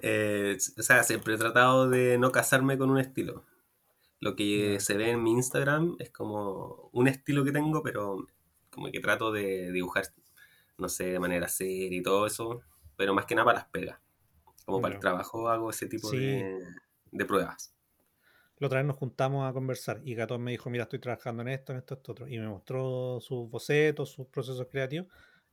Eh, 0.00 0.56
o 0.76 0.82
sea, 0.82 1.02
siempre 1.02 1.34
he 1.34 1.38
tratado 1.38 1.88
de 1.88 2.18
no 2.18 2.30
casarme 2.30 2.78
con 2.78 2.88
un 2.88 2.98
estilo. 2.98 3.44
Lo 4.20 4.34
que 4.36 4.80
se 4.80 4.96
ve 4.96 5.10
en 5.10 5.22
mi 5.22 5.32
Instagram 5.32 5.96
es 5.98 6.10
como 6.10 6.90
un 6.92 7.08
estilo 7.08 7.44
que 7.44 7.52
tengo, 7.52 7.82
pero 7.82 8.26
como 8.70 8.90
que 8.90 9.00
trato 9.00 9.32
de 9.32 9.70
dibujar, 9.72 10.04
no 10.76 10.88
sé, 10.88 11.04
de 11.12 11.20
manera 11.20 11.48
seria 11.48 11.96
y 11.98 12.02
todo 12.02 12.26
eso, 12.26 12.60
pero 12.96 13.14
más 13.14 13.26
que 13.26 13.34
nada 13.34 13.46
para 13.46 13.58
las 13.60 13.68
pegas. 13.68 14.00
Como 14.64 14.80
para 14.80 14.94
el 14.94 15.00
trabajo 15.00 15.48
hago 15.48 15.70
ese 15.70 15.86
tipo 15.86 16.08
Sí. 16.10 16.16
de, 16.18 16.58
de 17.12 17.24
pruebas. 17.24 17.74
La 18.58 18.66
otra 18.66 18.80
vez 18.80 18.86
nos 18.86 18.96
juntamos 18.96 19.48
a 19.48 19.52
conversar 19.52 20.00
y 20.04 20.14
Gatón 20.14 20.42
me 20.42 20.50
dijo, 20.50 20.68
mira, 20.68 20.82
estoy 20.84 20.98
trabajando 20.98 21.42
en 21.42 21.48
esto, 21.48 21.72
en 21.72 21.78
esto, 21.78 21.94
esto 21.94 22.12
otro. 22.12 22.28
Y 22.28 22.38
me 22.38 22.48
mostró 22.48 23.18
sus 23.20 23.48
bocetos, 23.48 24.10
sus 24.10 24.26
procesos 24.26 24.66
creativos 24.68 25.06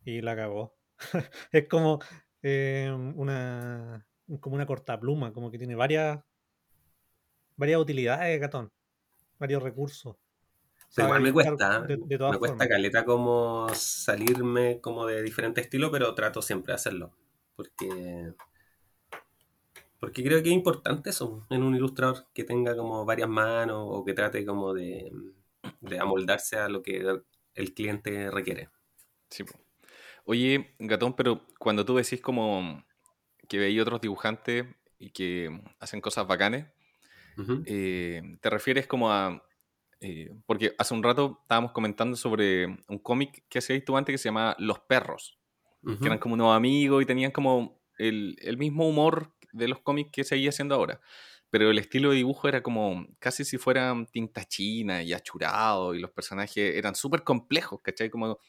y 0.04 0.22
la 0.22 0.36
cagó. 0.36 0.76
es 1.52 1.68
como 1.68 2.00
eh, 2.42 2.92
una 3.16 4.08
como 4.40 4.56
una 4.56 4.66
cortapluma, 4.66 5.32
como 5.34 5.52
que 5.52 5.60
tiene 5.60 5.76
varias 5.76 6.20
varias 7.56 7.80
utilidades, 7.80 8.40
Gatón, 8.40 8.72
varios 9.40 9.64
recursos. 9.64 10.16
Pero 10.96 11.08
igual 11.08 11.22
me 11.24 11.34
cuesta, 11.34 11.82
de, 11.82 11.98
me 11.98 12.18
cuesta 12.18 12.38
formas. 12.38 12.68
caleta 12.68 13.04
como 13.04 13.68
salirme 13.74 14.80
como 14.80 15.06
de 15.06 15.22
diferente 15.22 15.62
estilo, 15.62 15.92
pero 15.92 16.16
trato 16.16 16.42
siempre 16.42 16.72
de 16.72 16.76
hacerlo. 16.76 17.12
Porque, 17.56 18.34
porque 20.00 20.24
creo 20.24 20.42
que 20.42 20.50
es 20.50 20.56
importante 20.56 21.10
eso 21.10 21.46
en 21.50 21.64
un 21.64 21.76
ilustrador, 21.76 22.28
que 22.34 22.46
tenga 22.46 22.78
como 22.78 23.04
varias 23.04 23.28
manos 23.28 23.86
o 23.90 24.06
que 24.06 24.14
trate 24.14 24.46
como 24.46 24.74
de, 24.74 25.12
de 25.82 26.00
amoldarse 26.00 26.58
a 26.58 26.70
lo 26.70 26.82
que 26.82 27.06
el 27.56 27.74
cliente 27.74 28.32
requiere. 28.32 28.70
Sí. 29.30 29.44
Oye, 30.26 30.76
Gatón, 30.80 31.16
pero 31.16 31.42
cuando 31.60 31.86
tú 31.86 31.96
decís 31.96 32.22
como 32.22 32.84
que 33.48 33.60
veis 33.60 33.82
otros 33.82 34.02
dibujantes 34.02 34.66
y 34.98 35.12
que 35.12 35.62
hacen 35.80 36.02
cosas 36.02 36.26
bacanes, 36.26 36.68
Eh, 37.66 38.22
¿te 38.42 38.50
refieres 38.50 38.88
como 38.88 39.12
a... 39.12 39.44
eh, 40.02 40.32
porque 40.46 40.76
hace 40.78 40.94
un 40.94 41.04
rato 41.04 41.40
estábamos 41.44 41.72
comentando 41.74 42.16
sobre 42.18 42.68
un 42.88 43.00
cómic 43.02 43.46
que 43.50 43.60
hacíais 43.60 43.86
tú 43.86 43.98
antes 43.98 44.14
que 44.14 44.18
se 44.18 44.30
llamaba 44.30 44.56
Los 44.60 44.80
Perros, 44.82 45.40
Ujú. 45.84 45.96
que 46.02 46.10
eran 46.10 46.20
como 46.20 46.36
unos 46.36 46.56
amigos 46.56 47.04
y 47.04 47.06
tenían 47.06 47.32
como 47.32 47.82
el, 47.98 48.38
el 48.42 48.58
mismo 48.58 48.88
humor 48.88 49.36
de 49.54 49.68
los 49.68 49.82
cómics 49.82 50.12
que 50.12 50.24
seguía 50.24 50.50
haciendo 50.50 50.76
ahora. 50.76 51.02
Pero 51.50 51.72
el 51.72 51.80
estilo 51.80 52.10
de 52.12 52.18
dibujo 52.18 52.48
era 52.50 52.62
como 52.64 53.08
casi 53.20 53.46
si 53.46 53.58
fueran 53.58 54.08
tinta 54.08 54.46
china 54.46 55.04
y 55.04 55.14
achurado 55.14 55.94
y 55.96 56.00
los 56.00 56.12
personajes 56.12 56.76
eran 56.76 56.96
súper 56.96 57.24
complejos, 57.24 57.82
¿cachai? 57.82 58.10
Como, 58.10 58.40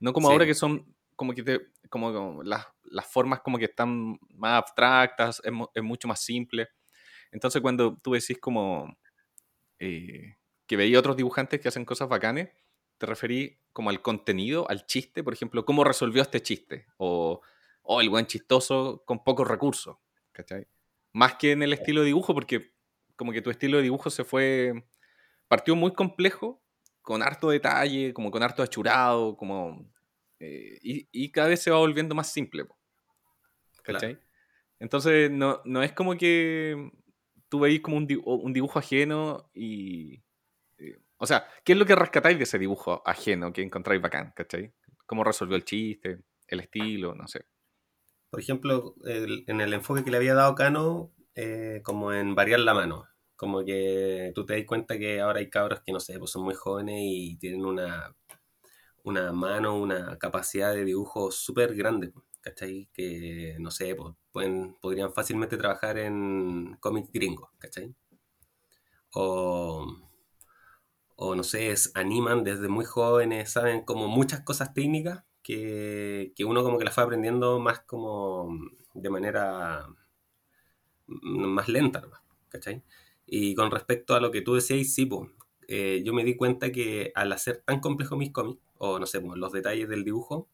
no 0.00 0.12
como 0.12 0.28
Sí. 0.28 0.34
ahora 0.34 0.46
que 0.46 0.54
son 0.54 0.96
como 1.16 1.32
que 1.34 1.42
te- 1.42 1.60
como, 1.90 2.12
como 2.12 2.42
las, 2.42 2.66
las 2.84 3.06
formas 3.06 3.40
como 3.40 3.58
que 3.58 3.66
están 3.66 4.18
más 4.30 4.58
abstractas, 4.58 5.40
es, 5.44 5.52
es 5.74 5.82
mucho 5.82 6.08
más 6.08 6.20
simple. 6.20 6.68
Entonces 7.34 7.60
cuando 7.60 7.96
tú 7.96 8.12
decís 8.12 8.38
como 8.38 8.96
eh, 9.80 10.36
que 10.68 10.76
veía 10.76 11.00
otros 11.00 11.16
dibujantes 11.16 11.60
que 11.60 11.66
hacen 11.66 11.84
cosas 11.84 12.08
bacanes, 12.08 12.50
te 12.96 13.06
referí 13.06 13.58
como 13.72 13.90
al 13.90 14.00
contenido, 14.02 14.70
al 14.70 14.86
chiste, 14.86 15.24
por 15.24 15.34
ejemplo, 15.34 15.64
cómo 15.64 15.82
resolvió 15.82 16.22
este 16.22 16.40
chiste, 16.40 16.86
o, 16.96 17.40
o 17.82 18.00
el 18.00 18.08
buen 18.08 18.26
chistoso 18.26 19.02
con 19.04 19.24
pocos 19.24 19.48
recursos, 19.48 19.96
¿cachai? 20.30 20.68
Más 21.12 21.34
que 21.34 21.50
en 21.50 21.64
el 21.64 21.72
estilo 21.72 22.02
de 22.02 22.06
dibujo, 22.06 22.34
porque 22.34 22.72
como 23.16 23.32
que 23.32 23.42
tu 23.42 23.50
estilo 23.50 23.78
de 23.78 23.82
dibujo 23.82 24.10
se 24.10 24.22
fue, 24.22 24.84
partió 25.48 25.74
muy 25.74 25.92
complejo, 25.92 26.62
con 27.02 27.20
harto 27.20 27.50
detalle, 27.50 28.14
como 28.14 28.30
con 28.30 28.44
harto 28.44 28.62
achurado, 28.62 29.36
como... 29.36 29.92
eh, 30.38 30.78
y, 30.82 31.08
y 31.10 31.32
cada 31.32 31.48
vez 31.48 31.60
se 31.60 31.72
va 31.72 31.78
volviendo 31.78 32.14
más 32.14 32.32
simple, 32.32 32.64
¿cachai? 33.82 34.20
Entonces, 34.78 35.32
no, 35.32 35.60
no 35.64 35.82
es 35.82 35.92
como 35.92 36.16
que 36.16 36.92
tú 37.54 37.60
veis 37.60 37.80
como 37.80 37.96
un, 37.98 38.08
un 38.24 38.52
dibujo 38.52 38.80
ajeno 38.80 39.48
y, 39.54 40.24
eh, 40.78 40.98
O 41.18 41.24
sea, 41.24 41.46
¿qué 41.62 41.74
es 41.74 41.78
lo 41.78 41.86
que 41.86 41.94
rescatáis 41.94 42.36
de 42.36 42.42
ese 42.42 42.58
dibujo 42.58 43.00
ajeno 43.06 43.52
que 43.52 43.62
encontráis 43.62 44.02
bacán, 44.02 44.32
¿cachai? 44.34 44.72
¿Cómo 45.06 45.22
resolvió 45.22 45.54
el 45.54 45.64
chiste, 45.64 46.18
el 46.48 46.58
estilo, 46.58 47.14
no 47.14 47.28
sé? 47.28 47.46
Por 48.28 48.40
ejemplo, 48.40 48.96
en 49.04 49.60
el 49.60 49.72
enfoque 49.72 50.02
que 50.02 50.10
le 50.10 50.16
había 50.16 50.34
dado 50.34 50.56
Cano, 50.56 51.12
eh, 51.36 51.80
como 51.84 52.12
en 52.12 52.34
variar 52.34 52.58
la 52.58 52.74
mano. 52.74 53.06
Como 53.36 53.64
que 53.64 54.32
tú 54.34 54.44
te 54.44 54.56
das 54.56 54.66
cuenta 54.66 54.98
que 54.98 55.20
ahora 55.20 55.38
hay 55.38 55.48
cabros 55.48 55.80
que, 55.86 55.92
no 55.92 56.00
sé, 56.00 56.18
pues 56.18 56.32
son 56.32 56.42
muy 56.42 56.56
jóvenes 56.56 56.96
y 56.98 57.36
tienen 57.38 57.64
una, 57.64 58.16
una 59.04 59.32
mano, 59.32 59.78
una 59.78 60.18
capacidad 60.18 60.74
de 60.74 60.84
dibujo 60.84 61.30
súper 61.30 61.76
grande, 61.76 62.12
¿cachai? 62.44 62.88
Que, 62.94 63.56
no 63.60 63.70
sé, 63.72 63.94
pues, 63.96 64.14
pueden, 64.32 64.76
podrían 64.80 65.12
fácilmente 65.14 65.56
trabajar 65.58 65.98
en 65.98 66.76
cómics 66.80 67.10
gringos, 67.12 67.50
¿cachai? 67.58 67.94
O, 69.16 69.86
o 71.16 71.34
no 71.34 71.42
sé, 71.44 71.70
es- 71.70 71.90
animan 71.94 72.44
desde 72.44 72.68
muy 72.68 72.84
jóvenes, 72.84 73.52
saben 73.52 73.84
como 73.84 74.08
muchas 74.08 74.40
cosas 74.40 74.74
técnicas 74.74 75.24
que, 75.42 76.32
que 76.36 76.44
uno 76.44 76.62
como 76.62 76.78
que 76.78 76.84
las 76.84 76.94
fue 76.94 77.04
aprendiendo 77.04 77.58
más 77.60 77.80
como 77.80 78.48
de 78.94 79.10
manera 79.10 79.86
mm, 81.06 81.46
más 81.46 81.68
lenta, 81.68 82.02
¿cachai? 82.48 82.82
Y 83.26 83.54
con 83.54 83.70
respecto 83.70 84.14
a 84.14 84.20
lo 84.20 84.30
que 84.30 84.42
tú 84.42 84.54
decías, 84.54 84.92
sí, 84.94 85.06
pues, 85.06 85.30
eh, 85.68 86.02
yo 86.04 86.12
me 86.12 86.24
di 86.24 86.36
cuenta 86.36 86.70
que 86.72 87.12
al 87.14 87.32
hacer 87.32 87.62
tan 87.64 87.80
complejo 87.80 88.16
mis 88.16 88.32
cómics, 88.32 88.60
o 88.78 88.98
no 88.98 89.06
sé, 89.06 89.20
pues, 89.20 89.38
los 89.38 89.52
detalles 89.52 89.88
del 89.88 90.04
dibujo, 90.04 90.48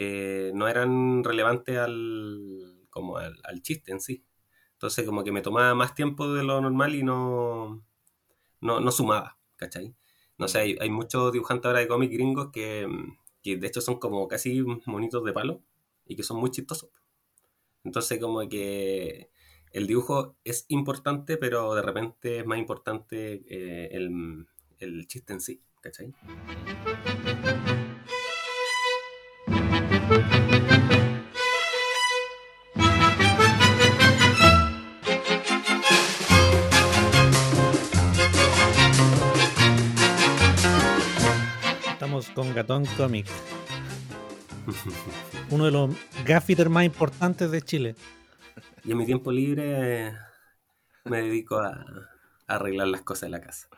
eh, 0.00 0.52
no 0.54 0.68
eran 0.68 1.24
relevantes 1.24 1.76
al, 1.76 2.86
como 2.88 3.16
al, 3.16 3.36
al 3.42 3.62
chiste 3.62 3.90
en 3.90 4.00
sí. 4.00 4.24
Entonces 4.74 5.04
como 5.04 5.24
que 5.24 5.32
me 5.32 5.40
tomaba 5.42 5.74
más 5.74 5.96
tiempo 5.96 6.32
de 6.32 6.44
lo 6.44 6.60
normal 6.60 6.94
y 6.94 7.02
no, 7.02 7.84
no, 8.60 8.78
no 8.78 8.90
sumaba, 8.92 9.38
¿cachai? 9.56 9.96
No 10.36 10.46
sé, 10.46 10.60
hay, 10.60 10.76
hay 10.80 10.88
muchos 10.88 11.32
dibujantes 11.32 11.66
ahora 11.66 11.80
de 11.80 11.88
cómics 11.88 12.12
gringos 12.12 12.50
que, 12.52 12.86
que 13.42 13.56
de 13.56 13.66
hecho 13.66 13.80
son 13.80 13.98
como 13.98 14.28
casi 14.28 14.62
monitos 14.86 15.24
de 15.24 15.32
palo 15.32 15.64
y 16.06 16.14
que 16.14 16.22
son 16.22 16.36
muy 16.36 16.52
chistosos. 16.52 16.90
Entonces 17.82 18.20
como 18.20 18.48
que 18.48 19.32
el 19.72 19.88
dibujo 19.88 20.36
es 20.44 20.64
importante, 20.68 21.38
pero 21.38 21.74
de 21.74 21.82
repente 21.82 22.38
es 22.38 22.46
más 22.46 22.58
importante 22.60 23.42
eh, 23.48 23.88
el, 23.90 24.46
el 24.78 25.08
chiste 25.08 25.32
en 25.32 25.40
sí, 25.40 25.60
¿cachai? 25.80 26.14
Estamos 41.90 42.30
con 42.30 42.54
Gatón 42.54 42.86
Comic, 42.96 43.26
uno 45.50 45.66
de 45.66 45.70
los 45.70 45.90
gaffiters 46.24 46.70
más 46.70 46.84
importantes 46.84 47.50
de 47.50 47.60
Chile. 47.60 47.94
Y 48.84 48.92
en 48.92 48.96
mi 48.96 49.04
tiempo 49.04 49.30
libre 49.30 50.06
eh, 50.06 50.16
me 51.04 51.20
dedico 51.20 51.58
a, 51.58 51.84
a 52.46 52.54
arreglar 52.54 52.88
las 52.88 53.02
cosas 53.02 53.22
de 53.22 53.28
la 53.28 53.42
casa. 53.42 53.68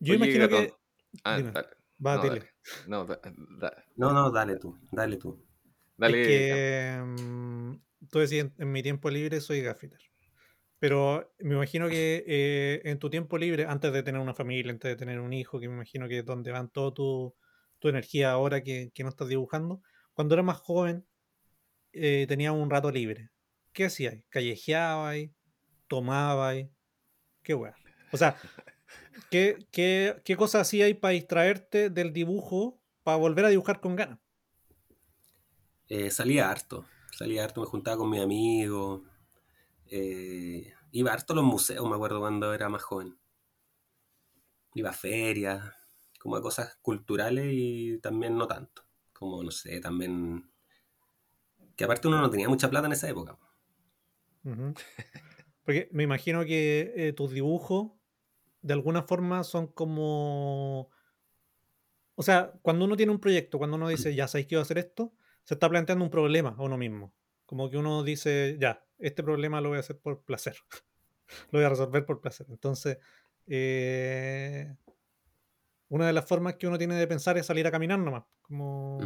Yo 0.00 0.14
Oye, 0.14 0.16
imagino 0.16 0.48
que. 0.48 0.74
Ah. 1.22 1.38
Va, 2.04 2.16
no, 2.16 2.22
dile. 2.22 2.34
dale. 2.40 2.50
No, 2.88 3.06
da- 3.06 3.20
da- 3.60 3.84
No, 3.96 4.12
no, 4.12 4.30
dale 4.30 4.56
tú, 4.56 4.78
dale 4.92 5.16
tú. 5.16 5.44
dale. 5.96 6.20
Es 6.20 6.26
que 6.26 7.02
mm, 7.02 7.74
tú 8.10 8.18
decías, 8.18 8.48
en 8.58 8.72
mi 8.72 8.82
tiempo 8.82 9.10
libre 9.10 9.40
soy 9.40 9.62
gaffiter. 9.62 9.98
Pero 10.78 11.32
me 11.38 11.54
imagino 11.54 11.88
que 11.88 12.24
eh, 12.26 12.82
en 12.84 12.98
tu 12.98 13.08
tiempo 13.08 13.38
libre, 13.38 13.64
antes 13.66 13.92
de 13.92 14.02
tener 14.02 14.20
una 14.20 14.34
familia, 14.34 14.72
antes 14.72 14.90
de 14.90 14.96
tener 14.96 15.20
un 15.20 15.32
hijo, 15.32 15.58
que 15.60 15.68
me 15.68 15.74
imagino 15.74 16.08
que 16.08 16.18
es 16.18 16.24
donde 16.24 16.50
van 16.50 16.68
toda 16.68 16.92
tu, 16.92 17.34
tu 17.78 17.88
energía 17.88 18.32
ahora 18.32 18.62
que, 18.62 18.90
que 18.94 19.02
no 19.02 19.08
estás 19.08 19.28
dibujando, 19.28 19.80
cuando 20.12 20.34
eras 20.34 20.44
más 20.44 20.58
joven, 20.58 21.06
eh, 21.92 22.26
tenías 22.28 22.52
un 22.52 22.68
rato 22.68 22.90
libre. 22.90 23.30
¿Qué 23.72 23.86
hacías? 23.86 24.16
¿Callejeabas? 24.28 25.16
¿Tomabas? 25.88 26.56
¿Qué 27.42 27.54
weá? 27.54 27.74
O 28.12 28.16
sea, 28.16 28.36
¿qué, 29.30 29.66
qué, 29.70 30.20
qué 30.24 30.36
cosas 30.36 30.62
hacías 30.62 30.92
para 30.94 31.12
distraerte 31.12 31.90
del 31.90 32.12
dibujo 32.12 32.80
para 33.02 33.18
volver 33.18 33.44
a 33.44 33.48
dibujar 33.48 33.80
con 33.80 33.96
ganas? 33.96 34.18
Eh, 35.88 36.10
salía 36.10 36.50
harto, 36.50 36.86
salía 37.12 37.44
harto, 37.44 37.60
me 37.60 37.66
juntaba 37.66 37.98
con 37.98 38.10
mis 38.10 38.20
amigos, 38.20 39.02
eh, 39.86 40.72
iba 40.92 41.12
harto 41.12 41.32
a 41.34 41.36
los 41.36 41.44
museos, 41.44 41.88
me 41.88 41.94
acuerdo 41.94 42.20
cuando 42.20 42.52
era 42.54 42.68
más 42.68 42.82
joven. 42.82 43.18
Iba 44.74 44.90
a 44.90 44.94
ferias, 44.94 45.62
como 46.18 46.36
a 46.36 46.42
cosas 46.42 46.76
culturales 46.82 47.46
y 47.52 47.98
también 47.98 48.36
no 48.36 48.46
tanto. 48.48 48.86
Como, 49.12 49.42
no 49.42 49.50
sé, 49.50 49.80
también... 49.80 50.50
Que 51.76 51.84
aparte 51.84 52.08
uno 52.08 52.20
no 52.20 52.30
tenía 52.30 52.48
mucha 52.48 52.70
plata 52.70 52.86
en 52.86 52.92
esa 52.92 53.08
época. 53.08 53.38
Porque 55.64 55.88
me 55.92 56.02
imagino 56.02 56.44
que 56.44 56.92
eh, 56.96 57.12
tus 57.12 57.30
dibujos 57.30 57.92
de 58.64 58.72
alguna 58.72 59.02
forma 59.02 59.44
son 59.44 59.66
como... 59.68 60.88
O 62.14 62.22
sea, 62.22 62.52
cuando 62.62 62.86
uno 62.86 62.96
tiene 62.96 63.12
un 63.12 63.20
proyecto, 63.20 63.58
cuando 63.58 63.76
uno 63.76 63.88
dice, 63.88 64.14
ya 64.14 64.26
sabéis 64.26 64.46
que 64.46 64.56
voy 64.56 64.60
a 64.60 64.62
hacer 64.62 64.78
esto, 64.78 65.12
se 65.42 65.54
está 65.54 65.68
planteando 65.68 66.02
un 66.02 66.10
problema 66.10 66.54
a 66.56 66.62
uno 66.62 66.78
mismo. 66.78 67.12
Como 67.44 67.68
que 67.68 67.76
uno 67.76 68.02
dice, 68.02 68.56
ya, 68.58 68.82
este 68.98 69.22
problema 69.22 69.60
lo 69.60 69.68
voy 69.68 69.76
a 69.76 69.80
hacer 69.80 69.98
por 69.98 70.22
placer. 70.22 70.56
lo 71.50 71.58
voy 71.58 71.64
a 71.64 71.68
resolver 71.68 72.06
por 72.06 72.22
placer. 72.22 72.46
Entonces, 72.48 72.96
eh, 73.46 74.74
una 75.88 76.06
de 76.06 76.12
las 76.14 76.24
formas 76.26 76.54
que 76.54 76.66
uno 76.66 76.78
tiene 76.78 76.94
de 76.94 77.06
pensar 77.06 77.36
es 77.36 77.44
salir 77.44 77.66
a 77.66 77.70
caminar 77.70 77.98
nomás. 77.98 78.24
Como 78.40 78.98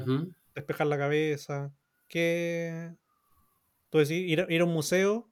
despejar 0.54 0.86
la 0.86 0.98
cabeza. 0.98 1.72
Que... 2.06 2.94
Tú 3.90 3.98
decís, 3.98 4.12
ir, 4.28 4.42
a- 4.42 4.46
ir 4.52 4.60
a 4.60 4.64
un 4.66 4.72
museo 4.72 5.28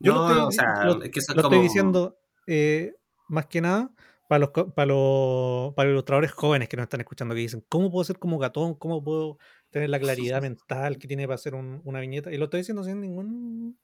yo 0.00 0.12
no, 0.14 0.28
lo 0.28 0.28
estoy, 0.28 0.46
o 0.48 0.50
sea, 0.50 0.84
lo- 0.84 1.02
es 1.02 1.10
que 1.10 1.20
eso 1.20 1.32
es 1.32 1.36
lo 1.36 1.42
estoy 1.42 1.60
diciendo 1.60 2.18
eh, 2.48 2.96
más 3.28 3.46
que 3.46 3.60
nada 3.60 3.92
para 4.28 4.38
los, 4.40 4.50
para, 4.50 4.86
los, 4.86 5.74
para 5.74 5.88
los 5.88 5.94
ilustradores 5.94 6.32
jóvenes 6.32 6.68
que 6.68 6.76
nos 6.76 6.84
están 6.84 7.00
escuchando, 7.00 7.34
que 7.34 7.40
dicen, 7.42 7.64
¿cómo 7.68 7.90
puedo 7.90 8.04
ser 8.04 8.18
como 8.18 8.38
gatón? 8.38 8.74
¿Cómo 8.76 9.02
puedo 9.04 9.38
tener 9.70 9.90
la 9.90 10.00
claridad 10.00 10.40
mental 10.42 10.98
que 10.98 11.06
tiene 11.08 11.26
para 11.26 11.34
hacer 11.34 11.54
un- 11.54 11.80
una 11.84 12.00
viñeta? 12.00 12.32
Y 12.32 12.38
lo 12.38 12.44
estoy 12.44 12.60
diciendo 12.60 12.82
sin 12.84 13.00
ningún 13.00 13.78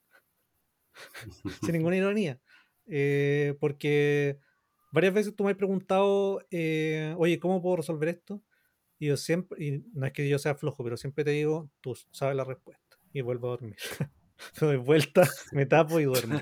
sin 1.63 1.73
ninguna 1.73 1.97
ironía. 1.97 2.41
Eh, 2.87 3.57
porque 3.61 4.39
varias 4.91 5.13
veces 5.15 5.37
tú 5.37 5.45
me 5.45 5.51
has 5.51 5.57
preguntado, 5.57 6.41
eh, 6.51 7.15
oye, 7.19 7.39
¿cómo 7.39 7.61
puedo 7.61 7.77
resolver 7.77 8.09
esto? 8.09 8.43
Y 8.99 9.09
yo 9.09 9.17
siempre, 9.17 9.65
y 9.65 9.85
no 9.93 10.07
es 10.07 10.13
que 10.13 10.29
yo 10.29 10.39
sea 10.39 10.55
flojo, 10.55 10.83
pero 10.83 10.97
siempre 10.97 11.25
te 11.25 11.31
digo, 11.31 11.71
tú 11.81 11.95
sabes 12.11 12.37
la 12.37 12.45
respuesta. 12.45 12.99
Y 13.13 13.21
vuelvo 13.21 13.49
a 13.49 13.51
dormir. 13.51 13.77
Me 14.61 14.67
doy 14.67 14.77
vuelta, 14.77 15.29
me 15.53 15.67
tapo 15.67 16.01
y 16.01 16.05
duermo. 16.05 16.41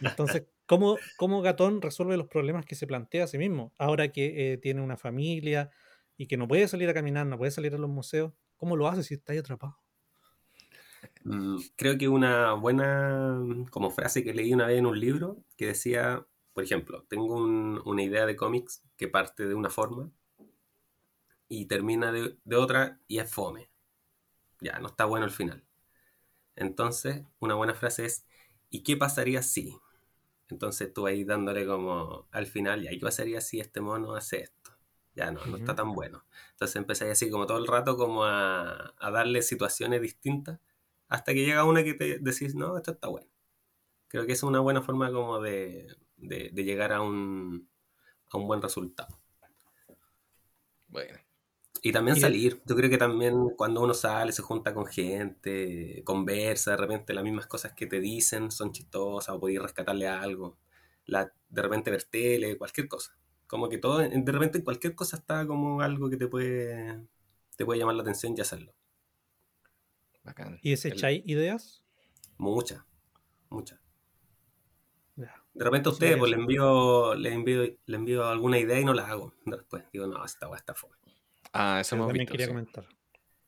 Entonces, 0.00 0.44
¿cómo, 0.68 0.98
¿cómo 1.16 1.42
Gatón 1.42 1.82
resuelve 1.82 2.18
los 2.18 2.28
problemas 2.28 2.66
que 2.66 2.76
se 2.76 2.88
plantea 2.88 3.24
a 3.26 3.28
sí 3.28 3.38
mismo? 3.38 3.74
Ahora 3.78 4.12
que 4.12 4.54
eh, 4.54 4.58
tiene 4.58 4.82
una 4.82 4.98
familia 4.98 5.70
y 6.18 6.28
que 6.28 6.38
no 6.38 6.48
puede 6.48 6.68
salir 6.68 6.90
a 6.90 6.94
caminar, 6.94 7.26
no 7.26 7.38
puede 7.38 7.52
salir 7.52 7.74
a 7.74 7.78
los 7.78 7.90
museos, 7.90 8.34
¿cómo 8.56 8.76
lo 8.76 8.88
hace 8.88 9.04
si 9.04 9.14
está 9.16 9.34
ahí 9.34 9.40
atrapado? 9.40 9.78
Mm, 11.24 11.58
Creo 11.76 11.98
que 11.98 12.08
una 12.08 12.52
buena 12.54 13.38
mm, 13.40 13.66
como 13.66 13.90
frase 13.90 14.24
que 14.24 14.34
leí 14.34 14.52
una 14.54 14.66
vez 14.66 14.78
en 14.78 14.86
un 14.86 14.98
libro 15.00 15.44
que 15.56 15.66
decía, 15.66 16.26
por 16.52 16.64
ejemplo, 16.64 17.04
tengo 17.08 17.34
un- 17.36 17.80
una 17.84 18.02
idea 18.02 18.26
de 18.26 18.36
cómics 18.36 18.82
que 18.96 19.08
parte 19.08 19.46
de 19.46 19.54
una 19.54 19.70
forma 19.70 20.10
y 21.48 21.66
termina 21.66 22.12
de, 22.12 22.38
de 22.44 22.56
otra 22.56 23.00
y 23.08 23.18
es 23.18 23.30
fome. 23.30 23.70
Ya, 24.60 24.78
no 24.80 24.88
está 24.88 25.04
bueno 25.06 25.26
el 25.26 25.32
final. 25.32 25.64
Entonces, 26.56 27.24
una 27.40 27.54
buena 27.54 27.74
frase 27.74 28.06
es, 28.06 28.26
¿y 28.70 28.82
qué 28.84 28.96
pasaría 28.96 29.42
si? 29.42 29.76
Entonces 30.50 30.92
tú 30.92 31.06
ahí 31.06 31.24
dándole 31.24 31.66
como 31.66 32.28
al 32.32 32.46
final, 32.46 32.82
ya, 32.82 32.92
¿y 32.92 32.98
qué 32.98 33.04
pasaría 33.06 33.40
si 33.40 33.60
este 33.60 33.80
mono 33.80 34.14
hace 34.14 34.42
esto? 34.42 34.72
Ya 35.14 35.30
no, 35.32 35.46
no 35.46 35.56
está 35.56 35.74
tan 35.74 35.94
bueno. 35.94 36.24
Entonces 36.52 36.76
empezáis 36.76 37.12
así 37.12 37.30
como 37.30 37.46
todo 37.46 37.58
el 37.58 37.66
rato 37.66 37.96
como 37.96 38.24
a, 38.24 38.94
a 38.98 39.10
darle 39.10 39.42
situaciones 39.42 40.00
distintas 40.02 40.60
hasta 41.08 41.32
que 41.34 41.44
llega 41.44 41.64
una 41.64 41.84
que 41.84 41.94
te 41.94 42.18
decís, 42.20 42.54
no, 42.54 42.76
esto 42.76 42.92
está 42.92 43.08
bueno. 43.08 43.28
Creo 44.08 44.26
que 44.26 44.32
es 44.32 44.42
una 44.42 44.60
buena 44.60 44.82
forma 44.82 45.12
como 45.12 45.40
de, 45.40 45.96
de- 46.16 46.50
de 46.52 46.64
llegar 46.64 46.92
a 46.92 47.02
un, 47.02 47.68
a 48.30 48.38
un 48.38 48.46
buen 48.48 48.62
resultado. 48.62 49.20
Bueno. 50.88 51.18
Y 51.82 51.92
también 51.92 52.16
Y- 52.16 52.20
salir. 52.20 52.60
Yo 52.66 52.74
creo 52.76 52.90
que 52.90 52.98
también 52.98 53.50
cuando 53.56 53.80
uno 53.82 53.94
sale, 53.94 54.32
se 54.32 54.42
junta 54.42 54.74
con 54.74 54.86
gente, 54.86 56.02
conversa, 56.04 56.72
de 56.72 56.76
repente 56.76 57.14
las 57.14 57.24
mismas 57.24 57.46
cosas 57.46 57.72
que 57.74 57.86
te 57.86 58.00
dicen 58.00 58.50
son 58.50 58.72
chistosas 58.72 59.34
o 59.34 59.40
podéis 59.40 59.62
rescatarle 59.62 60.08
algo. 60.08 60.58
La, 61.06 61.32
de 61.48 61.62
repente 61.62 61.90
ver 61.90 62.04
tele, 62.04 62.58
cualquier 62.58 62.88
cosa. 62.88 63.16
Como 63.46 63.68
que 63.68 63.78
todo, 63.78 63.98
de 63.98 64.32
repente 64.32 64.58
en 64.58 64.64
cualquier 64.64 64.94
cosa 64.94 65.16
está 65.16 65.46
como 65.46 65.80
algo 65.80 66.10
que 66.10 66.16
te 66.16 66.26
puede, 66.28 67.06
te 67.56 67.64
puede 67.64 67.78
llamar 67.80 67.94
la 67.96 68.02
atención 68.02 68.34
y 68.36 68.40
hacerlo. 68.40 68.74
Bacán. 70.22 70.60
¿Y 70.62 70.72
ese 70.74 70.90
echáis 70.90 71.22
ideas? 71.26 71.82
Muchas, 72.38 72.82
muchas. 73.50 73.80
De 75.52 75.64
repente 75.64 75.88
a 75.88 75.92
Sí, 75.92 75.92
ustedes, 75.92 76.16
pues 76.16 76.30
eso. 76.30 76.36
le 76.36 76.36
envío, 76.38 77.14
le 77.14 77.32
envío, 77.34 77.62
le 77.86 77.96
envío 77.96 78.24
alguna 78.26 78.58
idea 78.58 78.80
y 78.80 78.84
no 78.84 78.94
la 78.94 79.08
hago. 79.08 79.34
Después 79.44 79.84
digo, 79.92 80.06
no, 80.06 80.24
esta 80.24 80.48
weá 80.48 80.58
está 80.58 80.74
fome. 80.74 80.96
Ah, 81.60 81.80
eso 81.80 81.96
hemos 81.96 82.06
también 82.06 82.22
visto. 82.22 82.32
quería 82.32 82.46
sí. 82.46 82.52
comentar. 82.52 82.86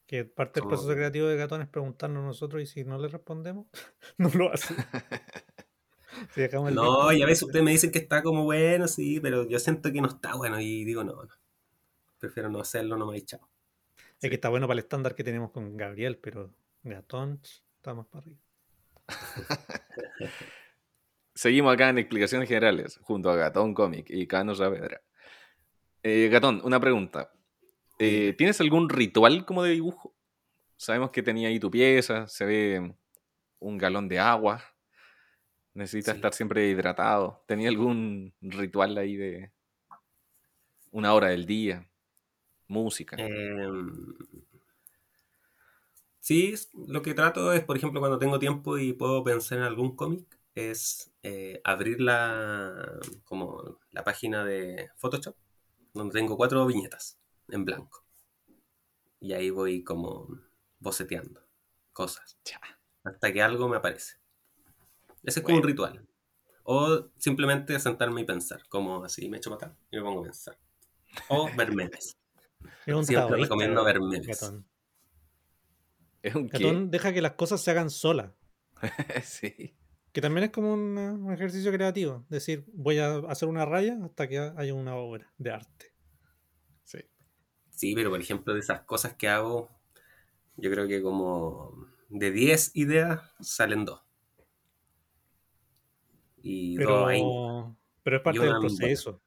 Que 0.04 0.24
parte 0.24 0.58
del 0.58 0.68
proceso 0.68 0.92
creativo 0.92 1.28
de 1.28 1.36
Gatón 1.36 1.62
es 1.62 1.68
preguntarnos 1.68 2.24
nosotros 2.24 2.60
y 2.60 2.66
si 2.66 2.82
no 2.82 2.98
le 2.98 3.06
respondemos, 3.06 3.68
no 4.18 4.28
lo 4.30 4.52
hace. 4.52 4.74
Si 6.34 6.40
dejamos 6.40 6.70
el 6.70 6.74
No, 6.74 7.12
y 7.12 7.22
a 7.22 7.26
veces 7.26 7.44
ustedes 7.44 7.64
me 7.64 7.70
dicen 7.70 7.92
que 7.92 8.00
está 8.00 8.20
como 8.20 8.42
bueno, 8.42 8.88
sí, 8.88 9.20
pero 9.20 9.48
yo 9.48 9.60
siento 9.60 9.92
que 9.92 10.00
no 10.00 10.08
está 10.08 10.34
bueno 10.34 10.60
y 10.60 10.84
digo, 10.84 11.04
no, 11.04 11.14
no. 11.14 11.32
Prefiero 12.18 12.50
no 12.50 12.58
hacerlo, 12.58 12.96
no 12.96 13.06
me 13.06 13.16
he 13.16 13.20
echado. 13.20 13.48
Es 14.20 14.28
que 14.28 14.34
está 14.34 14.48
bueno 14.48 14.66
para 14.66 14.74
el 14.74 14.84
estándar 14.84 15.14
que 15.14 15.22
tenemos 15.22 15.52
con 15.52 15.76
Gabriel, 15.76 16.18
pero 16.18 16.52
Gatón 16.82 17.40
está 17.76 17.94
más 17.94 18.06
para 18.06 18.24
arriba. 18.24 18.40
Seguimos 21.34 21.72
acá 21.72 21.88
en 21.88 21.98
explicaciones 21.98 22.48
generales, 22.48 22.98
junto 23.02 23.30
a 23.30 23.36
Gatón 23.36 23.72
Comic 23.72 24.10
y 24.10 24.26
Cano 24.26 24.56
Saavedra. 24.56 25.00
Eh, 26.02 26.28
Gatón, 26.28 26.60
una 26.64 26.80
pregunta. 26.80 27.30
Eh, 28.02 28.34
¿Tienes 28.36 28.60
algún 28.60 28.88
ritual 28.88 29.44
como 29.44 29.62
de 29.62 29.72
dibujo? 29.72 30.14
Sabemos 30.76 31.10
que 31.10 31.22
tenía 31.22 31.48
ahí 31.48 31.60
tu 31.60 31.70
pieza, 31.70 32.26
se 32.26 32.46
ve 32.46 32.94
un 33.58 33.78
galón 33.78 34.08
de 34.08 34.18
agua. 34.18 34.64
Necesitas 35.74 36.14
Sí. 36.14 36.18
estar 36.18 36.32
siempre 36.32 36.68
hidratado. 36.68 37.44
¿Tenía 37.46 37.68
algún 37.68 38.34
ritual 38.40 38.96
ahí 38.96 39.16
de 39.16 39.52
una 40.90 41.12
hora 41.12 41.28
del 41.28 41.44
día? 41.46 41.86
Música. 42.66 43.16
Em, 43.18 44.14
sí, 46.20 46.54
lo 46.88 47.02
que 47.02 47.14
trato 47.14 47.52
es, 47.52 47.62
por 47.64 47.76
ejemplo, 47.76 48.00
cuando 48.00 48.18
tengo 48.18 48.38
tiempo 48.38 48.78
y 48.78 48.94
puedo 48.94 49.22
pensar 49.22 49.58
en 49.58 49.64
algún 49.64 49.94
cómic, 49.94 50.38
es 50.54 51.12
eh, 51.22 51.60
abrir 51.64 52.00
la, 52.00 52.98
como 53.24 53.78
la 53.92 54.02
página 54.04 54.44
de 54.44 54.88
Photoshop, 54.96 55.36
donde 55.94 56.18
tengo 56.18 56.36
cuatro 56.36 56.66
viñetas 56.66 57.19
en 57.52 57.64
blanco. 57.64 58.04
Y 59.20 59.32
ahí 59.32 59.50
voy 59.50 59.84
como 59.84 60.28
boceteando 60.78 61.42
cosas, 61.92 62.38
Ya. 62.44 62.60
hasta 63.04 63.32
que 63.32 63.42
algo 63.42 63.68
me 63.68 63.76
aparece. 63.76 64.16
Ese 65.22 65.40
es 65.40 65.44
como 65.44 65.58
un 65.58 65.62
ritual. 65.62 66.06
O 66.64 67.10
simplemente 67.18 67.78
sentarme 67.80 68.22
y 68.22 68.24
pensar, 68.24 68.66
como 68.68 69.04
así, 69.04 69.28
me 69.28 69.36
echo 69.38 69.50
para 69.50 69.72
acá 69.72 69.78
y 69.90 69.96
me 69.96 70.02
pongo 70.02 70.20
a 70.20 70.24
pensar. 70.24 70.58
O 71.28 71.48
ver 71.56 71.74
memes. 71.74 72.16
Es 72.86 72.94
un 72.94 73.04
Siempre 73.04 73.28
taoísta, 73.28 73.36
recomiendo 73.36 73.84
ver 73.84 74.00
memes. 74.00 74.26
Gatón. 74.40 74.66
¿Es 76.22 76.34
un 76.34 76.48
qué? 76.48 76.58
Gatón 76.58 76.90
deja 76.90 77.12
que 77.12 77.22
las 77.22 77.32
cosas 77.32 77.60
se 77.60 77.70
hagan 77.70 77.90
solas. 77.90 78.32
sí. 79.24 79.76
Que 80.12 80.20
también 80.20 80.44
es 80.44 80.50
como 80.50 80.72
un, 80.74 80.96
un 80.98 81.32
ejercicio 81.32 81.70
creativo. 81.72 82.24
Decir, 82.28 82.64
voy 82.72 82.98
a 82.98 83.16
hacer 83.28 83.48
una 83.48 83.64
raya 83.64 83.98
hasta 84.04 84.28
que 84.28 84.38
haya 84.38 84.74
una 84.74 84.96
obra 84.96 85.32
de 85.38 85.50
arte. 85.52 85.92
Sí. 87.80 87.94
Pero 87.94 88.10
por 88.10 88.20
ejemplo, 88.20 88.54
de 88.54 88.60
esas 88.60 88.82
cosas 88.82 89.14
que 89.14 89.28
hago, 89.28 89.70
yo 90.56 90.70
creo 90.70 90.86
que 90.88 91.02
como 91.02 91.86
de 92.08 92.30
10 92.30 92.72
ideas 92.74 93.20
salen 93.40 93.84
dos. 93.84 94.02
Y 96.42 96.76
dos 96.76 97.08
ahí. 97.08 97.20
Pero, 97.20 97.76
pero 98.02 98.16
es 98.16 98.22
parte 98.22 98.40
del 98.40 98.58
proceso. 98.58 99.20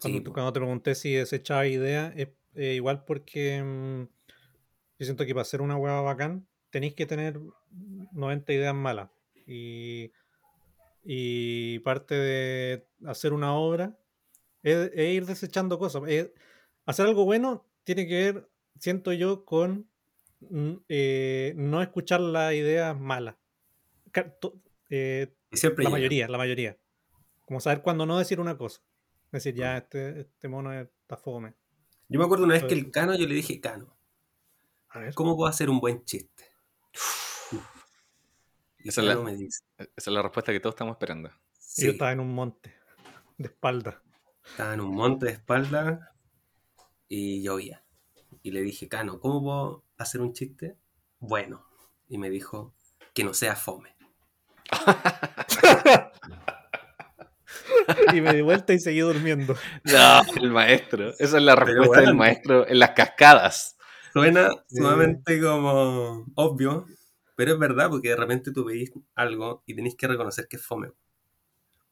Cuando, 0.00 0.18
Sí, 0.18 0.24
tú- 0.24 0.30
po. 0.30 0.34
cuando 0.34 0.52
te 0.52 0.60
pregunté 0.60 0.94
si 0.94 1.12
desechaba 1.14 1.66
ideas, 1.66 2.12
es 2.16 2.28
eh, 2.54 2.74
igual 2.74 3.04
porque 3.04 3.62
mm, 3.62 4.02
yo 4.98 5.04
siento 5.04 5.24
que 5.26 5.34
para 5.34 5.42
hacer 5.42 5.60
una 5.60 5.76
hueá 5.76 6.00
bacán 6.00 6.46
tenéis 6.70 6.94
que 6.94 7.06
tener 7.06 7.38
90 8.12 8.52
ideas 8.52 8.74
malas. 8.74 9.10
Y, 9.46 10.12
y 11.04 11.78
parte 11.80 12.14
de 12.14 12.86
hacer 13.06 13.32
una 13.32 13.54
obra 13.54 13.98
es, 14.62 14.90
es 14.94 15.14
ir 15.14 15.26
desechando 15.26 15.78
cosas. 15.78 16.02
Es- 16.08 16.30
hacer 16.90 17.06
algo 17.06 17.24
bueno 17.24 17.66
tiene 17.84 18.06
que 18.06 18.14
ver, 18.32 18.50
siento 18.78 19.12
yo, 19.12 19.44
con 19.44 19.88
mm, 20.40 20.72
eh, 20.88 21.52
no 21.56 21.82
escuchar 21.82 22.20
las 22.20 22.52
ideas 22.54 22.98
malas. 22.98 23.36
Eh, 24.88 25.32
siempre 25.52 25.84
la 25.84 25.90
llega. 25.90 25.98
mayoría, 25.98 26.28
la 26.28 26.38
mayoría. 26.38 26.78
Como 27.46 27.60
saber 27.60 27.82
cuándo 27.82 28.06
no 28.06 28.18
decir 28.18 28.40
una 28.40 28.56
cosa. 28.56 28.80
Decir, 29.32 29.54
ya, 29.54 29.76
este, 29.78 30.20
este 30.22 30.48
mono 30.48 30.72
está 30.72 31.16
fome. 31.16 31.54
Yo 32.08 32.18
me 32.18 32.24
acuerdo 32.24 32.44
una 32.44 32.54
vez 32.54 32.64
que 32.64 32.74
el 32.74 32.90
Cano, 32.90 33.14
yo 33.16 33.26
le 33.26 33.34
dije, 33.34 33.60
Cano, 33.60 33.96
A 34.88 34.98
ver. 34.98 35.14
¿cómo 35.14 35.36
puedo 35.36 35.48
hacer 35.48 35.70
un 35.70 35.78
buen 35.80 36.04
chiste? 36.04 36.44
Y 38.78 38.88
Esa 38.88 39.02
es 39.02 39.06
la- 39.06 39.16
me 39.16 39.36
dice, 39.36 39.62
Esa 39.78 39.90
es 39.96 40.08
la 40.08 40.22
respuesta 40.22 40.52
que 40.52 40.60
todos 40.60 40.74
estamos 40.74 40.94
esperando. 40.94 41.28
Y 41.28 41.32
sí, 41.58 41.84
Yo 41.86 41.92
estaba 41.92 42.12
en 42.12 42.20
un 42.20 42.34
monte, 42.34 42.74
de 43.38 43.46
espalda. 43.48 44.02
estaba 44.44 44.74
en 44.74 44.80
un 44.80 44.94
monte 44.94 45.26
de 45.26 45.32
espalda 45.32 46.14
y 47.10 47.42
llovía. 47.42 47.82
Y 48.42 48.52
le 48.52 48.62
dije, 48.62 48.88
Cano, 48.88 49.20
¿cómo 49.20 49.42
puedo 49.42 49.84
hacer 49.98 50.22
un 50.22 50.32
chiste? 50.32 50.78
Bueno. 51.18 51.66
Y 52.08 52.16
me 52.16 52.30
dijo, 52.30 52.72
que 53.12 53.24
no 53.24 53.34
sea 53.34 53.56
fome. 53.56 53.94
y 58.14 58.20
me 58.20 58.34
di 58.34 58.40
vuelta 58.42 58.72
y 58.72 58.78
seguí 58.78 59.00
durmiendo. 59.00 59.54
No, 59.84 60.22
el 60.40 60.50
maestro. 60.50 61.10
Esa 61.18 61.38
es 61.38 61.42
la 61.42 61.56
respuesta 61.56 62.00
del 62.00 62.14
maestro 62.14 62.66
en 62.66 62.78
las 62.78 62.90
cascadas. 62.92 63.76
Suena 64.12 64.48
Sí. 64.68 64.76
sumamente 64.76 65.40
como 65.40 66.26
obvio, 66.34 66.86
pero 67.36 67.52
es 67.52 67.58
verdad 67.58 67.90
porque 67.90 68.10
de 68.10 68.16
repente 68.16 68.52
tú 68.52 68.64
veis 68.64 68.92
algo 69.14 69.62
y 69.66 69.74
tenés 69.74 69.94
que 69.96 70.08
reconocer 70.08 70.46
que 70.48 70.56
es 70.56 70.64
fome. 70.64 70.90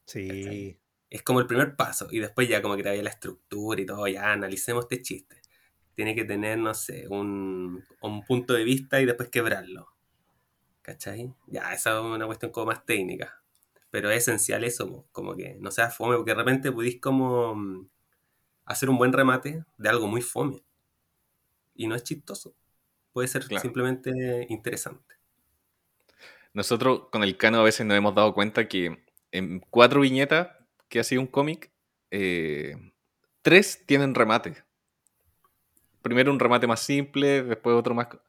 Sí. 0.04 0.78
Es 1.10 1.22
como 1.22 1.40
el 1.40 1.46
primer 1.46 1.76
paso 1.76 2.08
y 2.10 2.18
después 2.20 2.48
ya 2.48 2.60
como 2.62 2.76
que 2.76 2.82
te 2.82 3.02
la 3.02 3.10
estructura 3.10 3.80
y 3.80 3.86
todo, 3.86 4.06
ya 4.08 4.32
analicemos 4.32 4.84
este 4.84 5.02
chiste. 5.02 5.40
Tiene 5.94 6.14
que 6.14 6.24
tener, 6.24 6.58
no 6.58 6.74
sé, 6.74 7.08
un, 7.08 7.84
un 8.02 8.24
punto 8.24 8.54
de 8.54 8.64
vista 8.64 9.00
y 9.00 9.06
después 9.06 9.28
quebrarlo. 9.30 9.88
¿Cachai? 10.82 11.34
Ya, 11.46 11.72
esa 11.74 11.98
es 11.98 12.04
una 12.04 12.26
cuestión 12.26 12.52
como 12.52 12.66
más 12.66 12.84
técnica. 12.86 13.42
Pero 13.90 14.10
es 14.10 14.22
esencial 14.22 14.64
eso, 14.64 15.06
como 15.12 15.36
que 15.36 15.56
no 15.60 15.70
sea 15.70 15.90
fome, 15.90 16.16
porque 16.16 16.32
de 16.32 16.36
repente 16.36 16.72
pudís 16.72 17.00
como 17.00 17.54
mm, 17.54 17.88
hacer 18.66 18.90
un 18.90 18.98
buen 18.98 19.12
remate 19.12 19.64
de 19.78 19.88
algo 19.88 20.08
muy 20.08 20.22
fome. 20.22 20.64
Y 21.74 21.86
no 21.86 21.94
es 21.94 22.02
chistoso. 22.02 22.54
Puede 23.12 23.28
ser 23.28 23.44
Claro. 23.46 23.62
simplemente 23.62 24.46
interesante. 24.50 25.16
Nosotros 26.52 27.08
con 27.10 27.22
el 27.22 27.36
Cano 27.36 27.58
a 27.60 27.62
veces 27.62 27.86
nos 27.86 27.96
hemos 27.96 28.14
dado 28.14 28.34
cuenta 28.34 28.68
que 28.68 29.04
en 29.32 29.60
cuatro 29.70 30.00
viñetas 30.00 30.48
que 30.88 31.00
ha 31.00 31.04
sido 31.04 31.22
un 31.22 31.26
cómic, 31.28 31.72
eh, 32.10 32.76
tres 33.42 33.84
tienen 33.86 34.14
remate. 34.14 34.64
Primero 36.02 36.32
un 36.32 36.40
remate 36.40 36.66
más 36.66 36.80
simple, 36.80 37.42
después 37.42 37.76
otro 37.76 37.94
más 37.94 38.08
un 38.12 38.20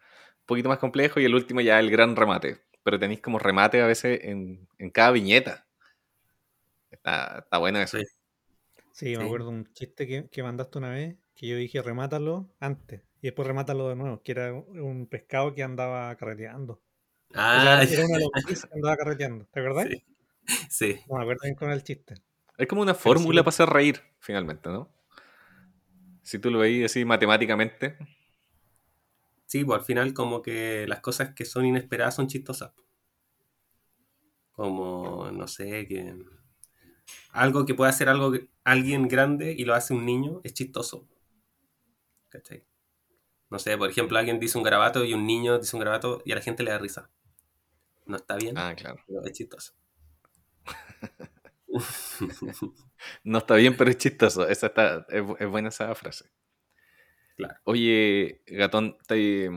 poquito 0.46 0.70
más 0.70 0.80
complejo 0.80 1.20
y 1.20 1.26
el 1.26 1.36
último 1.36 1.62
ya 1.62 1.80
el 1.80 1.92
gran 1.92 2.16
remate. 2.16 2.62
Pero 2.84 3.00
tenéis 3.00 3.22
como 3.22 3.40
remate 3.40 3.82
a 3.82 3.88
veces 3.88 4.20
en, 4.24 4.68
en 4.80 4.90
cada 4.90 5.12
viñeta. 5.12 5.68
Está, 6.92 7.40
está 7.40 7.58
bueno 7.58 7.80
eso. 7.80 7.98
Sí. 7.98 8.04
Sí, 8.92 9.18
me 9.18 9.24
Sí. 9.24 9.26
acuerdo 9.26 9.50
un 9.50 9.74
chiste 9.74 10.08
que, 10.08 10.30
que 10.30 10.44
mandaste 10.44 10.78
una 10.80 10.92
vez, 10.92 11.18
que 11.36 11.48
yo 11.48 11.58
dije 11.58 11.82
remátalo 11.84 12.54
antes, 12.60 13.04
y 13.22 13.28
después 13.28 13.48
remátalo 13.48 13.90
de 13.90 13.96
nuevo, 13.98 14.24
que 14.24 14.34
era 14.34 14.54
un 14.54 15.08
pescado 15.08 15.54
que 15.56 15.64
andaba 15.64 16.16
carreteando. 16.18 16.84
O 17.54 17.60
sea, 17.62 17.74
Ah, 17.74 17.84
era 17.90 18.06
una 18.06 18.20
lombriz 18.20 18.66
que 18.66 18.76
andaba 18.76 18.98
carreteando, 18.98 19.46
¿te 19.48 19.60
acuerdas? 19.62 19.90
sí. 19.90 20.04
sí. 20.70 21.00
No 21.10 21.18
me 21.18 21.24
acuerdo 21.24 21.42
bien 21.44 21.56
con 21.56 21.72
el 21.72 21.84
chiste. 21.84 22.16
Es 22.60 22.68
como 22.68 22.82
una 22.82 22.94
fórmula 22.94 23.42
para 23.42 23.50
hacer 23.50 23.70
reír, 23.70 24.02
finalmente, 24.20 24.70
¿no? 24.70 24.90
Si 26.22 26.38
tú 26.38 26.52
lo 26.52 26.60
veis 26.60 26.86
así 26.86 27.06
matemáticamente, 27.06 27.98
Sí, 29.50 29.66
pues 29.66 29.80
al 29.80 29.86
final 29.86 30.14
como 30.14 30.44
que 30.44 30.86
las 30.88 31.00
cosas 31.00 31.34
que 31.34 31.44
son 31.44 31.66
inesperadas 31.66 32.14
son 32.14 32.28
chistosas. 32.28 32.72
Como, 34.52 35.32
no 35.32 35.48
sé, 35.48 35.88
que 35.88 36.16
algo 37.32 37.66
que 37.66 37.74
puede 37.74 37.90
hacer 37.90 38.10
algo 38.10 38.32
alguien 38.64 39.08
grande 39.08 39.56
y 39.58 39.66
lo 39.66 39.74
hace 39.74 39.96
un 39.96 40.06
niño 40.06 40.40
es 40.44 40.54
chistoso. 40.54 41.08
¿Cachai? 42.30 42.64
No 43.50 43.58
sé, 43.58 43.76
por 43.76 43.90
ejemplo, 43.90 44.20
alguien 44.20 44.40
dice 44.40 44.60
un 44.60 44.64
garabato 44.64 45.04
y 45.04 45.16
un 45.16 45.26
niño 45.26 45.58
dice 45.58 45.76
un 45.76 45.80
garabato 45.80 46.22
y 46.26 46.32
a 46.32 46.36
la 46.36 46.42
gente 46.42 46.62
le 46.62 46.70
da 46.70 46.78
risa. 46.78 47.10
No 48.06 48.18
está 48.18 48.36
bien, 48.36 48.56
ah, 48.56 48.76
claro. 48.76 49.04
pero 49.08 49.26
es 49.26 49.32
chistoso. 49.32 49.74
No 53.24 53.38
está 53.40 53.56
bien, 53.56 53.76
pero 53.78 53.90
es 53.90 53.98
chistoso. 53.98 54.48
Esa 54.48 54.68
está, 54.68 55.06
es, 55.10 55.24
bu- 55.24 55.38
es 55.40 55.48
buena 55.48 55.70
esa 55.70 55.94
frase. 55.96 56.26
Claro. 57.36 57.56
Oye, 57.64 58.42
Gatón, 58.48 58.98
te- 59.08 59.50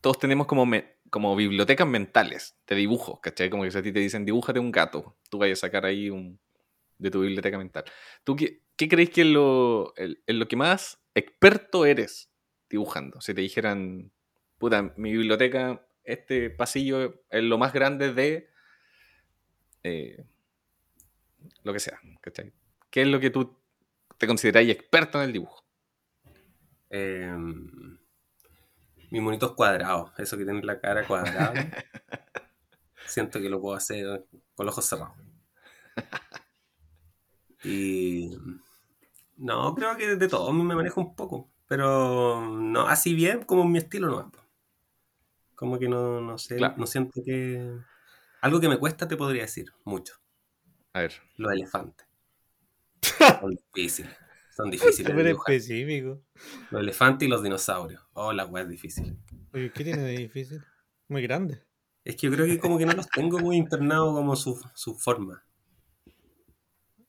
todos 0.00 0.18
tenemos 0.18 0.46
como, 0.46 0.66
me- 0.66 0.96
como 1.10 1.36
bibliotecas 1.36 1.86
mentales 1.86 2.56
de 2.66 2.76
dibujos, 2.76 3.20
¿cachai? 3.20 3.50
Como 3.50 3.62
que 3.64 3.70
si 3.70 3.78
a 3.78 3.82
ti 3.82 3.92
te 3.92 4.00
dicen, 4.00 4.24
dibújate 4.24 4.58
un 4.58 4.72
gato, 4.72 5.16
tú 5.30 5.38
vayas 5.38 5.58
a 5.60 5.66
sacar 5.68 5.86
ahí 5.86 6.10
un, 6.10 6.40
de 6.98 7.10
tu 7.10 7.22
biblioteca 7.22 7.58
mental. 7.58 7.84
¿Tú 8.24 8.36
qué, 8.36 8.62
qué 8.76 8.88
crees 8.88 9.10
que 9.10 9.22
es 9.22 9.28
lo, 9.28 9.94
en 9.98 10.40
lo 10.40 10.48
que 10.48 10.56
más 10.56 11.00
experto 11.14 11.86
eres 11.86 12.30
dibujando? 12.70 13.20
Si 13.22 13.34
te 13.34 13.42
dijeran, 13.42 14.12
puta, 14.58 14.94
mi 14.98 15.12
biblioteca, 15.12 15.86
este 16.04 16.50
pasillo 16.50 17.22
es 17.30 17.44
lo 17.44 17.58
más 17.58 17.72
grande 17.74 18.14
de 18.14 18.48
eh, 19.84 20.24
lo 21.62 21.72
que 21.72 21.80
sea, 21.80 21.98
¿cachai? 22.20 22.52
¿Qué 22.90 23.02
es 23.02 23.08
lo 23.08 23.20
que 23.20 23.30
tú 23.30 23.56
te 24.18 24.26
consideráis 24.26 24.70
experto 24.70 25.18
en 25.18 25.24
el 25.26 25.32
dibujo? 25.32 25.64
Eh, 26.90 27.34
mis 29.10 29.22
monitos 29.22 29.52
cuadrados, 29.52 30.12
eso 30.18 30.36
que 30.36 30.44
tiene 30.44 30.62
la 30.62 30.80
cara 30.80 31.06
cuadrada. 31.06 31.52
siento 33.06 33.40
que 33.40 33.48
lo 33.48 33.60
puedo 33.60 33.76
hacer 33.76 34.26
con 34.54 34.66
los 34.66 34.74
ojos 34.74 34.86
cerrados. 34.86 35.16
Y 37.64 38.30
no, 39.36 39.74
creo 39.74 39.96
que 39.96 40.16
de 40.16 40.28
todo 40.28 40.52
me 40.52 40.74
manejo 40.74 41.00
un 41.00 41.14
poco, 41.14 41.48
pero 41.68 42.40
no 42.44 42.88
así 42.88 43.14
bien 43.14 43.44
como 43.44 43.64
mi 43.68 43.78
estilo 43.78 44.08
no. 44.08 44.32
Como 45.54 45.78
que 45.78 45.88
no, 45.88 46.20
no 46.20 46.38
sé, 46.38 46.56
Claro. 46.56 46.74
no 46.76 46.86
siento 46.86 47.20
que... 47.24 47.72
Algo 48.42 48.60
que 48.60 48.68
me 48.68 48.78
cuesta 48.78 49.08
te 49.08 49.16
podría 49.16 49.42
decir, 49.42 49.72
mucho. 49.84 50.14
A 50.92 51.00
ver, 51.00 51.12
Los 51.36 51.52
elefantes. 51.52 52.06
Son 53.40 53.50
difíciles. 53.50 54.12
Son 54.54 54.70
difíciles 54.70 55.10
Súper 55.10 55.26
específico. 55.28 56.22
Los 56.70 56.80
elefantes 56.82 57.26
y 57.26 57.30
los 57.30 57.42
dinosaurios. 57.42 58.02
Oh, 58.12 58.32
la 58.32 58.44
weá 58.44 58.64
es 58.64 58.68
difícil. 58.68 59.16
Oye, 59.54 59.72
¿qué 59.72 59.84
tiene 59.84 60.02
de 60.02 60.18
difícil? 60.18 60.62
Muy 61.08 61.22
grande. 61.22 61.62
Es 62.04 62.16
que 62.16 62.26
yo 62.26 62.32
creo 62.32 62.46
que 62.46 62.58
como 62.58 62.76
que 62.78 62.84
no 62.84 62.92
los 62.92 63.08
tengo 63.08 63.38
muy 63.38 63.56
internados 63.56 64.12
como 64.14 64.36
su, 64.36 64.60
su 64.74 64.94
forma. 64.98 65.44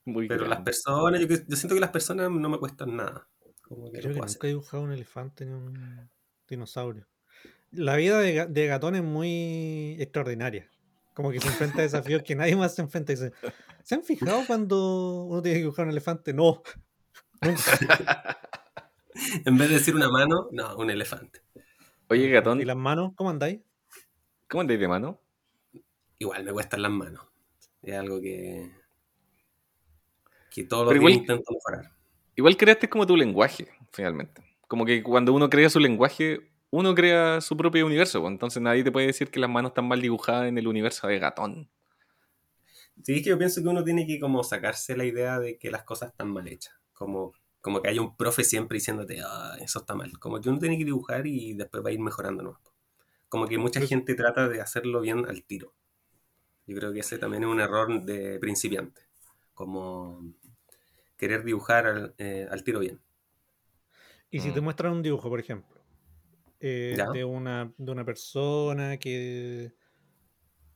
muy 0.06 0.28
Pero 0.28 0.46
las 0.48 0.62
personas, 0.62 1.20
yo, 1.20 1.28
yo 1.28 1.56
siento 1.58 1.74
que 1.76 1.82
las 1.82 1.90
personas 1.90 2.30
no 2.32 2.48
me 2.50 2.60
cuestan 2.60 2.96
nada. 2.96 3.28
Como 3.62 3.92
que 3.92 4.00
Creo 4.00 4.14
que 4.14 4.20
hacer. 4.22 4.36
nunca 4.36 4.48
he 4.48 4.50
dibujado 4.52 4.84
un 4.84 4.92
elefante 4.94 5.46
ni 5.46 5.52
un 5.54 6.10
dinosaurio. 6.48 7.08
La 7.72 7.96
vida 7.96 8.20
de, 8.20 8.46
de 8.46 8.68
Gatón 8.68 8.96
es 8.96 9.04
muy 9.04 9.98
extraordinaria. 10.00 10.70
Como 11.14 11.32
que 11.32 11.40
se 11.40 11.48
enfrenta 11.48 11.80
a 11.80 11.82
desafíos 11.84 12.24
que 12.24 12.36
nadie 12.36 12.56
más 12.56 12.76
se 12.76 12.82
enfrenta. 12.82 13.12
Y 13.12 13.16
dice, 13.16 13.32
¿Se 13.84 13.96
han 13.96 14.04
fijado 14.04 14.44
cuando 14.48 15.26
uno 15.26 15.42
tiene 15.42 15.58
que 15.58 15.62
dibujar 15.64 15.86
un 15.86 15.92
elefante? 15.92 16.34
No. 16.34 16.62
Nunca. 17.42 18.40
En 19.46 19.58
vez 19.60 19.70
de 19.70 19.76
decir 19.76 19.96
una 19.96 20.10
mano, 20.10 20.50
no, 20.52 20.76
un 20.76 20.90
elefante. 20.90 21.42
Oye, 22.10 22.30
Gatón, 22.32 22.60
¿Y 22.60 22.66
las 22.66 22.76
manos? 22.76 23.12
¿Cómo 23.16 23.30
andáis? 23.30 23.60
¿cómo 24.50 24.62
andáis 24.62 24.80
de 24.80 24.88
mano? 24.88 25.22
Igual 26.18 26.44
me 26.44 26.52
cuestan 26.52 26.82
las 26.82 26.92
manos. 26.92 27.24
Es 27.84 27.94
algo 27.96 28.20
que, 28.20 28.72
que 30.50 30.64
todos 30.64 30.86
los 30.86 30.94
días 30.94 31.02
igual- 31.02 31.14
intento 31.14 31.52
mejorar. 31.54 31.92
Igual 32.36 32.58
creaste 32.58 32.90
como 32.90 33.06
tu 33.06 33.16
lenguaje, 33.16 33.68
finalmente. 33.92 34.44
Como 34.68 34.84
que 34.84 35.04
cuando 35.04 35.32
uno 35.34 35.48
crea 35.50 35.70
su 35.70 35.80
lenguaje, 35.80 36.52
uno 36.76 36.96
crea 36.96 37.40
su 37.40 37.56
propio 37.56 37.86
universo. 37.86 38.20
pues. 38.22 38.32
Entonces 38.32 38.60
nadie 38.62 38.84
te 38.84 38.92
puede 38.92 39.06
decir 39.08 39.30
que 39.30 39.40
las 39.40 39.50
manos 39.50 39.70
están 39.72 39.88
mal 39.88 40.02
dibujadas 40.02 40.48
en 40.48 40.58
el 40.58 40.68
universo 40.68 41.06
de 41.08 41.20
Gatón. 41.20 41.70
Sí, 43.04 43.14
es 43.18 43.24
que 43.24 43.30
yo 43.30 43.38
pienso 43.38 43.62
que 43.62 43.68
uno 43.68 43.84
tiene 43.84 44.08
que 44.08 44.20
como 44.20 44.44
sacarse 44.44 44.98
la 44.98 45.06
idea 45.06 45.40
de 45.40 45.58
que 45.60 45.70
las 45.70 45.84
cosas 45.84 46.10
están 46.10 46.30
mal 46.32 46.48
hechas. 46.48 46.74
Como, 46.94 47.34
como 47.62 47.80
que 47.82 47.90
haya 47.90 48.02
un 48.02 48.16
profe 48.18 48.44
siempre 48.44 48.78
diciéndote, 48.78 49.22
ah, 49.24 49.56
eso 49.62 49.80
está 49.80 49.94
mal. 49.94 50.18
Como 50.20 50.42
que 50.42 50.50
uno 50.50 50.58
tiene 50.58 50.78
que 50.80 50.86
dibujar 50.86 51.28
y 51.28 51.54
después 51.54 51.84
va 51.86 51.90
a 51.90 51.94
ir 51.94 52.00
mejorando. 52.00 52.42
¿no? 52.44 52.60
Como 53.30 53.48
que 53.48 53.58
mucha 53.60 53.80
Pues- 53.80 53.90
gente 53.90 54.16
trata 54.16 54.48
de 54.50 54.60
hacerlo 54.62 55.00
bien 55.02 55.26
al 55.28 55.44
tiro. 55.44 55.74
Yo 56.66 56.76
creo 56.78 56.92
que 56.92 57.02
ese 57.02 57.18
también 57.20 57.44
es 57.44 57.50
un 57.50 57.60
error 57.60 58.02
de 58.04 58.40
principiante. 58.40 59.02
Como 59.54 60.24
querer 61.18 61.44
dibujar 61.44 61.86
al, 61.86 62.16
eh, 62.18 62.48
al 62.50 62.64
tiro 62.64 62.80
bien. 62.80 63.00
Y 64.32 64.40
si 64.40 64.52
te 64.52 64.62
Mm. 64.62 64.64
muestran 64.64 64.94
un 64.94 65.04
dibujo, 65.04 65.30
por 65.30 65.40
ejemplo, 65.40 65.73
eh, 66.66 66.96
de, 67.14 67.26
una, 67.26 67.74
de 67.78 67.92
una 67.92 68.06
persona 68.06 68.96
que... 68.98 69.74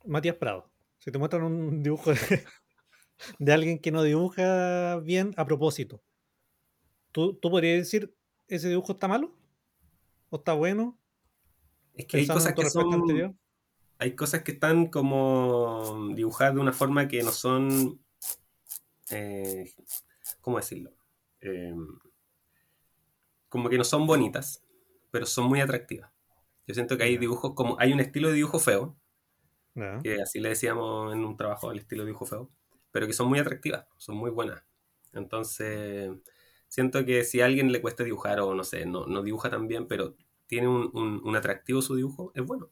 Matías 0.06 0.36
Prado. 0.36 0.70
Si 0.98 1.12
te 1.12 1.18
muestran 1.18 1.44
un 1.44 1.82
dibujo 1.82 2.12
de, 2.12 2.18
de 3.40 3.54
alguien 3.54 3.80
que 3.80 3.92
no 3.92 4.04
dibuja 4.04 4.98
bien 4.98 5.34
a 5.38 5.46
propósito, 5.46 6.04
¿tú, 7.14 7.36
¿tú 7.36 7.50
podrías 7.50 7.78
decir 7.78 8.14
ese 8.50 8.68
dibujo 8.68 8.92
está 8.92 9.08
malo? 9.08 9.34
¿O 10.30 10.36
está 10.36 10.52
bueno? 10.52 11.00
Es 11.94 12.06
que 12.06 12.18
hay 12.18 12.28
cosas 12.28 12.54
que 12.54 12.70
son... 12.70 12.94
anterior. 12.94 13.34
hay 13.98 14.14
cosas 14.14 14.44
que 14.44 14.52
están 14.52 14.88
como 14.88 16.10
dibujadas 16.14 16.54
de 16.56 16.60
una 16.60 16.74
forma 16.74 17.08
que 17.08 17.24
no 17.24 17.32
son, 17.32 18.02
eh, 19.10 19.74
¿cómo 20.42 20.58
decirlo? 20.58 20.92
Eh, 21.40 21.74
como 23.48 23.70
que 23.70 23.78
no 23.78 23.86
son 23.86 24.06
bonitas, 24.06 24.67
pero 25.12 25.26
son 25.26 25.46
muy 25.48 25.62
atractivas. 25.62 26.12
Yo 26.68 26.74
siento 26.76 26.98
que 26.98 27.04
hay 27.06 27.18
dibujos 27.18 27.54
como, 27.56 27.78
hay 27.80 27.94
un 27.94 28.00
estilo 28.02 28.30
de 28.30 28.36
dibujo 28.36 28.60
feo, 28.60 28.98
que 30.00 30.22
así 30.22 30.40
le 30.40 30.50
decíamos 30.50 31.14
en 31.14 31.24
un 31.26 31.38
trabajo 31.38 31.70
al 31.70 31.80
estilo 31.80 32.04
de 32.04 32.08
dibujo 32.08 32.26
feo, 32.26 32.52
pero 32.92 33.08
que 33.08 33.14
son 33.14 33.28
muy 33.30 33.40
atractivas, 33.40 33.86
son 33.98 34.16
muy 34.18 34.32
buenas. 34.32 34.64
Entonces, 35.14 36.12
siento 36.68 37.06
que 37.06 37.24
si 37.24 37.42
a 37.42 37.46
alguien 37.46 37.72
le 37.72 37.82
cuesta 37.82 38.04
dibujar 38.04 38.40
o 38.40 38.54
no 38.56 38.64
sé, 38.64 38.86
no, 38.86 39.06
no 39.08 39.24
dibuja 39.24 39.50
tan 39.50 39.68
bien, 39.68 39.88
pero 39.88 40.16
tiene 40.48 40.68
un, 40.68 40.92
un- 40.94 41.22
un 41.24 41.36
atractivo 41.36 41.82
su 41.82 41.96
dibujo, 41.96 42.32
es 42.36 42.46
bueno. 42.46 42.72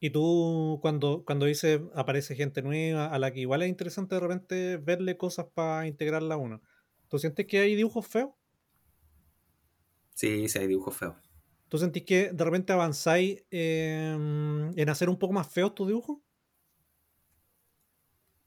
Y 0.00 0.10
tú, 0.10 0.78
cuando, 0.82 1.24
cuando 1.24 1.46
dices 1.46 1.80
aparece 1.94 2.34
gente 2.36 2.62
nueva, 2.62 3.06
a 3.06 3.18
la 3.18 3.32
que 3.32 3.40
igual 3.40 3.62
es 3.62 3.68
interesante 3.68 4.14
de 4.14 4.20
repente 4.20 4.76
verle 4.78 5.16
cosas 5.16 5.46
para 5.54 5.86
integrarla 5.86 6.34
a 6.34 6.38
uno, 6.38 6.62
¿tú 7.08 7.18
sientes 7.18 7.46
que 7.46 7.60
hay 7.60 7.74
dibujos 7.76 8.06
feos? 8.06 8.30
Sí, 10.14 10.48
sí 10.48 10.58
hay 10.58 10.66
dibujos 10.66 10.96
feos. 10.96 11.14
¿Tú 11.68 11.78
sentís 11.78 12.04
que 12.04 12.32
de 12.32 12.44
repente 12.44 12.72
avanzáis 12.72 13.44
em, 13.50 14.78
en 14.78 14.88
hacer 14.88 15.08
un 15.08 15.18
poco 15.18 15.32
más 15.34 15.48
feos 15.52 15.74
tus 15.74 15.88
dibujos? 15.88 16.18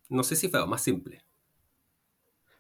No 0.09 0.23
sé 0.23 0.35
si 0.35 0.49
feo, 0.49 0.67
más 0.67 0.83
simple. 0.83 1.23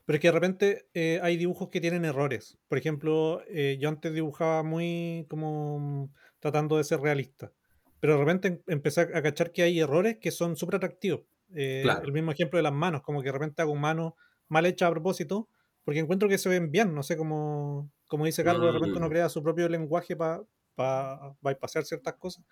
Pero 0.05 0.15
es 0.17 0.21
que 0.21 0.27
de 0.29 0.31
repente 0.31 0.89
eh, 0.93 1.19
hay 1.21 1.37
dibujos 1.37 1.69
que 1.69 1.81
tienen 1.81 2.05
errores. 2.05 2.57
Por 2.67 2.77
ejemplo, 2.77 3.41
eh, 3.47 3.77
yo 3.79 3.89
antes 3.89 4.13
dibujaba 4.13 4.63
muy 4.63 5.25
como 5.29 6.11
tratando 6.39 6.77
de 6.77 6.83
ser 6.83 6.99
realista. 7.01 7.53
Pero 7.99 8.13
de 8.13 8.19
repente 8.19 8.47
em- 8.47 8.61
empecé 8.67 9.01
a 9.01 9.21
cachar 9.21 9.51
que 9.51 9.63
hay 9.63 9.79
errores 9.79 10.17
que 10.19 10.31
son 10.31 10.55
súper 10.55 10.75
atractivos. 10.77 11.21
Eh, 11.55 11.97
Claro. 11.97 12.01
El 12.01 12.11
mismo 12.13 12.31
ejemplo 12.31 12.57
de 12.57 12.63
las 12.63 12.73
manos, 12.73 13.01
como 13.03 13.21
que 13.21 13.27
de 13.27 13.33
repente 13.33 13.61
hago 13.61 13.75
manos 13.75 14.13
mal 14.47 14.65
hechas 14.65 14.87
a 14.89 14.91
propósito, 14.91 15.49
porque 15.83 15.99
encuentro 15.99 16.27
que 16.29 16.37
se 16.39 16.49
ven 16.49 16.71
bien. 16.71 16.93
No 16.95 17.03
sé, 17.03 17.15
como, 17.17 17.91
como 18.09 18.25
dice 18.25 18.43
Carlos, 18.43 18.65
de 18.65 18.73
repente 18.73 18.97
uno 18.97 19.07
crea 19.07 19.29
su 19.29 19.41
propio 19.41 19.69
lenguaje 19.69 20.17
para 20.17 20.43
pa, 20.75 21.37
bypassear 21.41 21.85
ciertas 21.85 22.15
cosas. 22.15 22.43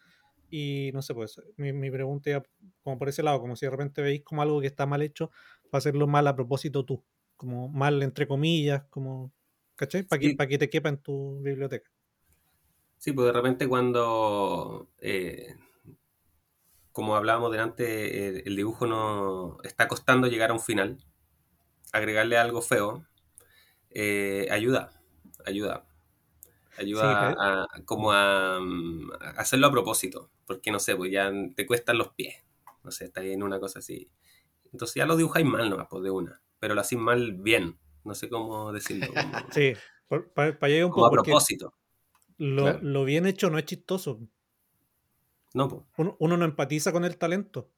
Y 0.49 0.91
no 0.93 1.01
sé, 1.01 1.13
pues 1.13 1.41
mi, 1.57 1.73
mi 1.73 1.91
pregunta 1.91 2.29
iba 2.29 2.43
como 2.81 2.97
por 2.97 3.09
ese 3.09 3.23
lado, 3.23 3.41
como 3.41 3.57
si 3.57 3.65
de 3.65 3.71
repente 3.71 4.01
veis 4.01 4.23
como 4.23 4.41
algo 4.41 4.61
que 4.61 4.67
está 4.67 4.85
mal 4.85 5.01
hecho 5.01 5.29
para 5.69 5.79
hacerlo 5.79 6.07
mal 6.07 6.25
a 6.27 6.35
propósito 6.35 6.85
tú, 6.85 7.03
como 7.35 7.67
mal 7.67 8.01
entre 8.03 8.27
comillas, 8.27 8.85
como, 8.89 9.33
¿cachai? 9.75 10.03
Para 10.03 10.19
que, 10.21 10.35
pa' 10.35 10.47
que 10.47 10.57
te 10.57 10.69
quepa 10.69 10.89
en 10.89 10.99
tu 10.99 11.41
biblioteca. 11.41 11.91
Sí, 12.97 13.11
pues 13.11 13.27
de 13.27 13.33
repente 13.33 13.67
cuando, 13.67 14.89
eh, 14.99 15.55
como 16.91 17.15
hablábamos 17.15 17.51
delante, 17.51 18.27
el, 18.27 18.43
el 18.45 18.55
dibujo 18.55 18.87
no 18.87 19.57
está 19.63 19.87
costando 19.87 20.27
llegar 20.27 20.51
a 20.51 20.53
un 20.53 20.59
final, 20.61 20.97
agregarle 21.91 22.37
algo 22.37 22.61
feo, 22.61 23.05
eh, 23.89 24.47
ayuda, 24.51 24.96
ayuda. 25.47 25.85
Ayuda 26.77 27.01
Sí, 27.31 27.35
a, 27.39 27.63
a- 27.63 27.67
como 27.85 28.11
a, 28.11 28.59
mm, 28.61 29.11
a 29.21 29.29
hacerlo 29.41 29.67
a 29.67 29.71
propósito, 29.71 30.29
porque 30.45 30.71
no 30.71 30.79
sé, 30.79 30.95
pues 30.95 31.11
ya 31.11 31.31
te 31.55 31.65
cuestan 31.65 31.97
los 31.97 32.09
pies, 32.13 32.35
no 32.83 32.91
sé, 32.91 33.05
está 33.05 33.23
en 33.23 33.41
una 33.43 33.59
cosa 33.59 33.79
así. 33.79 34.09
Entonces 34.71 34.95
ya 34.95 35.05
lo 35.05 35.15
dibujáis 35.17 35.45
mal 35.45 35.69
nomás, 35.69 35.87
pues 35.89 36.03
de 36.03 36.11
una, 36.11 36.41
pero 36.59 36.75
lo 36.75 36.81
hacéis 36.81 37.01
mal 37.01 37.33
bien, 37.33 37.79
no 38.03 38.13
sé 38.13 38.29
cómo 38.29 38.71
decirlo, 38.71 39.07
como, 39.07 39.21
Sí, 39.53 39.73
para 40.35 40.67
llegar 40.67 40.85
un 40.85 40.91
como 40.91 41.07
a 41.07 41.09
poco, 41.09 41.23
propósito, 41.23 41.73
lo, 42.37 42.63
Claro. 42.63 42.79
lo 42.83 43.05
bien 43.05 43.25
hecho 43.25 43.49
no 43.49 43.57
es 43.57 43.65
chistoso. 43.65 44.19
¿no? 45.53 45.67
Pues. 45.69 45.81
Uno, 45.97 46.15
uno 46.19 46.37
no 46.37 46.45
empatiza 46.45 46.91
con 46.91 47.05
el 47.05 47.17
talento, 47.17 47.71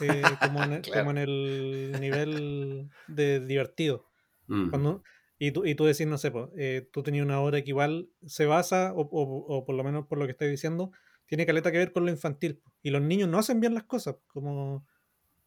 eh, 0.00 0.22
como, 0.40 0.62
en 0.62 0.72
el, 0.74 0.82
Claro. 0.82 1.00
como 1.00 1.10
en 1.10 1.18
el 1.18 1.96
nivel 2.00 2.88
de 3.08 3.40
divertido. 3.40 4.06
Mm. 4.46 4.70
Cuando, 4.70 5.02
y, 5.38 5.52
tú, 5.52 5.64
y 5.66 5.74
tú 5.74 5.84
decís, 5.84 6.06
no 6.06 6.18
sé, 6.18 6.30
po, 6.30 6.50
eh, 6.56 6.88
tú 6.92 7.02
tenías 7.02 7.24
una 7.26 7.40
obra 7.40 7.62
que 7.62 7.70
igual 7.70 8.08
se 8.26 8.46
basa, 8.46 8.92
o, 8.94 9.02
o- 9.02 9.56
o 9.58 9.64
por 9.64 9.74
lo 9.76 9.84
menos 9.84 10.06
por 10.06 10.18
lo 10.18 10.26
que 10.26 10.32
estás 10.32 10.48
diciendo, 10.50 10.92
tiene 11.26 11.46
caleta 11.46 11.72
que 11.72 11.78
ver 11.78 11.92
con 11.92 12.04
lo 12.04 12.10
infantil. 12.10 12.62
Y 12.82 12.90
los 12.90 13.02
niños 13.02 13.28
no 13.28 13.38
hacen 13.38 13.60
bien 13.60 13.74
las 13.74 13.84
cosas. 13.84 14.16
Como 14.28 14.86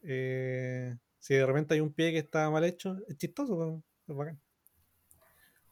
eh, 0.03 0.95
si 1.19 1.35
de 1.35 1.45
repente 1.45 1.73
hay 1.75 1.81
un 1.81 1.93
pie 1.93 2.11
que 2.11 2.19
está 2.19 2.49
mal 2.51 2.63
hecho, 2.65 2.97
es 3.07 3.17
chistoso. 3.17 3.83
es 4.07 4.15
bacán. 4.15 4.41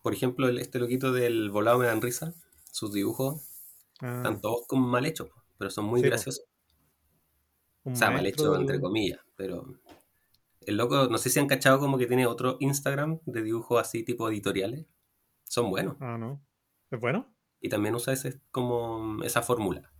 Por 0.01 0.13
ejemplo, 0.13 0.47
este 0.47 0.79
loquito 0.79 1.11
del 1.11 1.49
volado 1.51 1.79
me 1.79 1.87
dan 1.87 2.01
risa. 2.01 2.33
Sus 2.71 2.93
dibujos 2.93 3.41
Ah, 4.01 4.17
están 4.17 4.41
todos 4.41 4.67
como 4.67 4.87
mal 4.87 5.05
hechos, 5.05 5.29
pero 5.57 5.69
son 5.71 5.85
muy 5.85 6.01
Sí, 6.01 6.07
graciosos. 6.07 6.45
O 7.85 7.95
sea, 7.95 8.11
mal 8.11 8.21
maestro 8.21 8.51
del- 8.53 8.61
entre 8.61 8.79
comillas, 8.81 9.19
pero 9.35 9.65
el 10.67 10.77
loco, 10.77 11.07
no 11.09 11.17
sé 11.17 11.29
si 11.29 11.39
han 11.39 11.47
cachado 11.47 11.79
como 11.79 11.97
que 11.97 12.07
tiene 12.07 12.25
otro 12.25 12.57
Instagram 12.59 13.19
de 13.25 13.41
dibujos 13.43 13.79
así 13.81 14.03
tipo 14.03 14.29
editoriales. 14.29 14.85
Son 15.43 15.69
buenos. 15.69 15.97
Ah, 15.99 16.17
no. 16.17 16.41
¿Es 16.91 16.99
bueno? 16.99 17.27
Y 17.61 17.69
también 17.69 17.95
usa 17.95 18.13
ese 18.13 18.41
como 18.51 19.23
esa 19.23 19.41
fórmula. 19.41 19.91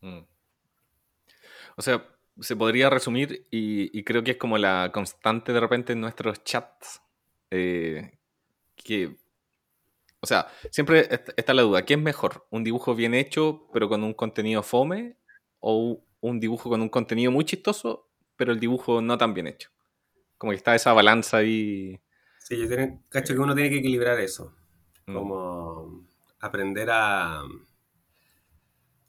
Mm. 0.00 0.20
O 1.76 1.82
sea, 1.82 2.06
se 2.40 2.56
podría 2.56 2.90
resumir, 2.90 3.46
y, 3.50 3.96
y 3.98 4.04
creo 4.04 4.22
que 4.22 4.32
es 4.32 4.36
como 4.36 4.58
la 4.58 4.90
constante 4.92 5.52
de 5.52 5.60
repente 5.60 5.92
en 5.92 6.00
nuestros 6.00 6.44
chats, 6.44 7.02
eh, 7.50 8.18
que, 8.76 9.16
o 10.20 10.26
sea, 10.26 10.48
siempre 10.70 11.00
est- 11.00 11.30
está 11.36 11.54
la 11.54 11.62
duda, 11.62 11.84
¿qué 11.84 11.94
es 11.94 12.00
mejor? 12.00 12.46
¿Un 12.50 12.64
dibujo 12.64 12.94
bien 12.94 13.14
hecho 13.14 13.68
pero 13.72 13.88
con 13.88 14.02
un 14.02 14.14
contenido 14.14 14.62
fome? 14.62 15.16
¿O 15.60 16.02
un 16.20 16.40
dibujo 16.40 16.68
con 16.68 16.80
un 16.82 16.88
contenido 16.88 17.30
muy 17.30 17.44
chistoso 17.44 18.10
pero 18.36 18.52
el 18.52 18.60
dibujo 18.60 19.00
no 19.00 19.16
tan 19.16 19.32
bien 19.32 19.46
hecho? 19.46 19.70
Como 20.38 20.52
que 20.52 20.56
está 20.56 20.74
esa 20.74 20.92
balanza 20.92 21.38
ahí. 21.38 22.00
Sí, 22.38 22.56
yo 22.58 22.68
creo, 22.68 23.02
cacho 23.08 23.34
que 23.34 23.40
uno 23.40 23.54
tiene 23.54 23.70
que 23.70 23.78
equilibrar 23.78 24.18
eso. 24.20 24.54
mm, 25.08 25.12
Como 25.12 26.06
aprender 26.40 26.88
a. 26.90 27.42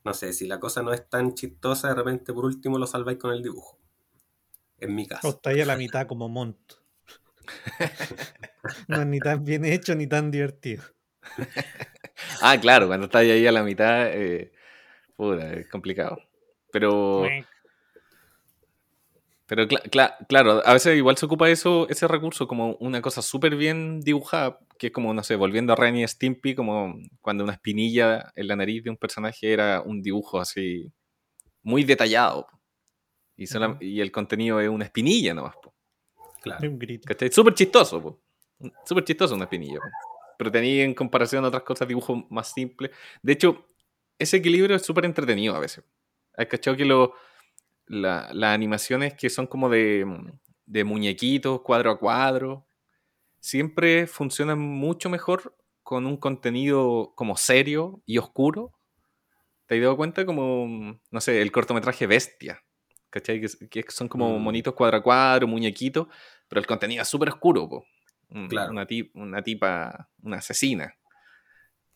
No 0.03 0.11
sé, 0.15 0.33
si 0.33 0.47
la 0.47 0.59
cosa 0.59 0.81
no 0.81 0.91
es 0.91 1.07
tan 1.07 1.35
chistosa, 1.35 1.89
de 1.89 1.93
repente 1.93 2.33
por 2.33 2.45
último 2.45 2.79
lo 2.79 2.87
salváis 2.87 3.19
con 3.19 3.31
el 3.31 3.43
dibujo. 3.43 3.77
En 4.79 4.95
mi 4.95 5.07
O 5.21 5.29
caso. 5.29 5.29
está 5.29 5.51
ahí 5.51 5.61
a 5.61 5.65
la 5.67 5.75
mitad 5.77 6.07
como 6.07 6.27
Mont. 6.27 6.57
No 8.87 8.99
es 9.01 9.07
ni 9.07 9.21
tan 9.21 9.45
bien 9.45 9.63
hecho 9.63 9.95
ni 9.95 10.07
tan 10.07 10.29
divertido. 10.29 10.83
Ah, 12.41 12.57
claro, 12.59 12.87
cuando 12.87 13.05
estás 13.05 13.21
ahí 13.21 13.45
a 13.47 13.51
la 13.51 13.63
mitad, 13.63 14.07
eh, 14.13 14.51
puta, 15.15 15.53
es 15.53 15.67
complicado. 15.69 16.19
Pero, 16.71 17.37
pero 19.47 19.65
cla- 19.67 19.81
cla- 19.89 20.17
claro, 20.27 20.61
a 20.65 20.73
veces 20.73 20.95
igual 20.97 21.17
se 21.17 21.25
ocupa 21.25 21.49
eso, 21.49 21.87
ese 21.89 22.07
recurso 22.07 22.47
como 22.47 22.75
una 22.79 23.01
cosa 23.01 23.21
súper 23.21 23.55
bien 23.55 24.01
dibujada, 24.01 24.59
que 24.77 24.87
es 24.87 24.93
como, 24.93 25.13
no 25.13 25.23
sé, 25.23 25.35
volviendo 25.35 25.73
a 25.73 25.75
Ren 25.75 25.97
y 25.97 26.07
Stimpy, 26.07 26.53
como 26.53 26.99
cuando 27.21 27.43
una 27.43 27.53
espinilla 27.53 28.31
en 28.35 28.47
la 28.47 28.55
nariz 28.55 28.83
de 28.83 28.89
un 28.91 28.97
personaje 28.97 29.51
era 29.51 29.81
un 29.81 30.01
dibujo 30.01 30.39
así 30.39 30.91
muy 31.63 31.83
detallado. 31.83 32.47
Y, 33.35 33.45
y 33.81 34.01
el 34.01 34.11
contenido 34.11 34.59
es 34.59 34.69
una 34.69 34.85
espinilla 34.85 35.33
nomás. 35.33 35.55
po. 35.61 35.73
Claro. 36.41 36.69
Un 36.69 36.77
grito. 36.79 37.07
Súper 37.31 37.53
chistoso, 37.53 38.01
po. 38.01 38.19
Súper 38.85 39.03
chistoso 39.03 39.35
una 39.35 39.45
espinilla. 39.45 39.79
po. 39.79 39.87
Pero 40.37 40.51
tenía 40.51 40.83
en 40.83 40.93
comparación 40.93 41.45
a 41.45 41.47
otras 41.47 41.63
cosas 41.63 41.87
dibujos 41.87 42.23
más 42.29 42.51
simples. 42.51 42.91
De 43.21 43.33
hecho, 43.33 43.65
ese 44.19 44.37
equilibrio 44.37 44.75
es 44.75 44.83
súper 44.83 45.05
entretenido 45.05 45.55
a 45.55 45.59
veces. 45.59 45.83
Hay 46.35 46.47
cachado 46.47 46.77
que 46.77 46.85
lo, 46.85 47.13
la- 47.87 48.29
las 48.33 48.53
animaciones 48.53 49.13
que 49.15 49.29
son 49.29 49.47
como 49.47 49.69
de, 49.69 50.05
de 50.65 50.83
muñequitos, 50.83 51.61
cuadro 51.61 51.91
a 51.91 51.99
cuadro, 51.99 52.67
siempre 53.39 54.07
funcionan 54.07 54.59
mucho 54.59 55.09
mejor 55.09 55.55
con 55.83 56.05
un 56.05 56.17
contenido 56.17 57.13
como 57.15 57.37
serio 57.37 58.01
y 58.05 58.17
oscuro. 58.17 58.73
¿Te 59.67 59.75
has 59.75 59.81
dado 59.81 59.97
cuenta? 59.97 60.25
Como, 60.25 60.99
no 61.11 61.21
sé, 61.21 61.41
el 61.41 61.51
cortometraje 61.51 62.07
Bestia. 62.07 62.61
¿Cachai? 63.09 63.39
Que, 63.41 63.69
que 63.69 63.85
son 63.91 64.09
como 64.09 64.37
Mm. 64.37 64.43
monitos 64.43 64.73
cuadro 64.73 64.97
a 64.97 65.03
cuadro, 65.03 65.47
muñequitos, 65.47 66.07
pero 66.49 66.59
el 66.59 66.67
contenido 66.67 67.01
es 67.01 67.07
súper 67.07 67.29
oscuro, 67.29 67.67
po. 67.69 67.85
Un- 68.29 68.49
Claro. 68.49 68.71
Una, 68.71 68.85
ti- 68.85 69.09
una 69.13 69.41
tipa, 69.41 70.09
una 70.21 70.37
asesina. 70.37 70.87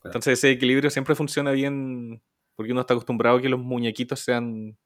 Claro. 0.00 0.08
Entonces 0.10 0.38
ese 0.38 0.50
equilibrio 0.50 0.88
siempre 0.90 1.14
funciona 1.14 1.50
bien 1.52 2.22
porque 2.56 2.72
uno 2.72 2.80
está 2.80 2.94
acostumbrado 2.94 3.36
a 3.36 3.42
que 3.42 3.48
los 3.50 3.60
muñequitos 3.60 4.20
sean 4.20 4.76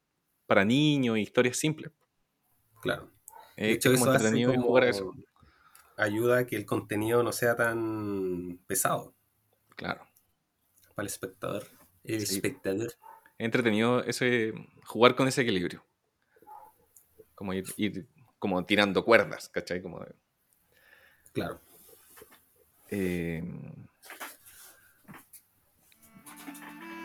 para 0.47 0.65
niños 0.65 1.19
y 1.19 1.23
historias 1.23 1.57
simples. 1.57 1.93
Claro. 2.81 3.11
Eh, 3.57 3.65
De 3.67 3.71
Es 3.73 3.77
hecho, 3.77 3.91
como 3.93 4.05
eso 4.05 4.11
hace 4.13 4.17
entretenido 4.27 4.53
como 4.55 4.67
jugar 4.67 4.85
a 4.85 4.89
eso. 4.91 5.13
ayuda 5.97 6.39
a 6.39 6.47
que 6.47 6.57
el 6.57 6.67
contenido 6.67 7.23
no 7.23 7.33
sea 7.33 7.57
tan 7.57 8.59
pesado 8.67 9.15
Claro. 9.77 10.07
para 10.95 11.03
el 11.05 11.07
espectador. 11.07 11.67
El 12.05 12.27
Sí. 12.27 12.37
espectador. 12.37 12.89
Es 12.89 12.99
entretenido 13.39 14.03
ese, 14.05 14.53
jugar 14.85 15.15
con 15.17 15.27
ese 15.29 15.43
equilibrio. 15.43 15.85
Como 17.35 17.53
ir, 17.55 17.65
ir 17.77 18.07
como 18.39 18.65
tirando 18.65 19.05
cuerdas, 19.05 19.49
¿cachai? 19.49 19.83
Como 19.83 20.01
de- 20.01 20.15
Claro. 21.33 21.61
eh, 22.91 23.43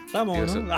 Estamos. 0.06 0.56
¿no? 0.56 0.76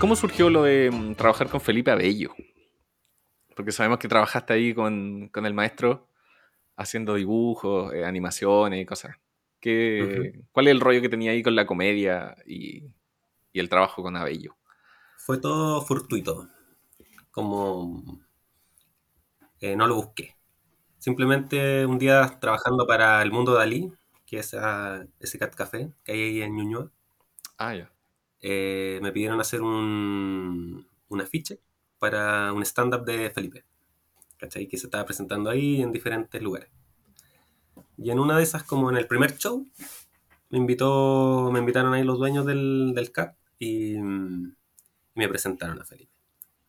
¿Cómo 0.00 0.16
surgió 0.16 0.48
lo 0.48 0.62
de 0.62 0.90
mm, 0.90 1.14
trabajar 1.14 1.50
con 1.50 1.60
Felipe 1.60 1.90
Abello? 1.90 2.34
Porque 3.54 3.70
sabemos 3.70 3.98
que 3.98 4.08
trabajaste 4.08 4.54
ahí 4.54 4.72
con, 4.72 5.28
con 5.28 5.44
el 5.44 5.52
maestro 5.52 6.08
haciendo 6.74 7.16
dibujos, 7.16 7.92
eh, 7.92 8.06
animaciones 8.06 8.80
y 8.80 8.86
cosas. 8.86 9.16
¿Qué, 9.60 10.40
¿Cuál 10.52 10.68
es 10.68 10.70
el 10.72 10.80
rollo 10.80 11.02
que 11.02 11.10
tenía 11.10 11.32
ahí 11.32 11.42
con 11.42 11.54
la 11.54 11.66
comedia 11.66 12.34
y, 12.46 12.84
y 13.52 13.60
el 13.60 13.68
trabajo 13.68 14.02
con 14.02 14.16
Abello? 14.16 14.56
Fue 15.18 15.36
todo 15.36 15.82
fortuito. 15.82 16.48
Como 17.30 18.02
eh, 19.60 19.76
no 19.76 19.86
lo 19.86 19.96
busqué. 19.96 20.34
Simplemente 20.98 21.84
un 21.84 21.98
día 21.98 22.38
trabajando 22.40 22.86
para 22.86 23.20
el 23.20 23.32
mundo 23.32 23.52
Dalí, 23.52 23.92
que 24.24 24.38
es 24.38 24.54
ah, 24.54 25.04
ese 25.18 25.38
cat 25.38 25.54
café 25.54 25.92
que 26.04 26.12
hay 26.12 26.22
ahí 26.22 26.42
en 26.42 26.56
Ñuñoa, 26.56 26.90
Ah, 27.58 27.74
ya. 27.74 27.92
Eh, 28.40 28.98
me 29.02 29.12
pidieron 29.12 29.40
hacer 29.40 29.62
un, 29.62 30.86
un 31.08 31.20
afiche 31.20 31.60
para 31.98 32.52
un 32.52 32.62
stand-up 32.62 33.04
de 33.04 33.30
Felipe. 33.30 33.64
¿Cachai? 34.38 34.66
Que 34.66 34.78
se 34.78 34.86
estaba 34.86 35.04
presentando 35.04 35.50
ahí 35.50 35.82
en 35.82 35.92
diferentes 35.92 36.40
lugares. 36.42 36.70
Y 37.98 38.10
en 38.10 38.18
una 38.18 38.36
de 38.38 38.42
esas, 38.42 38.62
como 38.62 38.90
en 38.90 38.96
el 38.96 39.06
primer 39.06 39.36
show, 39.36 39.66
me 40.48 40.58
invitó, 40.58 41.50
me 41.52 41.60
invitaron 41.60 41.92
ahí 41.92 42.02
los 42.02 42.18
dueños 42.18 42.46
del, 42.46 42.92
del 42.94 43.12
CAP 43.12 43.36
y, 43.58 43.96
me 45.14 45.28
presentaron 45.28 45.78
a 45.78 45.84
Felipe. 45.84 46.10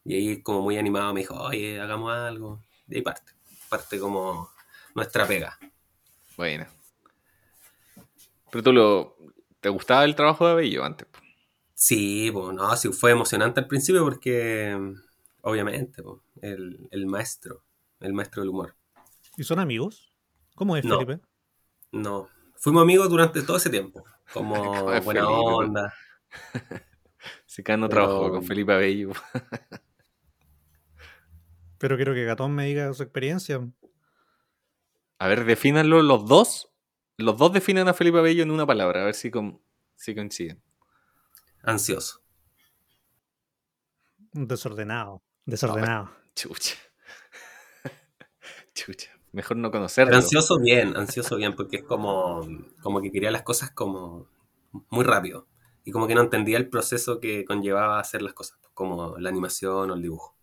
Y 0.04 0.16
ahí 0.16 0.42
como 0.42 0.62
muy 0.62 0.78
animado 0.78 1.14
me 1.14 1.22
dijo, 1.22 1.36
oye, 1.36 1.80
hagamos 1.80 2.12
algo. 2.12 2.62
Y 2.90 2.96
ahí 2.96 3.02
parte. 3.02 3.32
Parte 3.70 3.98
como 4.00 4.50
nuestra 4.94 5.26
pega. 5.26 5.58
Bueno. 6.36 6.66
Pero 8.52 8.64
tú 8.64 8.74
lo... 8.74 9.16
¿Te 9.62 9.70
gustaba 9.70 10.04
el 10.04 10.16
trabajo 10.16 10.46
de 10.46 10.52
Abello 10.52 10.84
antes? 10.84 11.08
Sí, 11.84 12.30
pues 12.32 12.54
no, 12.54 12.76
sí 12.78 12.90
fue 12.90 13.10
emocionante 13.10 13.60
al 13.60 13.66
principio 13.66 14.04
porque 14.04 14.78
mm, 14.80 14.94
obviamente 15.42 16.04
el, 16.44 16.88
el 16.92 17.08
maestro, 17.08 17.64
el 18.02 18.14
maestro 18.14 18.44
del 18.44 18.50
humor. 18.52 18.76
¿Y 19.36 19.44
son 19.44 19.58
amigos? 19.58 20.14
¿Cómo 20.54 20.78
es, 20.78 20.86
No. 20.86 21.00
Felipe? 21.00 21.20
No, 21.92 22.30
fuimos 22.56 22.84
amigos 22.84 23.10
durante 23.10 23.42
todo 23.42 23.58
ese 23.58 23.72
tiempo, 23.72 24.04
como 24.32 24.54
¿Cómo 24.64 24.94
es 24.94 25.04
buena 25.04 25.22
Felipe, 25.22 25.40
onda. 25.44 25.94
Cada 27.66 27.78
no 27.78 27.90
Pero- 27.90 28.06
trabajó 28.06 28.30
con 28.30 28.44
Felipe 28.44 28.74
Abello. 28.74 29.10
Pero 31.80 31.96
quiero 31.96 32.14
que 32.14 32.26
Gatón 32.26 32.54
me 32.54 32.68
diga 32.68 32.94
su 32.94 33.02
experiencia. 33.02 33.68
A 35.18 35.28
ver, 35.28 35.46
defínanlo 35.46 36.04
los 36.04 36.28
dos. 36.28 36.72
Los 37.18 37.38
dos 37.38 37.52
definen 37.54 37.88
a 37.88 37.96
Felipe 37.96 38.20
Abello 38.20 38.44
en 38.44 38.52
una 38.52 38.68
palabra, 38.68 39.02
a 39.02 39.06
ver 39.06 39.16
si, 39.16 39.32
con- 39.32 39.60
si 39.96 40.14
coinciden. 40.14 40.62
Ansioso. 41.64 42.22
Desordenado. 44.34 45.22
Desordenado. 45.46 46.10
Chucha. 46.36 46.76
Chucha. 48.74 49.12
Mejor 49.34 49.58
no 49.58 49.72
Pero 49.72 49.80
conocerlo. 49.80 50.16
ansioso 50.16 50.60
bien, 50.60 50.96
ansioso 50.98 51.38
bien, 51.38 51.56
porque 51.56 51.78
es 51.78 51.84
como, 51.84 52.46
como 52.82 53.02
que 53.02 53.12
quería 53.12 53.32
las 53.32 53.44
cosas 53.44 53.72
como 53.72 54.28
muy 54.90 55.06
rápido. 55.06 55.48
Y 55.84 55.92
como 55.92 56.08
que 56.08 56.16
no 56.16 56.22
entendía 56.22 56.58
el 56.58 56.70
proceso 56.70 57.20
que 57.20 57.46
conllevaba 57.46 58.00
hacer 58.00 58.22
las 58.22 58.34
cosas, 58.34 58.60
como 58.74 59.18
la 59.18 59.30
animación 59.30 59.90
o 59.90 59.94
el 59.94 60.02
dibujo. 60.02 60.36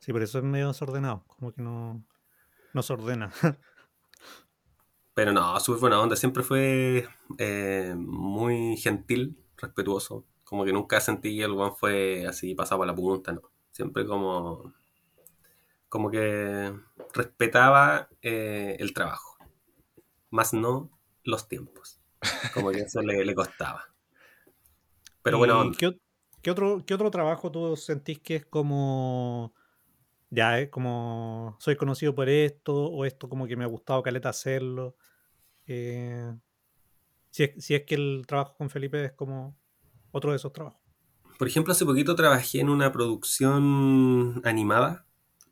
Sí, 0.00 0.12
por 0.12 0.22
eso 0.22 0.38
es 0.38 0.44
medio 0.44 0.68
desordenado. 0.68 1.24
Como 1.26 1.52
que 1.52 1.60
no, 1.62 2.02
no 2.72 2.82
se 2.82 2.92
ordena. 2.92 3.32
Pero 5.14 5.32
no, 5.32 5.58
súper 5.60 5.80
buena 5.80 6.00
onda. 6.00 6.16
Siempre 6.16 6.42
fue 6.42 7.08
eh, 7.38 7.94
muy 7.96 8.76
gentil, 8.76 9.39
respetuoso. 9.60 10.24
Como 10.44 10.64
que 10.64 10.72
nunca 10.72 11.00
sentí 11.00 11.36
que 11.36 11.44
el 11.44 11.52
one 11.52 11.74
fue 11.78 12.26
así 12.26 12.54
pasado 12.54 12.82
a 12.82 12.86
la 12.86 12.94
punta, 12.94 13.32
¿no? 13.32 13.42
Siempre 13.70 14.04
como, 14.06 14.72
como 15.88 16.10
que 16.10 16.72
respetaba 17.14 18.08
eh, 18.22 18.76
el 18.78 18.92
trabajo. 18.94 19.36
Más 20.30 20.52
no 20.54 20.90
los 21.24 21.48
tiempos. 21.48 22.00
Como 22.54 22.70
que 22.70 22.80
eso 22.80 23.02
le, 23.02 23.24
le 23.24 23.34
costaba. 23.34 23.88
Pero 25.22 25.36
¿Y 25.36 25.40
bueno, 25.40 25.70
¿qué, 25.78 25.88
ot- 25.88 26.00
qué 26.42 26.50
otro, 26.50 26.84
¿Qué 26.86 26.94
otro 26.94 27.10
trabajo 27.10 27.50
tú 27.50 27.76
sentís 27.76 28.18
que 28.20 28.36
es 28.36 28.46
como... 28.46 29.54
Ya, 30.30 30.60
es 30.60 30.70
como... 30.70 31.56
Soy 31.60 31.76
conocido 31.76 32.14
por 32.14 32.28
esto, 32.28 32.74
o 32.74 33.04
esto 33.04 33.28
como 33.28 33.46
que 33.46 33.56
me 33.56 33.64
ha 33.64 33.68
gustado 33.68 34.02
caleta 34.02 34.28
hacerlo. 34.30 34.96
Eh, 35.66 36.32
si, 37.30 37.44
es, 37.44 37.64
si 37.64 37.74
es 37.74 37.84
que 37.84 37.94
el 37.96 38.24
trabajo 38.26 38.56
con 38.56 38.70
Felipe 38.70 39.04
es 39.04 39.12
como 39.12 39.56
otro 40.12 40.30
de 40.30 40.36
esos 40.36 40.52
trabajos. 40.52 40.80
Por 41.38 41.48
ejemplo, 41.48 41.72
hace 41.72 41.86
poquito 41.86 42.14
trabajé 42.14 42.60
en 42.60 42.68
una 42.68 42.92
producción 42.92 44.42
animada 44.44 45.06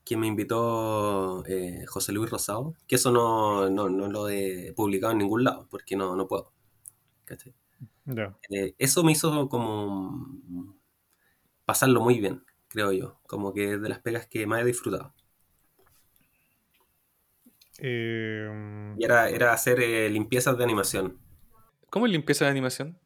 que 0.04 0.16
me 0.16 0.26
invitó 0.26 1.44
eh, 1.46 1.84
José 1.86 2.12
Luis 2.12 2.30
Rosado, 2.30 2.74
que 2.86 2.96
eso 2.96 3.10
no, 3.10 3.68
no, 3.70 3.88
no 3.88 4.08
lo 4.08 4.28
he 4.28 4.72
publicado 4.76 5.12
en 5.12 5.18
ningún 5.18 5.44
lado, 5.44 5.66
porque 5.70 5.96
no, 5.96 6.14
no 6.16 6.26
puedo. 6.28 6.52
Eh, 8.50 8.74
eso 8.78 9.04
me 9.04 9.12
hizo 9.12 9.48
como 9.48 10.36
pasarlo 11.64 12.00
muy 12.00 12.18
bien, 12.18 12.44
creo 12.68 12.90
yo. 12.92 13.20
Como 13.26 13.52
que 13.54 13.74
es 13.74 13.80
de 13.80 13.88
las 13.88 14.00
pegas 14.00 14.26
que 14.26 14.46
más 14.46 14.62
he 14.62 14.64
disfrutado. 14.64 15.14
Eh, 17.78 18.48
Y 18.94 19.04
era, 19.04 19.30
era 19.30 19.54
hacer 19.54 19.80
eh, 19.80 20.10
limpiezas 20.10 20.58
de 20.58 20.64
animación. 20.64 21.18
¿Cómo 21.90 22.06
es 22.06 22.12
limpieza 22.12 22.44
de 22.44 22.50
animación? 22.50 22.98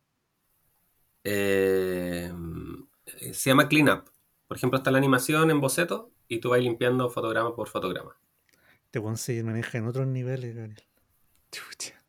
Eh, 1.25 2.33
se 3.33 3.51
llama 3.51 3.69
cleanup. 3.69 4.09
Por 4.49 4.57
ejemplo, 4.57 4.79
está 4.79 4.91
la 4.91 4.99
animación 4.99 5.51
en 5.51 5.61
boceto 5.61 6.11
y 6.29 6.41
tú 6.41 6.51
vas 6.51 6.61
limpiando 6.61 7.09
fotograma 7.09 7.55
por 7.55 7.69
fotograma. 7.69 8.17
te 8.91 8.99
weón 8.99 9.17
se 9.17 9.43
maneja 9.43 9.79
en 9.79 9.87
otros 9.87 10.07
niveles, 10.07 10.55
Gabriel. 10.55 10.83
Chucha. 11.51 12.03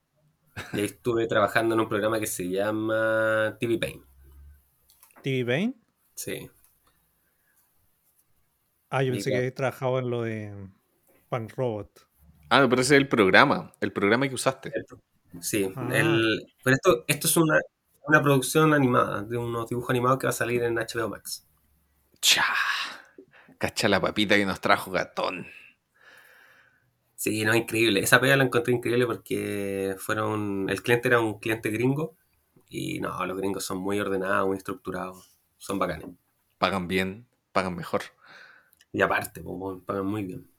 Y 0.73 0.79
ahí 0.79 0.85
estuve 0.85 1.27
trabajando 1.27 1.75
en 1.75 1.81
un 1.81 1.89
programa 1.89 2.19
que 2.19 2.27
se 2.27 2.49
llama 2.49 3.57
TV 3.59 3.77
Paint. 3.77 4.03
¿TV 5.21 5.45
Paint? 5.45 5.75
Sí. 6.15 6.49
Ah, 8.89 9.03
yo 9.03 9.11
pensé 9.11 9.31
que 9.31 9.37
habías 9.37 9.55
trabajado 9.55 9.99
en 9.99 10.09
lo 10.09 10.21
de 10.21 10.69
Punk 11.29 11.53
Robot. 11.55 12.07
Ah, 12.49 12.67
pero 12.69 12.81
ese 12.81 12.95
es 12.95 13.01
el 13.01 13.07
programa, 13.07 13.73
el 13.81 13.91
programa 13.91 14.27
que 14.27 14.35
usaste. 14.35 14.71
Sí. 15.41 15.71
Ah. 15.75 15.89
El, 15.91 16.53
pero 16.63 16.75
esto, 16.75 17.05
esto 17.07 17.27
es 17.27 17.37
una, 17.37 17.59
una 18.07 18.21
producción 18.21 18.73
animada, 18.73 19.23
de 19.23 19.37
unos 19.37 19.67
dibujos 19.69 19.89
animados 19.89 20.19
que 20.19 20.27
va 20.27 20.31
a 20.31 20.33
salir 20.33 20.63
en 20.63 20.75
HBO 20.75 21.09
Max. 21.09 21.47
Cha. 22.21 22.45
Cacha 23.57 23.87
la 23.87 24.01
papita 24.01 24.35
que 24.35 24.45
nos 24.45 24.59
trajo 24.59 24.91
Gatón. 24.91 25.47
Sí, 27.15 27.45
no, 27.45 27.55
increíble. 27.55 28.01
Esa 28.01 28.19
pega 28.19 28.35
la 28.35 28.43
encontré 28.43 28.73
increíble 28.73 29.05
porque 29.05 29.95
fueron. 29.97 30.69
El 30.69 30.83
cliente 30.83 31.07
era 31.07 31.21
un 31.21 31.39
cliente 31.39 31.69
gringo. 31.69 32.17
Y 32.67 32.99
no, 32.99 33.25
los 33.25 33.37
gringos 33.37 33.63
son 33.63 33.77
muy 33.77 33.99
ordenados, 33.99 34.47
muy 34.47 34.57
estructurados. 34.57 35.31
Son 35.57 35.79
bacanes. 35.79 36.07
Pagan 36.57 36.87
bien, 36.87 37.27
pagan 37.53 37.75
mejor. 37.75 38.01
Y 38.91 39.01
aparte, 39.01 39.41
pagan 39.85 40.05
muy 40.05 40.23
bien. 40.23 40.49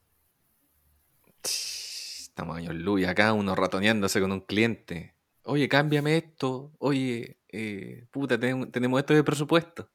Estamos 2.35 2.57
años 2.59 2.74
luz 2.74 3.01
y 3.01 3.05
acá 3.07 3.32
uno 3.32 3.55
ratoneándose 3.55 4.20
con 4.20 4.30
un 4.32 4.41
cliente. 4.41 5.14
Oye, 5.45 5.68
cámbiame 5.68 6.16
esto. 6.16 6.72
Oye, 6.78 7.39
eh, 7.49 8.07
puta, 8.11 8.39
tenemos, 8.39 8.70
tenemos 8.70 9.01
esto 9.01 9.14
de 9.14 9.24
presupuesto. 9.24 9.91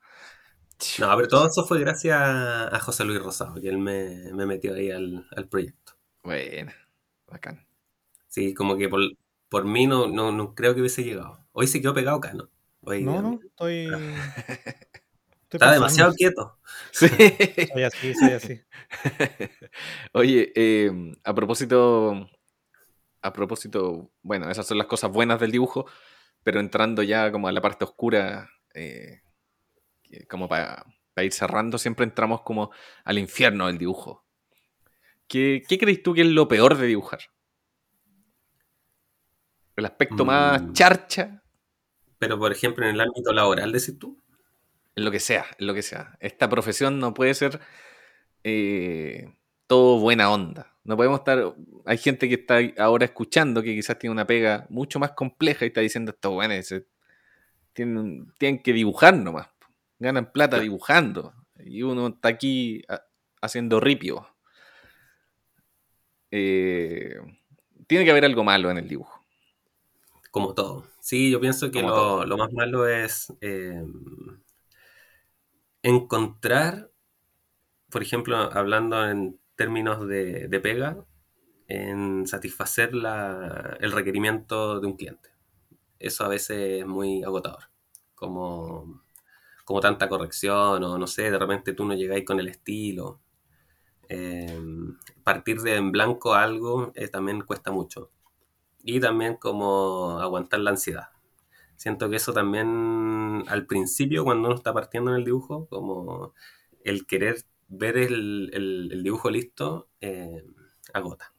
No, 0.98 1.16
pero 1.16 1.28
todo 1.28 1.48
eso 1.48 1.66
fue 1.66 1.80
gracias 1.80 2.18
a 2.20 2.80
José 2.80 3.04
Luis 3.06 3.22
Rosado, 3.22 3.56
que 3.62 3.70
él 3.70 3.78
me, 3.78 4.32
me 4.34 4.46
metió 4.46 4.74
ahí 4.74 4.92
al, 4.92 5.26
al 5.36 5.48
proyecto. 5.48 5.94
Bueno, 6.24 6.72
bacán. 7.28 7.68
Sí, 8.28 8.54
como 8.54 8.78
que 8.78 8.90
por, 8.90 9.02
por 9.50 9.66
mí 9.66 9.88
no, 9.88 10.08
no, 10.08 10.32
no 10.32 10.54
creo 10.56 10.74
que 10.76 10.82
hubiese 10.82 11.04
llegado. 11.04 11.46
Hoy 11.52 11.68
se 11.68 11.82
quedó 11.82 11.94
pegado 11.94 12.18
acá, 12.18 12.34
¿no? 12.34 12.50
Hoy, 12.82 13.04
No, 13.04 13.22
no, 13.22 13.40
estoy. 13.44 13.88
estoy 15.50 15.58
Está 15.58 15.66
pensando. 15.68 15.74
demasiado 15.76 16.14
quieto. 16.14 16.56
Sí. 16.92 17.08
Soy 17.74 17.84
así, 17.84 18.14
soy 18.16 18.32
así. 18.32 18.62
Oye, 20.14 20.52
eh, 20.56 20.92
a 21.24 21.34
propósito, 21.36 22.30
a 23.22 23.34
propósito, 23.34 24.12
bueno, 24.22 24.50
esas 24.50 24.66
son 24.66 24.78
las 24.78 24.88
cosas 24.88 25.12
buenas 25.12 25.40
del 25.40 25.52
dibujo, 25.52 25.86
pero 26.44 26.60
entrando 26.60 27.04
ya 27.04 27.32
como 27.32 27.48
a 27.48 27.52
la 27.52 27.62
parte 27.62 27.84
oscura, 27.86 28.50
eh, 28.74 29.22
como 30.30 30.48
para 30.48 30.86
ir 31.18 31.34
cerrando, 31.34 31.78
siempre 31.78 32.06
entramos 32.06 32.42
como 32.42 32.72
al 33.04 33.20
infierno 33.20 33.68
del 33.68 33.78
dibujo. 33.78 34.26
¿Qué, 35.28 35.62
qué 35.68 35.78
crees 35.78 36.02
tú 36.02 36.14
que 36.14 36.22
es 36.22 36.28
lo 36.28 36.48
peor 36.48 36.76
de 36.78 36.88
dibujar? 36.88 37.20
¿El 39.76 39.86
aspecto 39.86 40.26
más 40.26 40.62
Mm. 40.62 40.74
charcha? 40.74 41.44
Pero, 42.18 42.38
por 42.40 42.52
ejemplo, 42.52 42.86
en 42.86 42.96
el 42.96 43.02
ámbito 43.02 43.32
laboral, 43.32 43.72
decís 43.72 43.98
tú. 44.00 44.22
Lo 45.04 45.12
que 45.12 45.20
sea, 45.20 45.46
lo 45.58 45.74
que 45.74 45.82
sea. 45.82 46.18
Esta 46.20 46.50
profesión 46.50 47.00
no 47.00 47.14
puede 47.14 47.34
ser 47.34 47.60
eh, 48.44 49.34
todo 49.68 50.00
buena 50.00 50.32
onda. 50.32 50.76
No 50.84 50.96
podemos 50.98 51.20
estar. 51.20 51.54
Hay 51.86 51.98
gente 51.98 52.28
que 52.28 52.36
está 52.36 52.60
ahora 52.84 53.06
escuchando 53.06 53.62
que 53.62 53.76
quizás 53.76 54.00
tiene 54.00 54.12
una 54.14 54.26
pega 54.28 54.66
mucho 54.70 55.00
más 55.00 55.12
compleja 55.12 55.66
y 55.66 55.70
está 55.70 55.82
diciendo 55.82 56.12
esto, 56.12 56.32
bueno, 56.32 56.54
ese- 56.54 56.86
tienen, 57.74 58.34
tienen 58.38 58.62
que 58.64 58.74
dibujar 58.74 59.16
nomás. 59.16 59.48
Ganan 60.00 60.32
plata 60.32 60.60
dibujando. 60.60 61.34
Y 61.60 61.84
uno 61.84 62.08
está 62.08 62.30
aquí 62.30 62.82
a- 62.90 63.04
haciendo 63.42 63.80
ripio. 63.80 64.28
Eh, 66.32 67.16
tiene 67.88 68.06
que 68.06 68.12
haber 68.12 68.26
algo 68.26 68.44
malo 68.44 68.70
en 68.72 68.78
el 68.78 68.88
dibujo. 68.88 69.24
Como 70.32 70.54
todo. 70.54 70.86
Sí, 71.02 71.32
yo 71.32 71.40
pienso 71.40 71.72
que 71.72 71.82
lo 71.82 72.38
más 72.38 72.52
malo 72.54 72.88
es 72.88 73.34
eh, 73.42 73.84
encontrar, 75.84 76.92
por 77.92 78.02
ejemplo, 78.04 78.38
hablando 78.38 79.06
en 79.10 79.40
términos 79.56 80.08
de, 80.08 80.48
pega, 80.60 81.06
en 81.68 82.28
satisfacer 82.28 82.94
la- 82.96 83.78
el 83.82 83.92
requerimiento 83.92 84.80
de 84.80 84.88
un 84.88 84.98
cliente. 84.98 85.30
Eso 86.00 86.26
a 86.26 86.30
veces 86.30 86.82
es 86.82 86.88
muy 86.88 87.24
agotador. 87.24 87.66
Como, 88.16 89.04
como 89.66 89.82
tanta 89.82 90.10
corrección, 90.10 90.84
o 90.84 90.98
no 91.00 91.08
sé, 91.08 91.32
de 91.32 91.40
repente 91.40 91.74
tú 91.74 91.86
no 91.86 91.96
llegáis 91.96 92.26
con 92.26 92.40
el 92.40 92.50
estilo. 92.50 93.22
Eh, 94.10 94.60
partir 95.24 95.62
de 95.62 95.78
en 95.78 95.92
blanco 95.92 96.36
algo 96.36 96.92
eh, 96.96 97.08
también 97.10 97.42
cuesta 97.44 97.72
mucho 97.72 98.12
y 98.84 99.00
también 99.00 99.38
como 99.38 100.20
aguantar 100.20 100.62
la 100.62 100.72
ansiedad. 100.72 101.10
Siento 101.80 102.12
que 102.12 102.18
eso 102.18 102.34
también 102.34 103.46
al 103.50 103.66
principio, 103.68 104.24
cuando 104.26 104.50
uno 104.50 104.58
está 104.58 104.74
partiendo 104.74 105.12
en 105.12 105.18
el 105.18 105.26
dibujo, 105.26 105.68
como 105.70 106.36
el 106.84 107.08
querer 107.08 107.38
ver 107.70 107.98
el, 107.98 108.52
el- 108.54 108.92
el 108.94 109.04
dibujo 109.04 109.32
listo, 109.32 109.90
eh, 110.02 110.44
agota. 110.94 111.34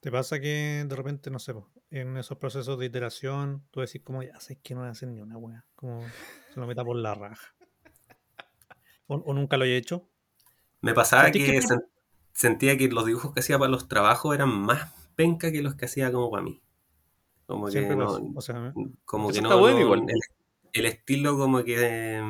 ¿Te 0.00 0.10
pasa 0.12 0.40
que 0.40 0.84
de 0.88 0.96
repente, 0.96 1.30
no 1.30 1.38
sé, 1.38 1.54
en 1.90 2.16
esos 2.16 2.38
procesos 2.38 2.78
de 2.78 2.86
iteración, 2.86 3.66
tú 3.70 3.80
decís 3.80 4.02
como, 4.04 4.22
ya 4.22 4.38
sé 4.40 4.58
que 4.60 4.74
no 4.74 4.80
voy 4.80 4.88
a 4.88 4.92
hacer 4.92 5.08
ni 5.08 5.20
una 5.20 5.36
wea, 5.38 5.64
como 5.74 6.14
se 6.48 6.60
lo 6.60 6.66
meta 6.66 6.84
por 6.84 6.96
la 6.96 7.14
raja? 7.14 7.54
¿O, 9.08 9.14
o 9.16 9.32
nunca 9.34 9.56
lo 9.56 9.64
he 9.64 9.76
hecho? 9.76 10.08
Me 10.80 10.94
pasaba 10.94 11.32
¿Sentís 11.32 11.42
que 11.44 11.44
que- 11.44 11.58
sen- 11.60 11.86
sentía 12.32 12.78
que 12.78 12.88
los 12.88 13.04
dibujos 13.04 13.34
que 13.34 13.40
hacía 13.40 13.58
para 13.58 13.70
los 13.70 13.88
trabajos 13.88 14.34
eran 14.34 14.48
más 14.48 14.90
penca 15.14 15.52
que 15.52 15.60
los 15.60 15.74
que 15.74 15.84
hacía 15.84 16.10
como 16.10 16.30
para 16.30 16.44
mí. 16.44 16.62
Como 17.46 17.66
que 17.68 17.80
no. 17.94 18.32
O 18.34 18.40
sea, 18.40 18.74
como 19.04 19.28
Eso 19.30 19.36
que 19.36 19.42
no, 19.42 19.48
está 19.48 19.60
bueno 19.60 19.78
no- 19.78 19.84
igual. 19.84 20.00
El, 20.08 20.20
el 20.72 20.86
estilo 20.86 21.36
como 21.38 21.64
que 21.64 22.20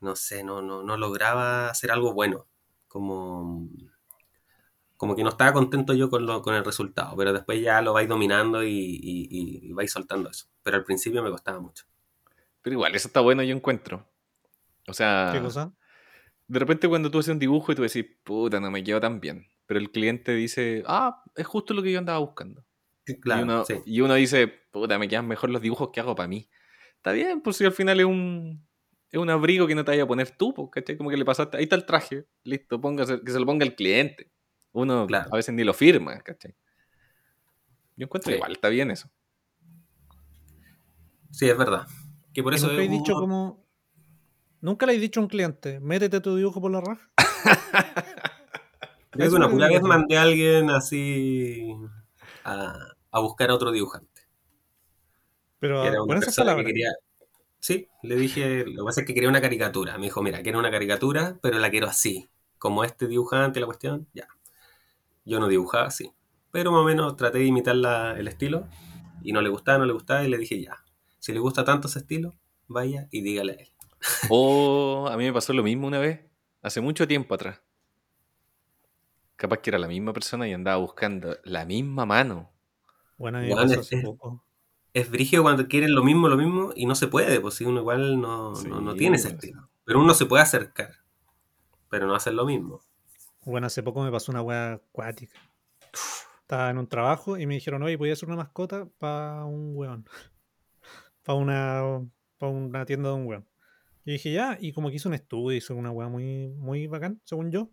no 0.00 0.14
sé, 0.16 0.44
no, 0.44 0.62
no, 0.62 0.82
no 0.82 0.96
lograba 0.96 1.68
hacer 1.70 1.90
algo 1.90 2.12
bueno. 2.12 2.46
Como, 2.88 3.68
como 4.96 5.14
que 5.14 5.22
no 5.22 5.30
estaba 5.30 5.52
contento 5.52 5.92
yo 5.94 6.08
con, 6.08 6.24
lo, 6.26 6.40
con 6.42 6.54
el 6.54 6.64
resultado, 6.64 7.16
pero 7.16 7.32
después 7.32 7.60
ya 7.62 7.82
lo 7.82 7.92
vais 7.92 8.08
dominando 8.08 8.62
y, 8.64 8.70
y, 8.70 9.28
y- 9.30 9.68
y 9.68 9.72
vais 9.72 9.92
soltando 9.92 10.30
eso. 10.30 10.46
Pero 10.62 10.78
al 10.78 10.84
principio 10.84 11.22
me 11.22 11.30
costaba 11.30 11.60
mucho. 11.60 11.84
Pero 12.62 12.74
igual, 12.74 12.94
eso 12.94 13.08
está 13.08 13.20
bueno, 13.20 13.42
yo 13.42 13.54
encuentro. 13.54 14.06
O 14.88 14.94
sea, 14.94 15.30
¿qué 15.32 15.40
cosa? 15.42 15.72
de 16.48 16.58
repente 16.60 16.88
cuando 16.88 17.10
tú 17.10 17.18
haces 17.20 17.32
un 17.32 17.38
dibujo 17.40 17.72
y 17.72 17.74
tú 17.76 17.82
decís, 17.82 18.06
puta, 18.24 18.60
no 18.60 18.70
me 18.70 18.84
quedó 18.84 19.00
tan 19.00 19.20
bien. 19.20 19.46
Pero 19.66 19.80
el 19.80 19.90
cliente 19.90 20.32
dice, 20.34 20.84
ah, 20.86 21.24
es 21.36 21.46
justo 21.46 21.74
lo 21.74 21.82
que 21.82 21.92
yo 21.92 21.98
andaba 21.98 22.18
buscando. 22.20 22.65
Claro, 23.14 23.40
y, 23.40 23.44
uno, 23.44 23.64
sí. 23.64 23.74
y 23.86 24.00
uno 24.00 24.14
dice, 24.14 24.48
puta, 24.70 24.98
me 24.98 25.08
quedan 25.08 25.26
mejor 25.28 25.50
los 25.50 25.62
dibujos 25.62 25.90
que 25.92 26.00
hago 26.00 26.14
para 26.14 26.28
mí. 26.28 26.48
Está 26.96 27.12
bien, 27.12 27.40
pues 27.40 27.56
si 27.56 27.64
al 27.64 27.72
final 27.72 28.00
es 28.00 28.06
un, 28.06 28.66
es 29.10 29.18
un 29.20 29.30
abrigo 29.30 29.66
que 29.66 29.74
no 29.74 29.84
te 29.84 29.92
vaya 29.92 30.02
a 30.02 30.06
poner 30.08 30.30
tú, 30.30 30.52
pues, 30.54 30.68
¿cachai? 30.72 30.96
Como 30.96 31.10
que 31.10 31.16
le 31.16 31.24
pasaste, 31.24 31.56
ahí 31.56 31.64
está 31.64 31.76
el 31.76 31.86
traje, 31.86 32.26
listo, 32.42 32.80
póngase, 32.80 33.20
que 33.22 33.30
se 33.32 33.38
lo 33.38 33.46
ponga 33.46 33.64
el 33.64 33.74
cliente. 33.76 34.30
Uno 34.72 35.06
Claro. 35.06 35.28
a 35.32 35.36
veces 35.36 35.54
ni 35.54 35.62
lo 35.64 35.72
firma, 35.72 36.18
¿cachai? 36.20 36.54
Yo 37.96 38.04
encuentro 38.04 38.30
Sí. 38.30 38.36
igual, 38.36 38.52
está 38.52 38.68
bien 38.68 38.90
eso. 38.90 39.08
Sí, 41.30 41.48
es 41.48 41.56
verdad. 41.56 41.86
Que 42.34 42.42
por 42.42 42.52
¿Y 42.52 42.56
eso 42.56 42.68
nunca 42.68 42.82
he 42.82 42.88
dicho 42.88 43.14
como... 43.14 43.64
Nunca 44.60 44.86
le 44.86 44.94
he 44.94 44.98
dicho 44.98 45.20
a 45.20 45.22
un 45.22 45.28
cliente, 45.28 45.80
métete 45.80 46.20
tu 46.20 46.34
dibujo 46.36 46.60
por 46.60 46.70
la 46.72 46.80
raja. 46.80 47.10
Creo 49.10 49.30
que 49.30 49.36
una, 49.36 49.46
una 49.46 49.68
vez 49.68 49.82
mandé 49.82 50.18
a 50.18 50.22
alguien 50.22 50.70
así 50.70 51.72
a, 52.44 52.95
a 53.16 53.20
buscar 53.20 53.50
a 53.50 53.54
otro 53.54 53.72
dibujante. 53.72 54.22
Pero 55.58 55.82
era 55.84 56.02
una 56.02 56.20
persona 56.20 56.56
que 56.56 56.64
quería. 56.64 56.92
Sí, 57.58 57.88
le 58.02 58.16
dije, 58.16 58.64
lo 58.66 58.82
que 58.82 58.86
pasa 58.86 59.00
es 59.00 59.06
que 59.06 59.14
quería 59.14 59.28
una 59.28 59.40
caricatura. 59.40 59.96
Me 59.98 60.04
dijo, 60.04 60.22
mira, 60.22 60.42
quiero 60.42 60.58
una 60.58 60.70
caricatura, 60.70 61.38
pero 61.42 61.58
la 61.58 61.70
quiero 61.70 61.86
así. 61.88 62.28
Como 62.58 62.84
este 62.84 63.06
dibujante, 63.08 63.60
la 63.60 63.66
cuestión, 63.66 64.08
ya. 64.14 64.28
Yo 65.24 65.40
no 65.40 65.48
dibujaba 65.48 65.86
así. 65.86 66.12
Pero 66.52 66.70
más 66.72 66.80
o 66.80 66.84
menos 66.84 67.16
traté 67.16 67.38
de 67.38 67.46
imitar 67.46 67.76
la- 67.76 68.16
el 68.18 68.28
estilo. 68.28 68.68
Y 69.22 69.32
no 69.32 69.40
le 69.42 69.48
gustaba, 69.48 69.78
no 69.78 69.86
le 69.86 69.92
gustaba. 69.92 70.24
Y 70.24 70.28
le 70.28 70.38
dije, 70.38 70.60
ya. 70.62 70.84
Si 71.18 71.32
le 71.32 71.40
gusta 71.40 71.64
tanto 71.64 71.88
ese 71.88 72.00
estilo, 72.00 72.34
vaya 72.68 73.08
y 73.10 73.22
dígale 73.22 73.52
a 73.52 73.56
él. 73.56 73.72
O 74.30 75.08
a 75.10 75.16
mí 75.16 75.24
me 75.24 75.32
pasó 75.32 75.52
lo 75.52 75.62
mismo 75.62 75.86
una 75.86 75.98
vez. 75.98 76.20
hace 76.62 76.80
mucho 76.80 77.08
tiempo 77.08 77.34
atrás. 77.34 77.60
Capaz 79.36 79.58
que 79.58 79.70
era 79.70 79.78
la 79.78 79.88
misma 79.88 80.12
persona 80.12 80.48
y 80.48 80.52
andaba 80.52 80.78
buscando 80.78 81.36
la 81.44 81.64
misma 81.64 82.06
mano. 82.06 82.50
Bueno, 83.16 83.38
a 83.38 83.40
mí 83.42 83.48
me 83.48 83.54
Weón, 83.54 83.68
pasó 83.68 83.80
es- 83.80 83.86
hace 83.86 83.96
es- 83.98 84.04
poco. 84.04 84.42
Es 84.92 85.10
brígido 85.10 85.42
cuando 85.42 85.68
quieren 85.68 85.94
lo 85.94 86.02
mismo, 86.02 86.28
lo 86.28 86.36
mismo, 86.38 86.72
y 86.74 86.86
no 86.86 86.94
se 86.94 87.06
puede, 87.06 87.38
pues 87.40 87.54
si 87.54 87.64
uno 87.66 87.80
igual 87.80 88.18
no, 88.20 88.52
no, 88.62 88.80
no 88.80 88.94
tiene 88.94 89.16
ese 89.16 89.28
estilo. 89.28 89.68
Pero 89.84 90.00
uno 90.00 90.14
se 90.14 90.24
puede 90.24 90.42
acercar, 90.42 90.94
pero 91.90 92.06
no 92.06 92.14
hacer 92.14 92.32
lo 92.32 92.46
mismo. 92.46 92.80
Bueno, 93.44 93.66
hace 93.66 93.82
poco 93.82 94.02
me 94.02 94.10
pasó 94.10 94.32
una 94.32 94.40
weá 94.40 94.72
acuática. 94.74 95.38
Estaba 96.40 96.70
en 96.70 96.78
un 96.78 96.86
trabajo 96.88 97.36
y 97.36 97.44
me 97.46 97.54
dijeron, 97.54 97.82
oye, 97.82 97.98
podía 97.98 98.14
hacer 98.14 98.28
una 98.28 98.38
mascota 98.38 98.88
para 98.98 99.44
un 99.44 99.76
weón. 99.76 100.06
Para 101.24 101.38
una, 101.38 102.08
pa' 102.38 102.46
una 102.46 102.86
tienda 102.86 103.08
de 103.10 103.14
un 103.16 103.26
weón. 103.26 103.46
Y 104.04 104.12
dije, 104.12 104.32
ya, 104.32 104.56
y 104.60 104.72
como 104.72 104.88
que 104.90 104.94
hizo 104.96 105.08
un 105.08 105.14
estudio, 105.16 105.56
hizo 105.58 105.74
una 105.74 105.90
weá 105.90 106.08
muy, 106.08 106.48
muy 106.56 106.86
bacán, 106.86 107.20
según 107.24 107.50
yo, 107.50 107.68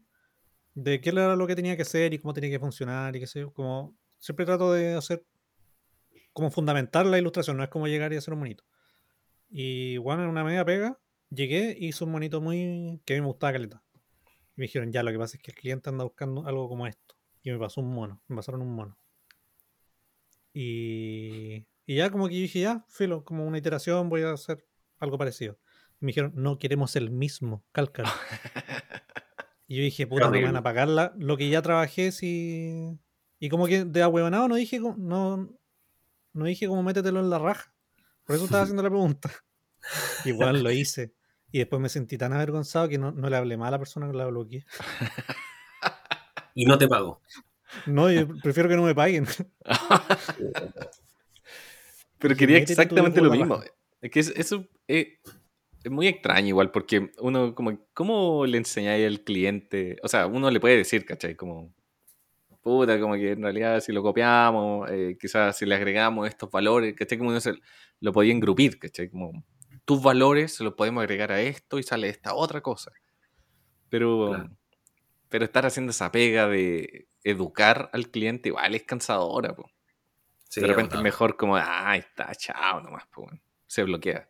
de 0.73 0.99
qué 0.99 1.11
era 1.11 1.35
lo 1.35 1.45
que 1.45 1.55
tenía 1.55 1.75
que 1.75 1.83
hacer 1.83 2.13
y 2.15 2.17
cómo 2.19 2.33
tenía 2.33 2.49
que 2.49 2.59
funcionar 2.59 3.15
y 3.15 3.19
qué 3.19 3.27
sé 3.27 3.41
yo. 3.41 3.53
Como 3.53 3.95
siempre 4.17 4.45
trato 4.47 4.73
de 4.73 4.95
hacer, 4.95 5.23
como 6.33 6.51
fundamentar 6.51 7.05
la 7.05 7.17
ilustración, 7.19 7.57
no 7.57 7.63
es 7.63 7.69
como 7.69 7.87
llegar 7.87 8.11
y 8.11 8.17
hacer 8.17 8.33
un 8.33 8.39
monito. 8.41 8.63
Y 9.49 9.97
bueno, 9.97 10.23
en 10.23 10.29
una 10.29 10.43
media 10.43 10.65
pega, 10.65 10.99
llegué 11.29 11.75
y 11.79 11.87
hice 11.89 12.03
un 12.03 12.11
monito 12.11 12.41
muy, 12.41 13.01
que 13.05 13.13
a 13.13 13.17
mí 13.17 13.21
me 13.21 13.27
gustaba 13.27 13.53
caleta. 13.53 13.83
Y 14.25 14.61
me 14.61 14.63
dijeron, 14.63 14.91
ya, 14.91 15.03
lo 15.03 15.11
que 15.11 15.17
pasa 15.19 15.37
es 15.37 15.43
que 15.43 15.51
el 15.51 15.57
cliente 15.57 15.89
anda 15.89 16.03
buscando 16.03 16.45
algo 16.47 16.67
como 16.67 16.87
esto. 16.87 17.15
Y 17.43 17.51
me 17.51 17.59
pasó 17.59 17.81
un 17.81 17.93
mono, 17.93 18.21
me 18.27 18.35
pasaron 18.35 18.61
un 18.61 18.73
mono. 18.75 18.97
Y, 20.53 21.65
y 21.85 21.95
ya 21.95 22.09
como 22.09 22.27
que 22.27 22.35
yo 22.35 22.41
dije, 22.41 22.61
ya, 22.61 22.85
filo, 22.87 23.23
como 23.23 23.45
una 23.45 23.57
iteración, 23.57 24.09
voy 24.09 24.21
a 24.21 24.31
hacer 24.33 24.65
algo 24.99 25.17
parecido. 25.17 25.57
Y 26.01 26.05
me 26.05 26.07
dijeron, 26.09 26.33
no, 26.35 26.57
queremos 26.57 26.95
el 26.95 27.09
mismo, 27.11 27.63
cálcalo. 27.71 28.09
y 29.67 29.77
yo 29.77 29.83
dije, 29.83 30.07
puta, 30.07 30.25
no 30.25 30.31
me 30.31 30.37
van 30.45 30.55
a 30.55 30.63
pagar 30.63 30.87
la- 30.87 31.13
lo 31.17 31.37
que 31.37 31.49
ya 31.49 31.61
trabajé 31.61 32.11
si... 32.11 32.99
Y 33.39 33.49
como 33.49 33.67
que 33.67 33.83
de 33.83 34.01
ahueonado 34.01 34.47
no 34.47 34.55
dije, 34.55 34.79
no, 34.79 35.49
no 36.33 36.45
dije 36.45 36.67
como 36.67 36.83
métetelo 36.83 37.19
en 37.19 37.29
la 37.29 37.39
raja. 37.39 37.73
Por 38.25 38.35
eso 38.35 38.45
estaba 38.45 38.63
haciendo 38.63 38.83
la 38.83 38.89
pregunta. 38.89 39.31
Igual 40.25 40.63
lo 40.63 40.71
hice. 40.71 41.13
Y 41.51 41.59
después 41.59 41.81
me 41.81 41.89
sentí 41.89 42.17
tan 42.17 42.33
avergonzado 42.33 42.89
que 42.89 42.97
no, 42.97 43.11
no 43.11 43.29
le 43.29 43.35
hablé 43.37 43.57
mal 43.57 43.67
a 43.67 43.71
la 43.71 43.79
persona 43.79 44.09
que 44.09 44.17
la 44.17 44.25
bloqueé. 44.27 44.65
Y 46.55 46.65
no 46.65 46.77
te 46.77 46.87
pago. 46.87 47.19
No, 47.87 48.11
yo 48.11 48.27
prefiero 48.43 48.69
que 48.69 48.75
no 48.75 48.83
me 48.83 48.93
paguen. 48.93 49.25
Pero 52.19 52.35
Que 52.35 52.39
quería 52.39 52.57
exactamente 52.59 53.21
lo 53.21 53.31
mismo. 53.31 53.55
raja. 53.57 53.67
Es 54.01 54.11
que 54.11 54.19
es- 54.19 54.33
eso 54.35 54.67
es, 54.87 55.07
es 55.83 55.91
muy 55.91 56.07
extraño 56.07 56.49
igual, 56.49 56.71
porque 56.71 57.11
uno, 57.19 57.55
como, 57.55 57.77
¿cómo 57.93 58.45
le 58.45 58.57
enseñáis 58.57 59.07
al 59.07 59.21
cliente? 59.21 59.97
O 60.03 60.07
sea, 60.07 60.27
uno 60.27 60.49
le 60.51 60.59
puede 60.59 60.77
decir, 60.77 61.05
¿cachai? 61.05 61.35
Como, 61.35 61.73
puta, 62.63 62.99
como 62.99 63.15
que 63.15 63.33
en 63.33 63.43
realidad 63.43 63.81
si 63.81 63.91
lo 63.91 64.01
copiamos, 64.01 64.89
eh, 64.89 65.17
quizás 65.19 65.57
si 65.57 65.65
le 65.65 65.75
agregamos 65.75 66.27
estos 66.27 66.49
valores, 66.49 66.95
¿cachai? 66.95 67.17
Como 67.17 67.29
uno 67.29 67.41
se, 67.41 67.53
lo 67.99 68.13
podía 68.13 68.31
engrupir, 68.33 68.79
¿cachai? 68.79 69.09
Como, 69.09 69.43
tus 69.85 70.01
valores 70.01 70.55
se 70.55 70.63
los 70.63 70.73
podemos 70.73 71.03
agregar 71.03 71.31
a 71.31 71.41
esto 71.41 71.77
y 71.77 71.83
sale 71.83 72.07
esta 72.07 72.33
otra 72.33 72.61
cosa. 72.61 72.91
Pero, 73.89 74.29
Claro. 74.29 74.49
pero 75.29 75.45
estar 75.45 75.65
haciendo 75.65 75.91
esa 75.91 76.11
pega 76.11 76.47
de 76.47 77.07
educar 77.23 77.89
al 77.93 78.09
cliente 78.09 78.49
igual 78.49 78.73
es 78.75 78.83
cansadora, 78.83 79.55
po. 79.55 79.69
Sí, 80.49 80.61
de 80.61 80.67
repente 80.67 80.95
es 80.95 81.01
mejor 81.01 81.35
como, 81.35 81.57
ah, 81.57 81.97
está, 81.97 82.33
chao 82.35 82.81
nomás, 82.81 83.05
po, 83.07 83.23
weón". 83.23 83.41
se 83.67 83.83
bloquea. 83.83 84.29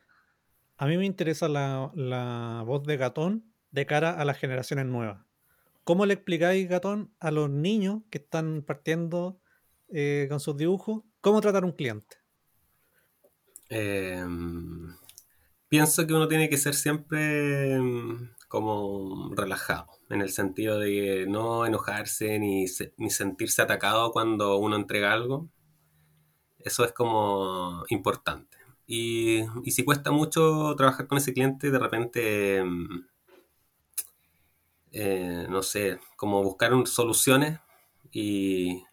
A 0.77 0.87
mí 0.87 0.97
me 0.97 1.05
interesa 1.05 1.47
la, 1.47 1.91
la 1.93 2.63
voz 2.65 2.83
de 2.83 2.97
Gatón 2.97 3.53
de 3.71 3.85
cara 3.85 4.11
a 4.11 4.25
las 4.25 4.37
generaciones 4.37 4.85
nuevas. 4.85 5.19
¿Cómo 5.83 6.05
le 6.05 6.13
explicáis, 6.13 6.69
Gatón, 6.69 7.13
a 7.19 7.29
los 7.31 7.49
niños 7.49 8.03
que 8.09 8.19
están 8.19 8.63
partiendo 8.65 9.41
eh, 9.89 10.27
con 10.29 10.39
sus 10.39 10.55
dibujos, 10.55 11.03
cómo 11.19 11.41
tratar 11.41 11.63
a 11.63 11.65
un 11.65 11.73
cliente? 11.73 12.17
Eh, 13.69 14.23
pienso 15.67 16.07
que 16.07 16.13
uno 16.13 16.27
tiene 16.27 16.47
que 16.47 16.57
ser 16.57 16.73
siempre 16.73 17.79
mm, 17.79 18.31
como 18.47 19.33
relajado, 19.35 19.87
en 20.09 20.21
el 20.21 20.29
sentido 20.29 20.79
de 20.79 21.25
no 21.27 21.65
enojarse 21.65 22.39
ni, 22.39 22.65
ni 22.97 23.09
sentirse 23.09 23.61
atacado 23.61 24.11
cuando 24.11 24.57
uno 24.57 24.75
entrega 24.77 25.11
algo. 25.11 25.49
Eso 26.59 26.85
es 26.85 26.93
como 26.93 27.83
importante. 27.89 28.57
Y, 28.85 29.41
y 29.63 29.71
si 29.71 29.83
cuesta 29.83 30.11
mucho 30.11 30.75
trabajar 30.77 31.07
con 31.07 31.17
ese 31.17 31.33
cliente, 31.33 31.71
de 31.71 31.79
repente, 31.79 32.63
mm, 32.63 33.07
eh, 34.93 35.47
no 35.49 35.63
sé, 35.63 35.99
como 36.17 36.43
buscar 36.43 36.71
soluciones 36.87 37.59
y, 38.11 38.83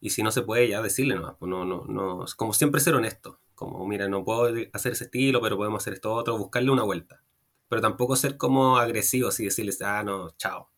y 0.00 0.10
si 0.10 0.22
no 0.22 0.30
se 0.32 0.42
puede 0.42 0.68
ya 0.68 0.82
decirle 0.82 1.16
nomás, 1.16 1.36
pues 1.38 1.50
no, 1.50 1.64
no, 1.64 1.86
no, 1.86 2.24
como 2.36 2.52
siempre 2.54 2.80
ser 2.80 2.94
honesto, 2.96 3.40
como 3.54 3.86
mira, 3.86 4.08
no 4.08 4.24
puedo 4.24 4.54
hacer 4.74 4.92
ese 4.92 5.04
estilo, 5.04 5.40
pero 5.42 5.56
podemos 5.56 5.82
hacer 5.82 5.94
esto 5.94 6.14
otro, 6.14 6.38
buscarle 6.38 6.70
una 6.72 6.84
vuelta, 6.84 7.22
pero 7.68 7.82
tampoco 7.82 8.16
ser 8.16 8.36
como 8.38 8.78
agresivo, 8.78 9.28
así 9.28 9.44
decirles, 9.46 9.82
ah, 9.82 10.02
no, 10.04 10.30
chao. 10.32 10.70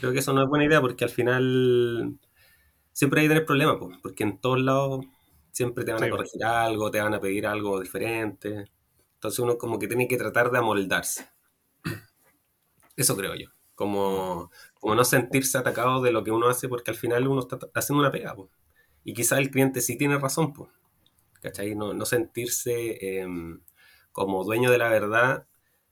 Creo 0.00 0.12
que 0.12 0.20
eso 0.20 0.32
no 0.32 0.42
es 0.42 0.48
buena 0.48 0.64
idea 0.66 0.80
porque 0.80 1.04
al 1.04 1.10
final 1.10 2.18
siempre 2.92 3.20
hay 3.22 3.26
que 3.28 3.30
tener 3.34 3.46
problemas, 3.46 3.76
pues, 3.80 3.98
porque 4.02 4.24
en 4.24 4.40
todos 4.40 4.60
lados 4.60 5.06
siempre 5.52 5.84
te 5.84 5.92
van 5.92 6.04
a 6.04 6.08
Sí. 6.08 6.10
corregir 6.10 6.44
algo, 6.44 6.90
te 6.90 7.00
van 7.00 7.14
a 7.14 7.20
pedir 7.20 7.46
algo 7.46 7.80
diferente, 7.80 8.70
entonces 9.14 9.38
uno 9.40 9.58
como 9.58 9.78
que 9.78 9.88
tiene 9.88 10.08
que 10.08 10.16
tratar 10.18 10.50
de 10.50 10.58
amoldarse. 10.58 11.28
Eso 12.96 13.16
creo 13.16 13.34
yo. 13.34 13.48
Como, 13.84 14.50
no 14.82 15.04
sentirse 15.04 15.58
atacado 15.58 16.02
de 16.02 16.12
lo 16.12 16.22
que 16.24 16.30
uno 16.32 16.48
hace 16.48 16.68
porque 16.68 16.90
al 16.90 16.96
final 16.96 17.26
uno 17.28 17.40
está 17.40 17.58
haciendo 17.74 18.00
una 18.02 18.12
pega. 18.12 18.34
Y 19.04 19.14
quizá 19.14 19.38
el 19.38 19.50
cliente 19.50 19.80
sí 19.80 19.96
tiene 19.98 20.18
razón. 20.18 20.52
po. 20.52 20.70
¿Cachai? 21.42 21.74
No, 21.76 21.94
no 21.94 22.06
sentirse 22.06 23.20
em, 23.20 23.62
como 24.12 24.44
dueño 24.44 24.70
de 24.70 24.78
la 24.78 24.88
verdad 24.90 25.46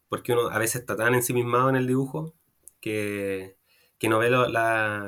porque 0.08 0.32
uno 0.34 0.48
a 0.50 0.58
veces 0.58 0.82
está 0.82 0.96
tan 0.96 1.14
ensimismado 1.14 1.70
en 1.70 1.76
el 1.76 1.86
dibujo 1.88 2.34
que, 2.80 3.56
que 3.98 4.08
no 4.10 4.18
ve 4.20 4.30
lo- 4.30 4.48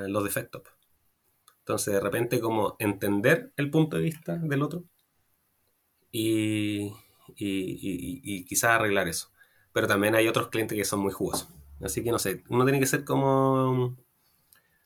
los 0.09 0.25
defectos. 0.25 0.63
Entonces 1.61 1.95
de 1.95 2.01
repente 2.01 2.39
como 2.41 2.77
entender 2.79 3.53
el 3.57 3.71
punto 3.71 3.97
de 3.97 4.03
vista 4.03 4.37
del 4.37 4.63
otro 4.63 4.85
y, 6.13 6.87
y, 6.87 6.93
y- 7.37 8.21
y 8.25 8.45
quizás 8.45 8.71
arreglar 8.73 9.09
eso. 9.09 9.31
Pero 9.73 9.87
también 9.87 10.15
hay 10.15 10.29
otros 10.29 10.49
clientes 10.49 10.77
que 10.77 10.85
son 10.85 11.01
muy 11.01 11.13
jugosos. 11.13 11.49
Así 11.83 12.03
que 12.05 12.11
no 12.11 12.19
sé, 12.19 12.45
uno 12.49 12.65
tiene 12.65 12.79
que 12.81 12.87
ser 12.87 13.05
como 13.05 13.97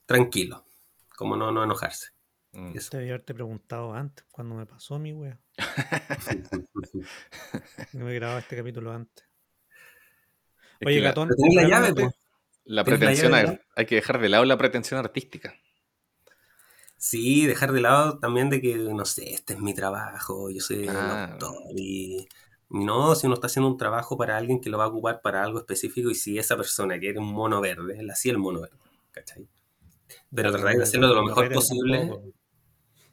tranquilo, 0.07 0.65
como 1.17 1.37
no, 1.37 1.51
no 1.53 1.65
enojarse. 1.65 2.09
Mm. 2.53 2.77
Eso. 2.77 2.97
Debí 2.97 3.09
haberte 3.09 3.35
preguntado 3.35 3.95
antes, 3.95 4.25
cuando 4.31 4.55
me 4.55 4.65
pasó 4.67 4.99
mi 4.99 5.13
wea. 5.13 5.39
No 7.93 8.05
me 8.05 8.15
grababa 8.15 8.41
este 8.41 8.57
capítulo 8.57 8.93
antes. 8.93 9.25
Es 10.81 10.87
Oye, 10.87 10.97
que 10.97 11.03
la- 11.03 11.09
Gatón, 11.11 11.29
tenés 11.37 11.55
la 11.55 11.69
llave, 11.69 11.95
po. 11.95 12.13
La 12.67 12.83
¿Tienes 12.83 13.01
la 13.01 13.07
pretensión, 13.07 13.33
llave, 13.33 13.61
hay 13.77 13.87
que 13.87 13.95
dejar 13.97 14.21
de 14.21 14.29
lado 14.31 14.45
la 14.45 14.57
pretensión 14.57 14.99
artística. 14.99 15.55
Sí, 16.97 17.47
dejar 17.47 17.73
de 17.73 17.81
lado 17.83 18.19
también 18.19 18.49
de 18.49 18.61
que, 18.63 18.77
no 18.77 19.05
sé, 19.05 19.35
este 19.35 19.53
es 19.55 19.59
mi 19.61 19.75
trabajo, 19.75 20.49
yo 20.51 20.61
soy 20.61 20.85
el 20.89 20.97
Ah. 20.97 21.33
autor 21.33 21.55
y... 21.77 22.27
No, 22.75 23.15
si 23.15 23.27
uno 23.27 23.35
está 23.35 23.47
haciendo 23.47 23.69
un 23.71 23.77
trabajo 23.79 24.17
para 24.17 24.37
alguien 24.37 24.61
que 24.61 24.69
lo 24.71 24.79
va 24.79 24.85
a 24.85 24.89
ocupar 24.89 25.23
para 25.23 25.43
algo 25.45 25.59
específico 25.61 26.11
y 26.11 26.15
si 26.17 26.39
esa 26.39 26.57
persona 26.57 26.99
quiere 26.99 27.19
un 27.21 27.33
mono 27.33 27.61
verde, 27.61 27.99
él 28.01 28.11
hacía 28.11 28.33
el 28.33 28.39
mono 28.39 28.63
verde, 28.63 28.77
¿cachai? 29.13 29.49
Pero 30.35 30.51
No 30.51 30.59
tratar 30.59 30.77
de 30.77 30.83
hacerlo 30.83 31.09
de 31.09 31.15
lo 31.15 31.23
me 31.23 31.29
mejor 31.29 31.53
posible. 31.53 31.99
tampoco. 31.99 32.33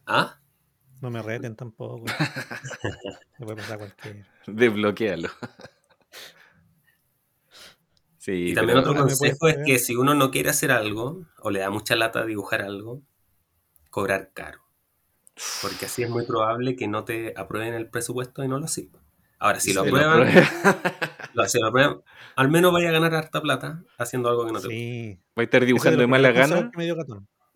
¿Ah? 0.06 0.40
No 1.00 1.10
me 1.10 1.22
reten 1.22 1.56
tampoco. 1.56 2.04
Me 3.38 3.46
puede 3.46 3.56
pasar 3.56 3.78
cualquiera. 3.78 4.26
Desbloquealo. 4.46 5.28
Sí, 8.18 8.50
Y 8.50 8.54
también 8.54 8.78
otro 8.78 8.94
consejo 8.94 9.48
es 9.48 9.58
que 9.66 9.78
si 9.80 9.96
uno 9.96 10.14
no 10.14 10.30
quiere 10.30 10.50
hacer 10.50 10.70
algo 10.70 11.26
o 11.40 11.50
le 11.50 11.58
da 11.60 11.70
mucha 11.70 11.96
lata 11.96 12.24
dibujar 12.24 12.62
algo, 12.62 13.02
cobrar 13.90 14.32
caro. 14.32 14.60
Porque 15.60 15.86
así 15.86 16.02
es 16.04 16.10
muy 16.10 16.24
probable 16.26 16.76
que 16.76 16.88
no 16.88 17.04
te 17.04 17.34
aprueben 17.36 17.74
el 17.74 17.90
presupuesto 17.90 18.44
y 18.44 18.48
no 18.48 18.60
lo 18.60 18.68
sigan. 18.68 19.01
Ahora, 19.42 19.58
si 19.58 19.72
lo 19.72 19.82
Se 19.82 19.90
lo 19.90 19.96
aprueban, 19.96 20.28
aprueba. 20.28 20.80
lo- 21.34 21.48
si 21.48 21.58
lo 21.60 21.66
aprueban, 21.66 22.00
al 22.36 22.48
menos 22.48 22.72
vaya 22.72 22.90
a 22.90 22.92
ganar 22.92 23.12
harta 23.12 23.42
plata 23.42 23.82
haciendo 23.98 24.28
algo 24.28 24.46
que 24.46 24.52
no 24.52 24.60
te 24.60 24.68
gusta. 24.68 24.78
Sí. 24.80 25.18
Va 25.36 25.40
a 25.40 25.42
estar 25.42 25.66
dibujando 25.66 25.98
de 25.98 26.04
el 26.04 26.08
mala 26.10 26.30
gana, 26.30 26.70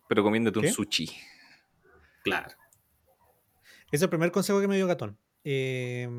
pero 0.09 0.21
comiéndote 0.21 0.59
un 0.59 0.67
sushi. 0.67 1.09
Claro. 2.25 2.49
Ese 3.85 3.95
es 3.95 4.01
el 4.01 4.09
primer 4.09 4.33
consejo 4.33 4.59
que 4.59 4.67
me 4.67 4.75
dio 4.75 4.85
Gatón. 4.85 5.17
Eh, 5.45 6.09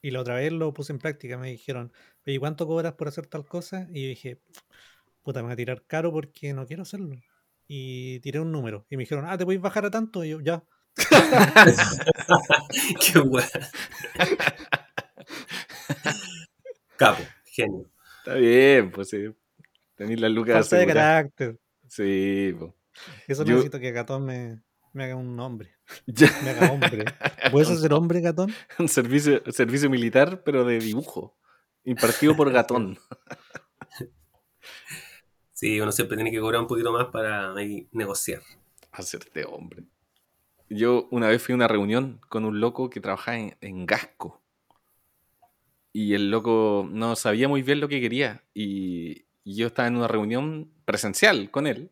y 0.00 0.10
la 0.10 0.20
otra 0.20 0.34
vez 0.34 0.50
lo 0.52 0.74
puse 0.74 0.92
en 0.92 0.98
práctica. 0.98 1.38
Me 1.38 1.50
dijeron, 1.50 1.92
oye, 2.26 2.40
¿cuánto 2.40 2.66
cobras 2.66 2.94
por 2.94 3.06
hacer 3.06 3.28
tal 3.28 3.46
cosa? 3.46 3.86
Y 3.92 4.02
yo 4.02 4.08
dije, 4.08 4.40
puta, 5.22 5.38
me 5.38 5.44
voy 5.44 5.52
a 5.52 5.56
tirar 5.56 5.84
caro 5.86 6.10
porque 6.10 6.52
no 6.52 6.66
quiero 6.66 6.82
hacerlo. 6.82 7.14
Y 7.68 8.18
tiré 8.20 8.40
un 8.40 8.50
número. 8.50 8.86
Y 8.90 8.96
me 8.96 9.04
dijeron, 9.04 9.24
ah, 9.28 9.38
¿te 9.38 9.44
podéis 9.44 9.62
bajar 9.62 9.86
a 9.86 9.90
tanto? 9.92 10.24
Y 10.24 10.30
yo, 10.30 10.40
ya. 10.40 10.64
Qué 13.12 13.18
bueno. 13.20 13.48
Capo, 17.04 17.22
genio. 17.44 17.90
Está 18.18 18.34
bien, 18.34 18.90
pues 18.90 19.08
sí. 19.10 19.34
Tenéis 19.94 20.20
las 20.20 20.30
lucas 20.30 20.68
Falta 20.68 20.76
de 20.76 20.86
carácter. 20.86 21.58
Sí, 21.88 22.54
po. 22.58 22.74
Eso 23.26 23.44
Yo- 23.44 23.52
necesito 23.54 23.78
que 23.80 23.90
Gatón 23.92 24.24
me, 24.24 24.62
me 24.92 25.04
haga 25.04 25.16
un 25.16 25.36
nombre. 25.36 25.74
Ya. 26.06 26.30
Me 26.42 26.50
haga 26.50 26.72
hombre. 26.72 27.04
¿Puedes 27.50 27.80
ser 27.80 27.92
hombre, 27.92 28.20
Gatón? 28.20 28.52
Un 28.78 28.88
servicio, 28.88 29.42
servicio 29.52 29.90
militar, 29.90 30.42
pero 30.44 30.64
de 30.64 30.78
dibujo. 30.78 31.36
Impartido 31.84 32.36
por 32.36 32.50
Gatón. 32.52 32.98
Sí, 35.52 35.80
uno 35.80 35.92
siempre 35.92 36.16
tiene 36.16 36.32
que 36.32 36.40
cobrar 36.40 36.60
un 36.60 36.66
poquito 36.66 36.92
más 36.92 37.06
para 37.06 37.54
ahí 37.54 37.88
negociar. 37.92 38.42
Hacerte 38.90 39.44
hombre. 39.44 39.84
Yo 40.68 41.06
una 41.12 41.28
vez 41.28 41.40
fui 41.40 41.52
a 41.52 41.56
una 41.56 41.68
reunión 41.68 42.20
con 42.28 42.44
un 42.44 42.58
loco 42.58 42.90
que 42.90 43.00
trabajaba 43.00 43.38
en, 43.38 43.56
en 43.60 43.86
Gasco. 43.86 44.41
Y 45.92 46.14
el 46.14 46.30
loco 46.30 46.88
no 46.90 47.16
sabía 47.16 47.48
muy 47.48 47.62
bien 47.62 47.80
lo 47.80 47.88
que 47.88 48.00
quería. 48.00 48.42
Y, 48.54 49.26
y 49.44 49.56
yo 49.56 49.66
estaba 49.68 49.88
en 49.88 49.96
una 49.96 50.08
reunión 50.08 50.72
presencial 50.84 51.50
con 51.50 51.66
él. 51.66 51.90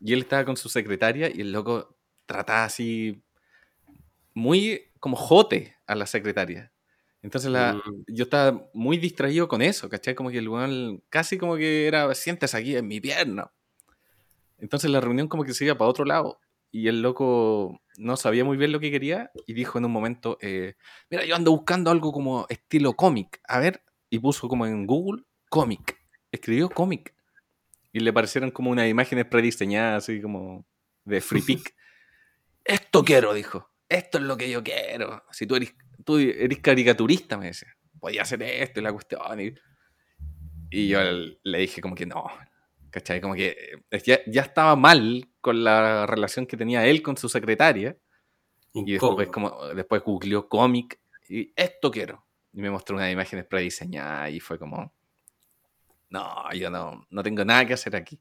Y 0.00 0.14
él 0.14 0.20
estaba 0.20 0.44
con 0.44 0.56
su 0.56 0.68
secretaria 0.68 1.30
y 1.32 1.40
el 1.42 1.52
loco 1.52 1.96
trataba 2.26 2.64
así 2.64 3.22
muy 4.34 4.90
como 5.00 5.16
jote 5.16 5.76
a 5.86 5.94
la 5.94 6.06
secretaria. 6.06 6.72
Entonces 7.22 7.50
la, 7.50 7.74
Mm. 7.74 8.04
yo 8.08 8.24
estaba 8.24 8.68
muy 8.72 8.96
distraído 8.96 9.46
con 9.48 9.60
eso, 9.62 9.88
¿cachai? 9.88 10.14
Como 10.14 10.30
que 10.30 10.38
el 10.38 10.48
weón 10.48 11.02
casi 11.10 11.36
como 11.38 11.56
que 11.56 11.86
era, 11.86 12.14
siéntese 12.14 12.56
aquí 12.56 12.76
en 12.76 12.86
mi 12.88 13.00
pierna. 13.00 13.50
Entonces 14.58 14.90
la 14.90 15.00
reunión 15.00 15.28
como 15.28 15.44
que 15.44 15.54
se 15.54 15.64
iba 15.64 15.76
para 15.76 15.90
otro 15.90 16.04
lado. 16.04 16.40
Y 16.72 16.88
el 16.88 17.02
loco 17.02 17.80
no 18.00 18.16
sabía 18.16 18.44
muy 18.44 18.56
bien 18.56 18.72
lo 18.72 18.80
que 18.80 18.90
quería 18.90 19.30
y 19.46 19.52
dijo 19.52 19.78
en 19.78 19.84
un 19.84 19.92
momento, 19.92 20.38
eh, 20.40 20.74
mira, 21.10 21.24
yo 21.24 21.36
ando 21.36 21.50
buscando 21.50 21.90
algo 21.90 22.12
como 22.12 22.46
estilo 22.48 22.94
cómic. 22.94 23.40
A 23.46 23.60
ver, 23.60 23.84
y 24.08 24.18
puso 24.18 24.48
como 24.48 24.66
en 24.66 24.86
Google, 24.86 25.24
cómic. 25.48 25.98
Escribió 26.32 26.70
cómic. 26.70 27.14
Y 27.92 28.00
le 28.00 28.12
parecieron 28.12 28.50
como 28.50 28.70
unas 28.70 28.88
imágenes 28.88 29.26
prediseñadas, 29.26 30.04
así 30.04 30.22
como 30.22 30.66
de 31.04 31.20
free 31.20 31.42
pick. 31.42 31.74
Esto 32.64 33.04
quiero, 33.04 33.34
dijo. 33.34 33.70
Esto 33.88 34.18
es 34.18 34.24
lo 34.24 34.36
que 34.36 34.50
yo 34.50 34.62
quiero. 34.62 35.24
Si 35.30 35.46
tú 35.46 35.56
eres, 35.56 35.74
tú 36.04 36.18
eres 36.18 36.58
caricaturista, 36.60 37.36
me 37.36 37.46
decía. 37.46 37.76
Podía 37.98 38.22
hacer 38.22 38.42
esto 38.42 38.80
y 38.80 38.82
la 38.82 38.92
cuestión. 38.92 39.40
Y, 39.40 39.54
y 40.70 40.88
yo 40.88 41.00
le 41.02 41.58
dije 41.58 41.82
como 41.82 41.94
que 41.94 42.06
no. 42.06 42.24
¿Cachai? 42.90 43.20
Como 43.20 43.34
que 43.34 43.56
eh, 43.90 44.02
ya, 44.04 44.20
ya 44.26 44.42
estaba 44.42 44.76
mal 44.76 45.28
con 45.40 45.62
la 45.62 46.06
relación 46.06 46.46
que 46.46 46.56
tenía 46.56 46.86
él 46.86 47.02
con 47.02 47.16
su 47.16 47.28
secretaria. 47.28 47.96
Y 48.72 48.92
después, 48.92 49.28
como, 49.28 49.66
después 49.74 50.02
googleó 50.02 50.48
cómic 50.48 51.00
y 51.28 51.52
esto 51.56 51.90
quiero. 51.90 52.26
Y 52.52 52.60
me 52.60 52.70
mostró 52.70 52.96
unas 52.96 53.12
imágenes 53.12 53.46
prediseñadas 53.46 54.30
y 54.30 54.40
fue 54.40 54.58
como, 54.58 54.92
no, 56.08 56.52
yo 56.52 56.70
no, 56.70 57.06
no 57.10 57.22
tengo 57.22 57.44
nada 57.44 57.64
que 57.66 57.74
hacer 57.74 57.96
aquí. 57.96 58.20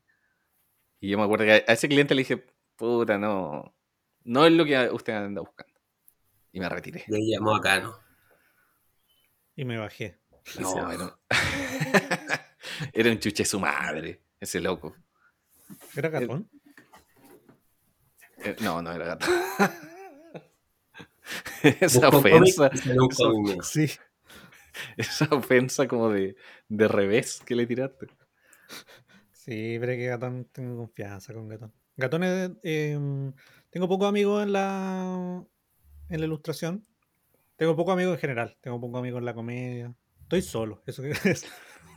Y 0.99 1.09
yo 1.09 1.17
me 1.17 1.23
acuerdo 1.23 1.45
que 1.45 1.51
a 1.51 1.73
ese 1.73 1.87
cliente 1.87 2.13
le 2.13 2.21
dije, 2.21 2.45
puta, 2.75 3.17
no, 3.17 3.75
no 4.23 4.45
es 4.45 4.51
lo 4.51 4.65
que 4.65 4.89
usted 4.91 5.13
anda 5.13 5.41
buscando. 5.41 5.79
Y 6.51 6.59
me 6.59 6.69
retiré. 6.69 7.03
Le 7.07 7.19
llamó 7.27 7.55
acá, 7.55 7.79
¿no? 7.79 7.95
Y 9.55 9.65
me 9.65 9.77
bajé. 9.77 10.19
No, 10.59 10.91
era, 10.91 11.19
era 12.93 13.11
un 13.11 13.19
chuche 13.19 13.45
su 13.45 13.59
madre, 13.59 14.21
ese 14.39 14.61
loco. 14.61 14.95
¿Era 15.95 16.09
Gatón? 16.09 16.49
Eh, 18.43 18.55
No, 18.61 18.81
no 18.81 18.91
era 18.91 19.05
gato. 19.05 19.25
esa 21.81 22.09
ofensa, 22.09 22.67
esa-. 22.67 23.63
Sí. 23.63 23.87
ofensa 25.31 25.87
como 25.87 26.09
de, 26.09 26.35
de 26.67 26.87
revés 26.87 27.41
que 27.45 27.55
le 27.55 27.67
tiraste. 27.67 28.07
Sí, 29.31 29.77
pero 29.79 29.91
es 29.91 29.97
que 29.97 30.07
Gatón 30.07 30.45
tengo 30.51 30.77
confianza 30.77 31.33
con 31.33 31.47
Gatón. 31.47 31.73
Gatón 31.97 32.23
es, 32.23 32.51
em, 32.63 33.33
tengo 33.69 33.87
pocos 33.87 34.07
amigos 34.07 34.43
en 34.43 34.53
la 34.53 35.43
en 36.09 36.19
la 36.19 36.25
ilustración. 36.25 36.85
Tengo 37.55 37.75
pocos 37.75 37.93
amigos 37.93 38.15
en 38.15 38.19
general. 38.19 38.57
Tengo 38.61 38.79
pocos 38.79 38.99
amigos 38.99 39.19
en 39.19 39.25
la 39.25 39.33
comedia. 39.33 39.93
Estoy 40.21 40.41
solo, 40.41 40.81
eso 40.85 41.03
que 41.03 41.11
es. 41.29 41.45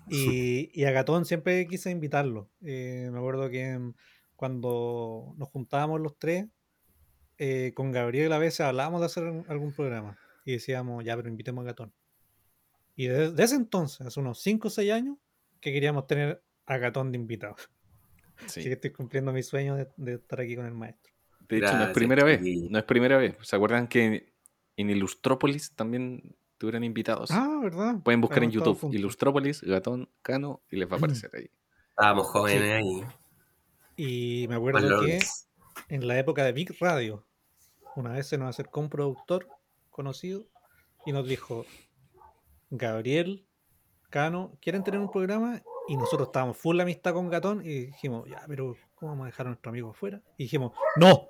Y, 0.09 0.71
y 0.79 0.85
a 0.85 0.91
Gatón 0.91 1.25
siempre 1.25 1.67
quise 1.67 1.91
invitarlo. 1.91 2.51
Eh, 2.63 3.09
me 3.13 3.19
acuerdo 3.19 3.49
que 3.51 3.79
cuando 4.37 5.35
nos 5.37 5.49
juntábamos 5.49 6.01
los 6.01 6.19
tres, 6.19 6.47
eh, 7.39 7.73
con 7.75 7.93
Gabriel 7.93 8.33
a 8.33 8.39
veces 8.39 8.61
hablábamos 8.61 9.01
de 9.01 9.07
hacer 9.07 9.25
algún 9.49 9.73
programa. 9.73 10.19
Y 10.45 10.53
decíamos, 10.53 11.05
ya, 11.05 11.17
pero 11.17 11.29
invitemos 11.29 11.63
a 11.63 11.67
Gatón. 11.67 11.93
Y 12.97 13.07
desde 13.07 13.43
ese 13.43 13.55
entonces, 13.55 14.07
hace 14.07 14.21
unos 14.21 14.41
5 14.43 14.69
o 14.69 14.71
6 14.71 14.93
años, 14.93 15.17
que 15.61 15.73
queríamos 15.73 16.07
tener 16.07 16.43
a 16.67 16.77
Gatón 16.79 17.13
de 17.13 17.19
invitado. 17.19 17.57
Así 18.45 18.61
que 18.61 18.67
Sí. 18.67 18.73
estoy 18.73 18.91
cumpliendo 18.91 19.33
mi 19.33 19.43
sueño 19.43 19.77
de, 19.77 19.89
de 19.97 20.15
estar 20.15 20.41
aquí 20.41 20.57
con 20.57 20.67
el 20.67 20.75
maestro. 20.75 21.13
De 21.49 21.59
hecho, 21.59 21.77
no 21.77 21.85
es 21.85 21.91
primera 21.91 22.25
vez. 22.25 22.41
No 22.43 22.79
es 22.79 22.85
primera 22.85 23.17
vez. 23.19 23.37
¿Se 23.43 23.55
acuerdan 23.57 23.87
que 23.87 24.33
en 24.77 24.91
Ilustrópolis 24.91 25.75
también 25.75 26.35
tuvieron 26.63 26.85
invitados? 26.85 27.33
Ah, 27.33 27.59
¿verdad? 27.61 27.97
Pueden 28.05 28.21
buscar 28.21 28.45
en 28.45 28.53
YouTube 28.53 28.79
juntos. 28.79 28.97
Ilustrópolis, 28.97 29.63
Gatón, 29.63 30.09
Cano 30.23 30.63
y 30.71 30.77
les 30.77 30.89
va 30.89 30.95
a 30.95 30.99
aparecer 30.99 31.29
ahí. 31.35 31.51
Estábamos 31.89 32.29
jóvenes 32.29 32.73
ahí. 32.73 33.05
Y 33.97 34.47
me 34.49 34.55
acuerdo 34.55 35.01
que 35.01 35.19
en 35.89 36.07
la 36.07 36.17
época 36.21 36.45
de 36.45 36.53
Big 36.53 36.73
Radio, 36.79 37.27
una 37.97 38.13
vez 38.13 38.29
se 38.29 38.39
nos 38.39 38.49
acercó 38.49 38.79
un 38.79 38.91
productor 38.91 39.49
conocido 39.91 40.47
y 41.05 41.11
nos 41.11 41.27
dijo, 41.27 41.67
Gabriel, 42.71 43.45
Cano, 44.09 44.57
¿quieren 44.61 44.85
tener 44.85 45.01
un 45.01 45.11
programa? 45.11 45.61
Y 45.89 45.97
nosotros 45.97 46.29
estábamos 46.29 46.59
full 46.59 46.77
la 46.77 46.85
amistad 46.85 47.13
con 47.13 47.29
Gatón 47.29 47.63
y 47.67 47.87
dijimos, 47.87 48.29
ya, 48.31 48.45
pero 48.47 48.77
¿cómo 48.95 49.11
vamos 49.11 49.25
a 49.25 49.27
dejar 49.27 49.47
a 49.47 49.51
nuestro 49.51 49.71
amigo 49.71 49.91
afuera? 49.91 50.23
Y 50.37 50.45
dijimos, 50.45 50.71
no, 50.95 51.27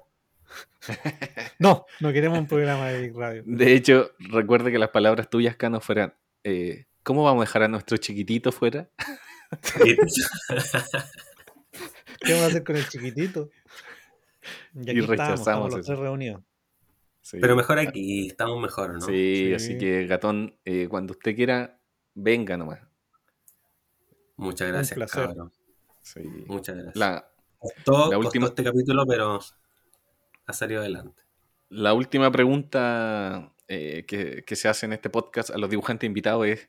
no, 1.58 1.86
no 2.00 2.12
queremos 2.12 2.38
un 2.38 2.46
programa 2.46 2.88
de 2.88 3.02
Big 3.02 3.16
Radio. 3.16 3.42
De 3.46 3.72
hecho, 3.74 4.10
recuerde 4.18 4.70
que 4.72 4.78
las 4.78 4.90
palabras 4.90 5.30
tuyas, 5.30 5.56
Cano, 5.56 5.80
fueran: 5.80 6.14
eh, 6.44 6.86
¿Cómo 7.02 7.22
vamos 7.24 7.42
a 7.42 7.46
dejar 7.46 7.62
a 7.64 7.68
nuestro 7.68 7.96
chiquitito 7.96 8.52
fuera? 8.52 8.88
¿Qué 12.20 12.32
vamos 12.32 12.44
a 12.44 12.46
hacer 12.48 12.64
con 12.64 12.76
el 12.76 12.88
chiquitito? 12.88 13.50
Y, 14.74 14.80
aquí 14.90 14.98
Y 14.98 15.00
estábamos, 15.00 15.08
rechazamos 15.08 15.40
estábamos 15.40 15.74
los 15.74 15.86
tres 15.86 15.98
reunidos. 15.98 16.42
Sí. 17.20 17.38
Pero 17.40 17.54
mejor 17.56 17.78
aquí, 17.78 18.26
estamos 18.28 18.60
mejor, 18.60 18.94
¿no? 18.94 19.00
Sí, 19.00 19.46
Sí. 19.48 19.54
así 19.54 19.78
que 19.78 20.06
Gatón, 20.06 20.56
eh, 20.64 20.88
cuando 20.88 21.12
usted 21.12 21.36
quiera, 21.36 21.78
venga 22.14 22.56
nomás. 22.56 22.80
Muchas 24.36 24.66
Un 24.68 24.72
gracias, 24.74 24.96
placer. 24.96 25.26
cabrón. 25.26 25.52
Sí. 26.02 26.20
Muchas 26.46 26.74
gracias. 26.74 26.96
La, 26.96 27.28
Costó, 27.58 27.92
la 27.92 27.98
costó 28.16 28.18
última- 28.18 28.46
este 28.48 28.64
capítulo, 28.64 29.06
pero 29.06 29.38
ha 30.46 30.52
salido 30.52 30.80
adelante. 30.80 31.22
la 31.68 31.94
última 31.94 32.30
pregunta 32.30 33.52
eh, 33.68 34.04
que, 34.06 34.44
que 34.44 34.56
se 34.56 34.68
hace 34.68 34.86
en 34.86 34.92
este 34.92 35.10
podcast 35.10 35.50
a 35.50 35.58
los 35.58 35.70
dibujantes 35.70 36.06
invitados 36.06 36.46
es: 36.46 36.68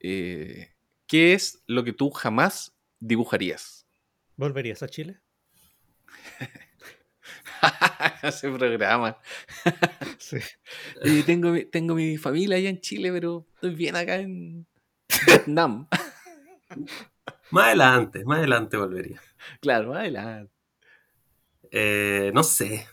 eh, 0.00 0.74
¿Qué 1.06 1.32
es 1.34 1.62
lo 1.66 1.84
que 1.84 1.92
tú 1.92 2.10
jamás 2.10 2.74
dibujarías? 3.00 3.86
¿Volverías 4.36 4.82
a 4.82 4.88
Chile? 4.88 5.20
Ese 8.22 8.50
programa. 8.50 9.18
Sí. 10.18 10.38
Eh, 11.02 11.22
tengo, 11.24 11.50
mi- 11.50 11.64
tengo 11.66 11.94
mi 11.94 12.16
familia 12.16 12.56
allá 12.56 12.68
en 12.70 12.80
Chile, 12.80 13.12
pero 13.12 13.46
estoy 13.54 13.74
bien 13.74 13.94
acá 13.96 14.16
en 14.16 14.66
Vietnam. 15.26 15.86
Más 17.50 17.66
adelante, 17.66 18.24
más 18.24 18.38
adelante 18.38 18.76
volvería. 18.76 19.20
claro, 19.60 19.94
adelante. 19.94 20.52
Eh, 21.70 22.32
no 22.34 22.42
sé, 22.42 22.86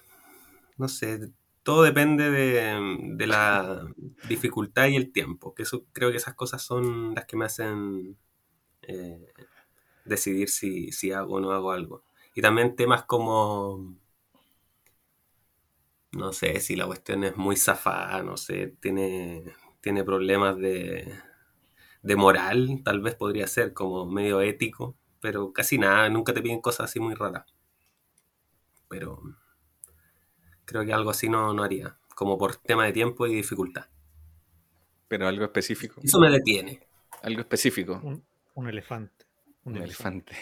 no 0.84 0.90
sé, 0.90 1.32
todo 1.64 1.84
depende 1.84 2.30
de, 2.30 2.78
de 3.16 3.28
la 3.28 3.88
dificultad 4.28 4.88
y 4.88 4.98
el 4.98 5.14
tiempo, 5.14 5.56
que 5.56 5.64
eso, 5.64 5.86
creo 5.94 6.12
que 6.12 6.18
esas 6.18 6.34
cosas 6.36 6.62
son 6.62 7.16
las 7.16 7.26
que 7.26 7.38
me 7.38 7.46
hacen 7.46 8.18
eh, 8.84 9.34
decidir 10.06 10.50
si, 10.50 10.92
si 10.92 11.12
hago 11.14 11.36
o 11.36 11.40
no 11.42 11.52
hago 11.54 11.72
algo. 11.72 12.04
Y 12.36 12.42
también 12.42 12.76
temas 12.76 13.06
como, 13.06 13.98
no 16.12 16.32
sé, 16.34 16.60
si 16.60 16.76
la 16.76 16.86
cuestión 16.86 17.24
es 17.24 17.36
muy 17.38 17.56
zafada, 17.58 18.22
no 18.24 18.38
sé, 18.38 18.76
tiene, 18.80 19.44
tiene 19.82 20.04
problemas 20.04 20.58
de, 20.58 21.14
de 22.04 22.16
moral, 22.16 22.82
tal 22.86 23.02
vez 23.02 23.16
podría 23.16 23.48
ser 23.48 23.74
como 23.74 24.06
medio 24.06 24.42
ético, 24.42 24.98
pero 25.22 25.54
casi 25.54 25.78
nada, 25.78 26.10
nunca 26.10 26.34
te 26.34 26.42
piden 26.42 26.62
cosas 26.62 26.86
así 26.92 27.00
muy 27.00 27.16
raras 27.16 27.46
pero 28.94 29.24
creo 30.66 30.86
que 30.86 30.94
algo 30.94 31.10
así 31.12 31.30
no, 31.30 31.54
no 31.54 31.64
haría, 31.64 31.98
como 32.16 32.38
por 32.38 32.56
tema 32.58 32.86
de 32.86 32.94
tiempo 32.94 33.28
y 33.28 33.36
dificultad. 33.36 33.86
Pero 35.08 35.28
algo 35.28 35.46
específico. 35.46 36.02
Eso 36.04 36.20
me 36.20 36.30
detiene. 36.30 36.82
Algo 37.22 37.42
específico. 37.42 38.00
Un, 38.04 38.24
un 38.56 38.68
elefante. 38.70 39.26
Un 39.66 39.76
Un 39.76 39.78
elefante. 39.78 40.34
elefante. 40.34 40.36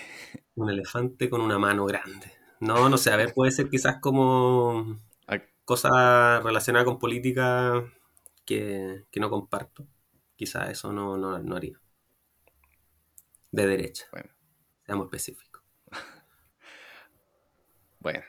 Un 0.56 0.69
elefante 0.69 1.30
con 1.30 1.41
una 1.41 1.60
mano 1.60 1.85
grande. 1.85 2.31
No, 2.60 2.89
no 2.89 2.98
sé, 2.98 3.11
a 3.11 3.15
ver, 3.18 3.34
puede 3.34 3.52
ser 3.52 3.69
quizás 3.69 3.99
como 4.02 4.98
Ah, 5.27 5.39
cosas 5.65 6.43
relacionadas 6.43 6.85
con 6.85 6.99
política 6.99 7.84
que, 8.45 9.06
que 9.11 9.19
no 9.19 9.30
comparto. 9.30 9.88
Quizás 10.35 10.69
eso 10.72 10.91
no, 10.93 11.18
no, 11.18 11.39
no 11.39 11.56
haría. 11.56 11.80
De 13.52 13.65
derecha. 13.65 14.06
Bueno, 14.11 14.30
Seamos 14.85 15.06
específicos. 15.06 15.61
Bueno, 17.99 18.23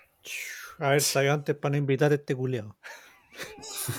A 0.79 0.91
ver, 0.91 1.01
salió 1.01 1.33
antes 1.33 1.55
para 1.57 1.73
no 1.73 1.79
invitar 1.79 2.13
a 2.13 2.17
este 2.17 2.35
culiao. 2.35 2.77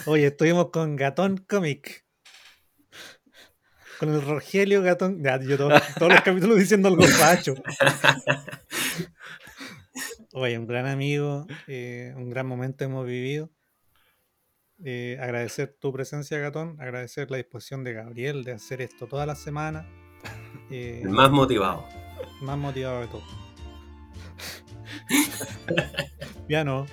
Oye, 0.06 0.28
estuvimos 0.28 0.70
con 0.72 0.96
Gatón 0.96 1.38
Comic. 1.38 2.06
Con 4.00 4.14
el 4.14 4.22
Rogelio 4.22 4.82
Gatón. 4.82 5.24
Ya, 5.24 5.40
yo 5.40 5.58
todo- 5.58 5.70
todos 5.98 6.12
los 6.12 6.22
capítulos 6.22 6.58
diciendo 6.58 6.90
algo 6.90 7.04
facho. 7.04 7.54
Oye, 10.34 10.58
un 10.58 10.68
gran 10.68 10.88
amigo, 10.88 11.46
eh, 11.68 12.14
un 12.18 12.30
gran 12.30 12.48
momento 12.48 12.84
hemos 12.84 13.06
vivido. 13.06 13.52
Eh, 14.84 15.18
agradecer 15.22 15.78
tu 15.80 15.94
presencia, 15.94 16.38
Gatón. 16.40 16.76
Agradecer 16.82 17.30
la 17.32 17.38
disposición 17.38 17.84
de 17.84 17.94
Gabriel 17.94 18.44
de 18.44 18.54
hacer 18.54 18.82
esto 18.82 19.08
toda 19.08 19.26
la 19.26 19.36
semana. 19.36 19.88
Eh, 20.72 21.02
El 21.04 21.10
más 21.10 21.32
motivado. 21.32 21.88
más 22.42 22.58
motivado 22.58 23.02
de 23.02 23.08
todo. 23.08 23.24
ya 26.48 26.64
no. 26.64 26.86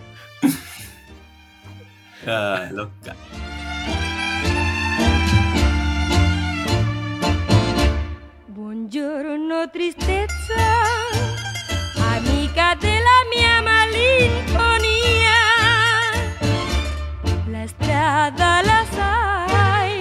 Ah, 2.27 2.69
los 2.73 2.89
ca- 3.03 3.17
Buongiorno 8.47 9.71
tristezza, 9.71 10.65
amica 12.15 12.75
della 12.79 13.19
mia 13.35 13.61
malinconia. 13.63 15.39
La 17.47 17.67
strada 17.67 18.61
la 18.63 18.85
sai, 18.91 20.01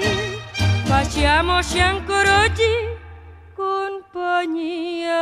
facciamoci 0.85 1.79
ancora 1.79 2.43
oggi 2.43 2.73
compagnia. 3.55 5.21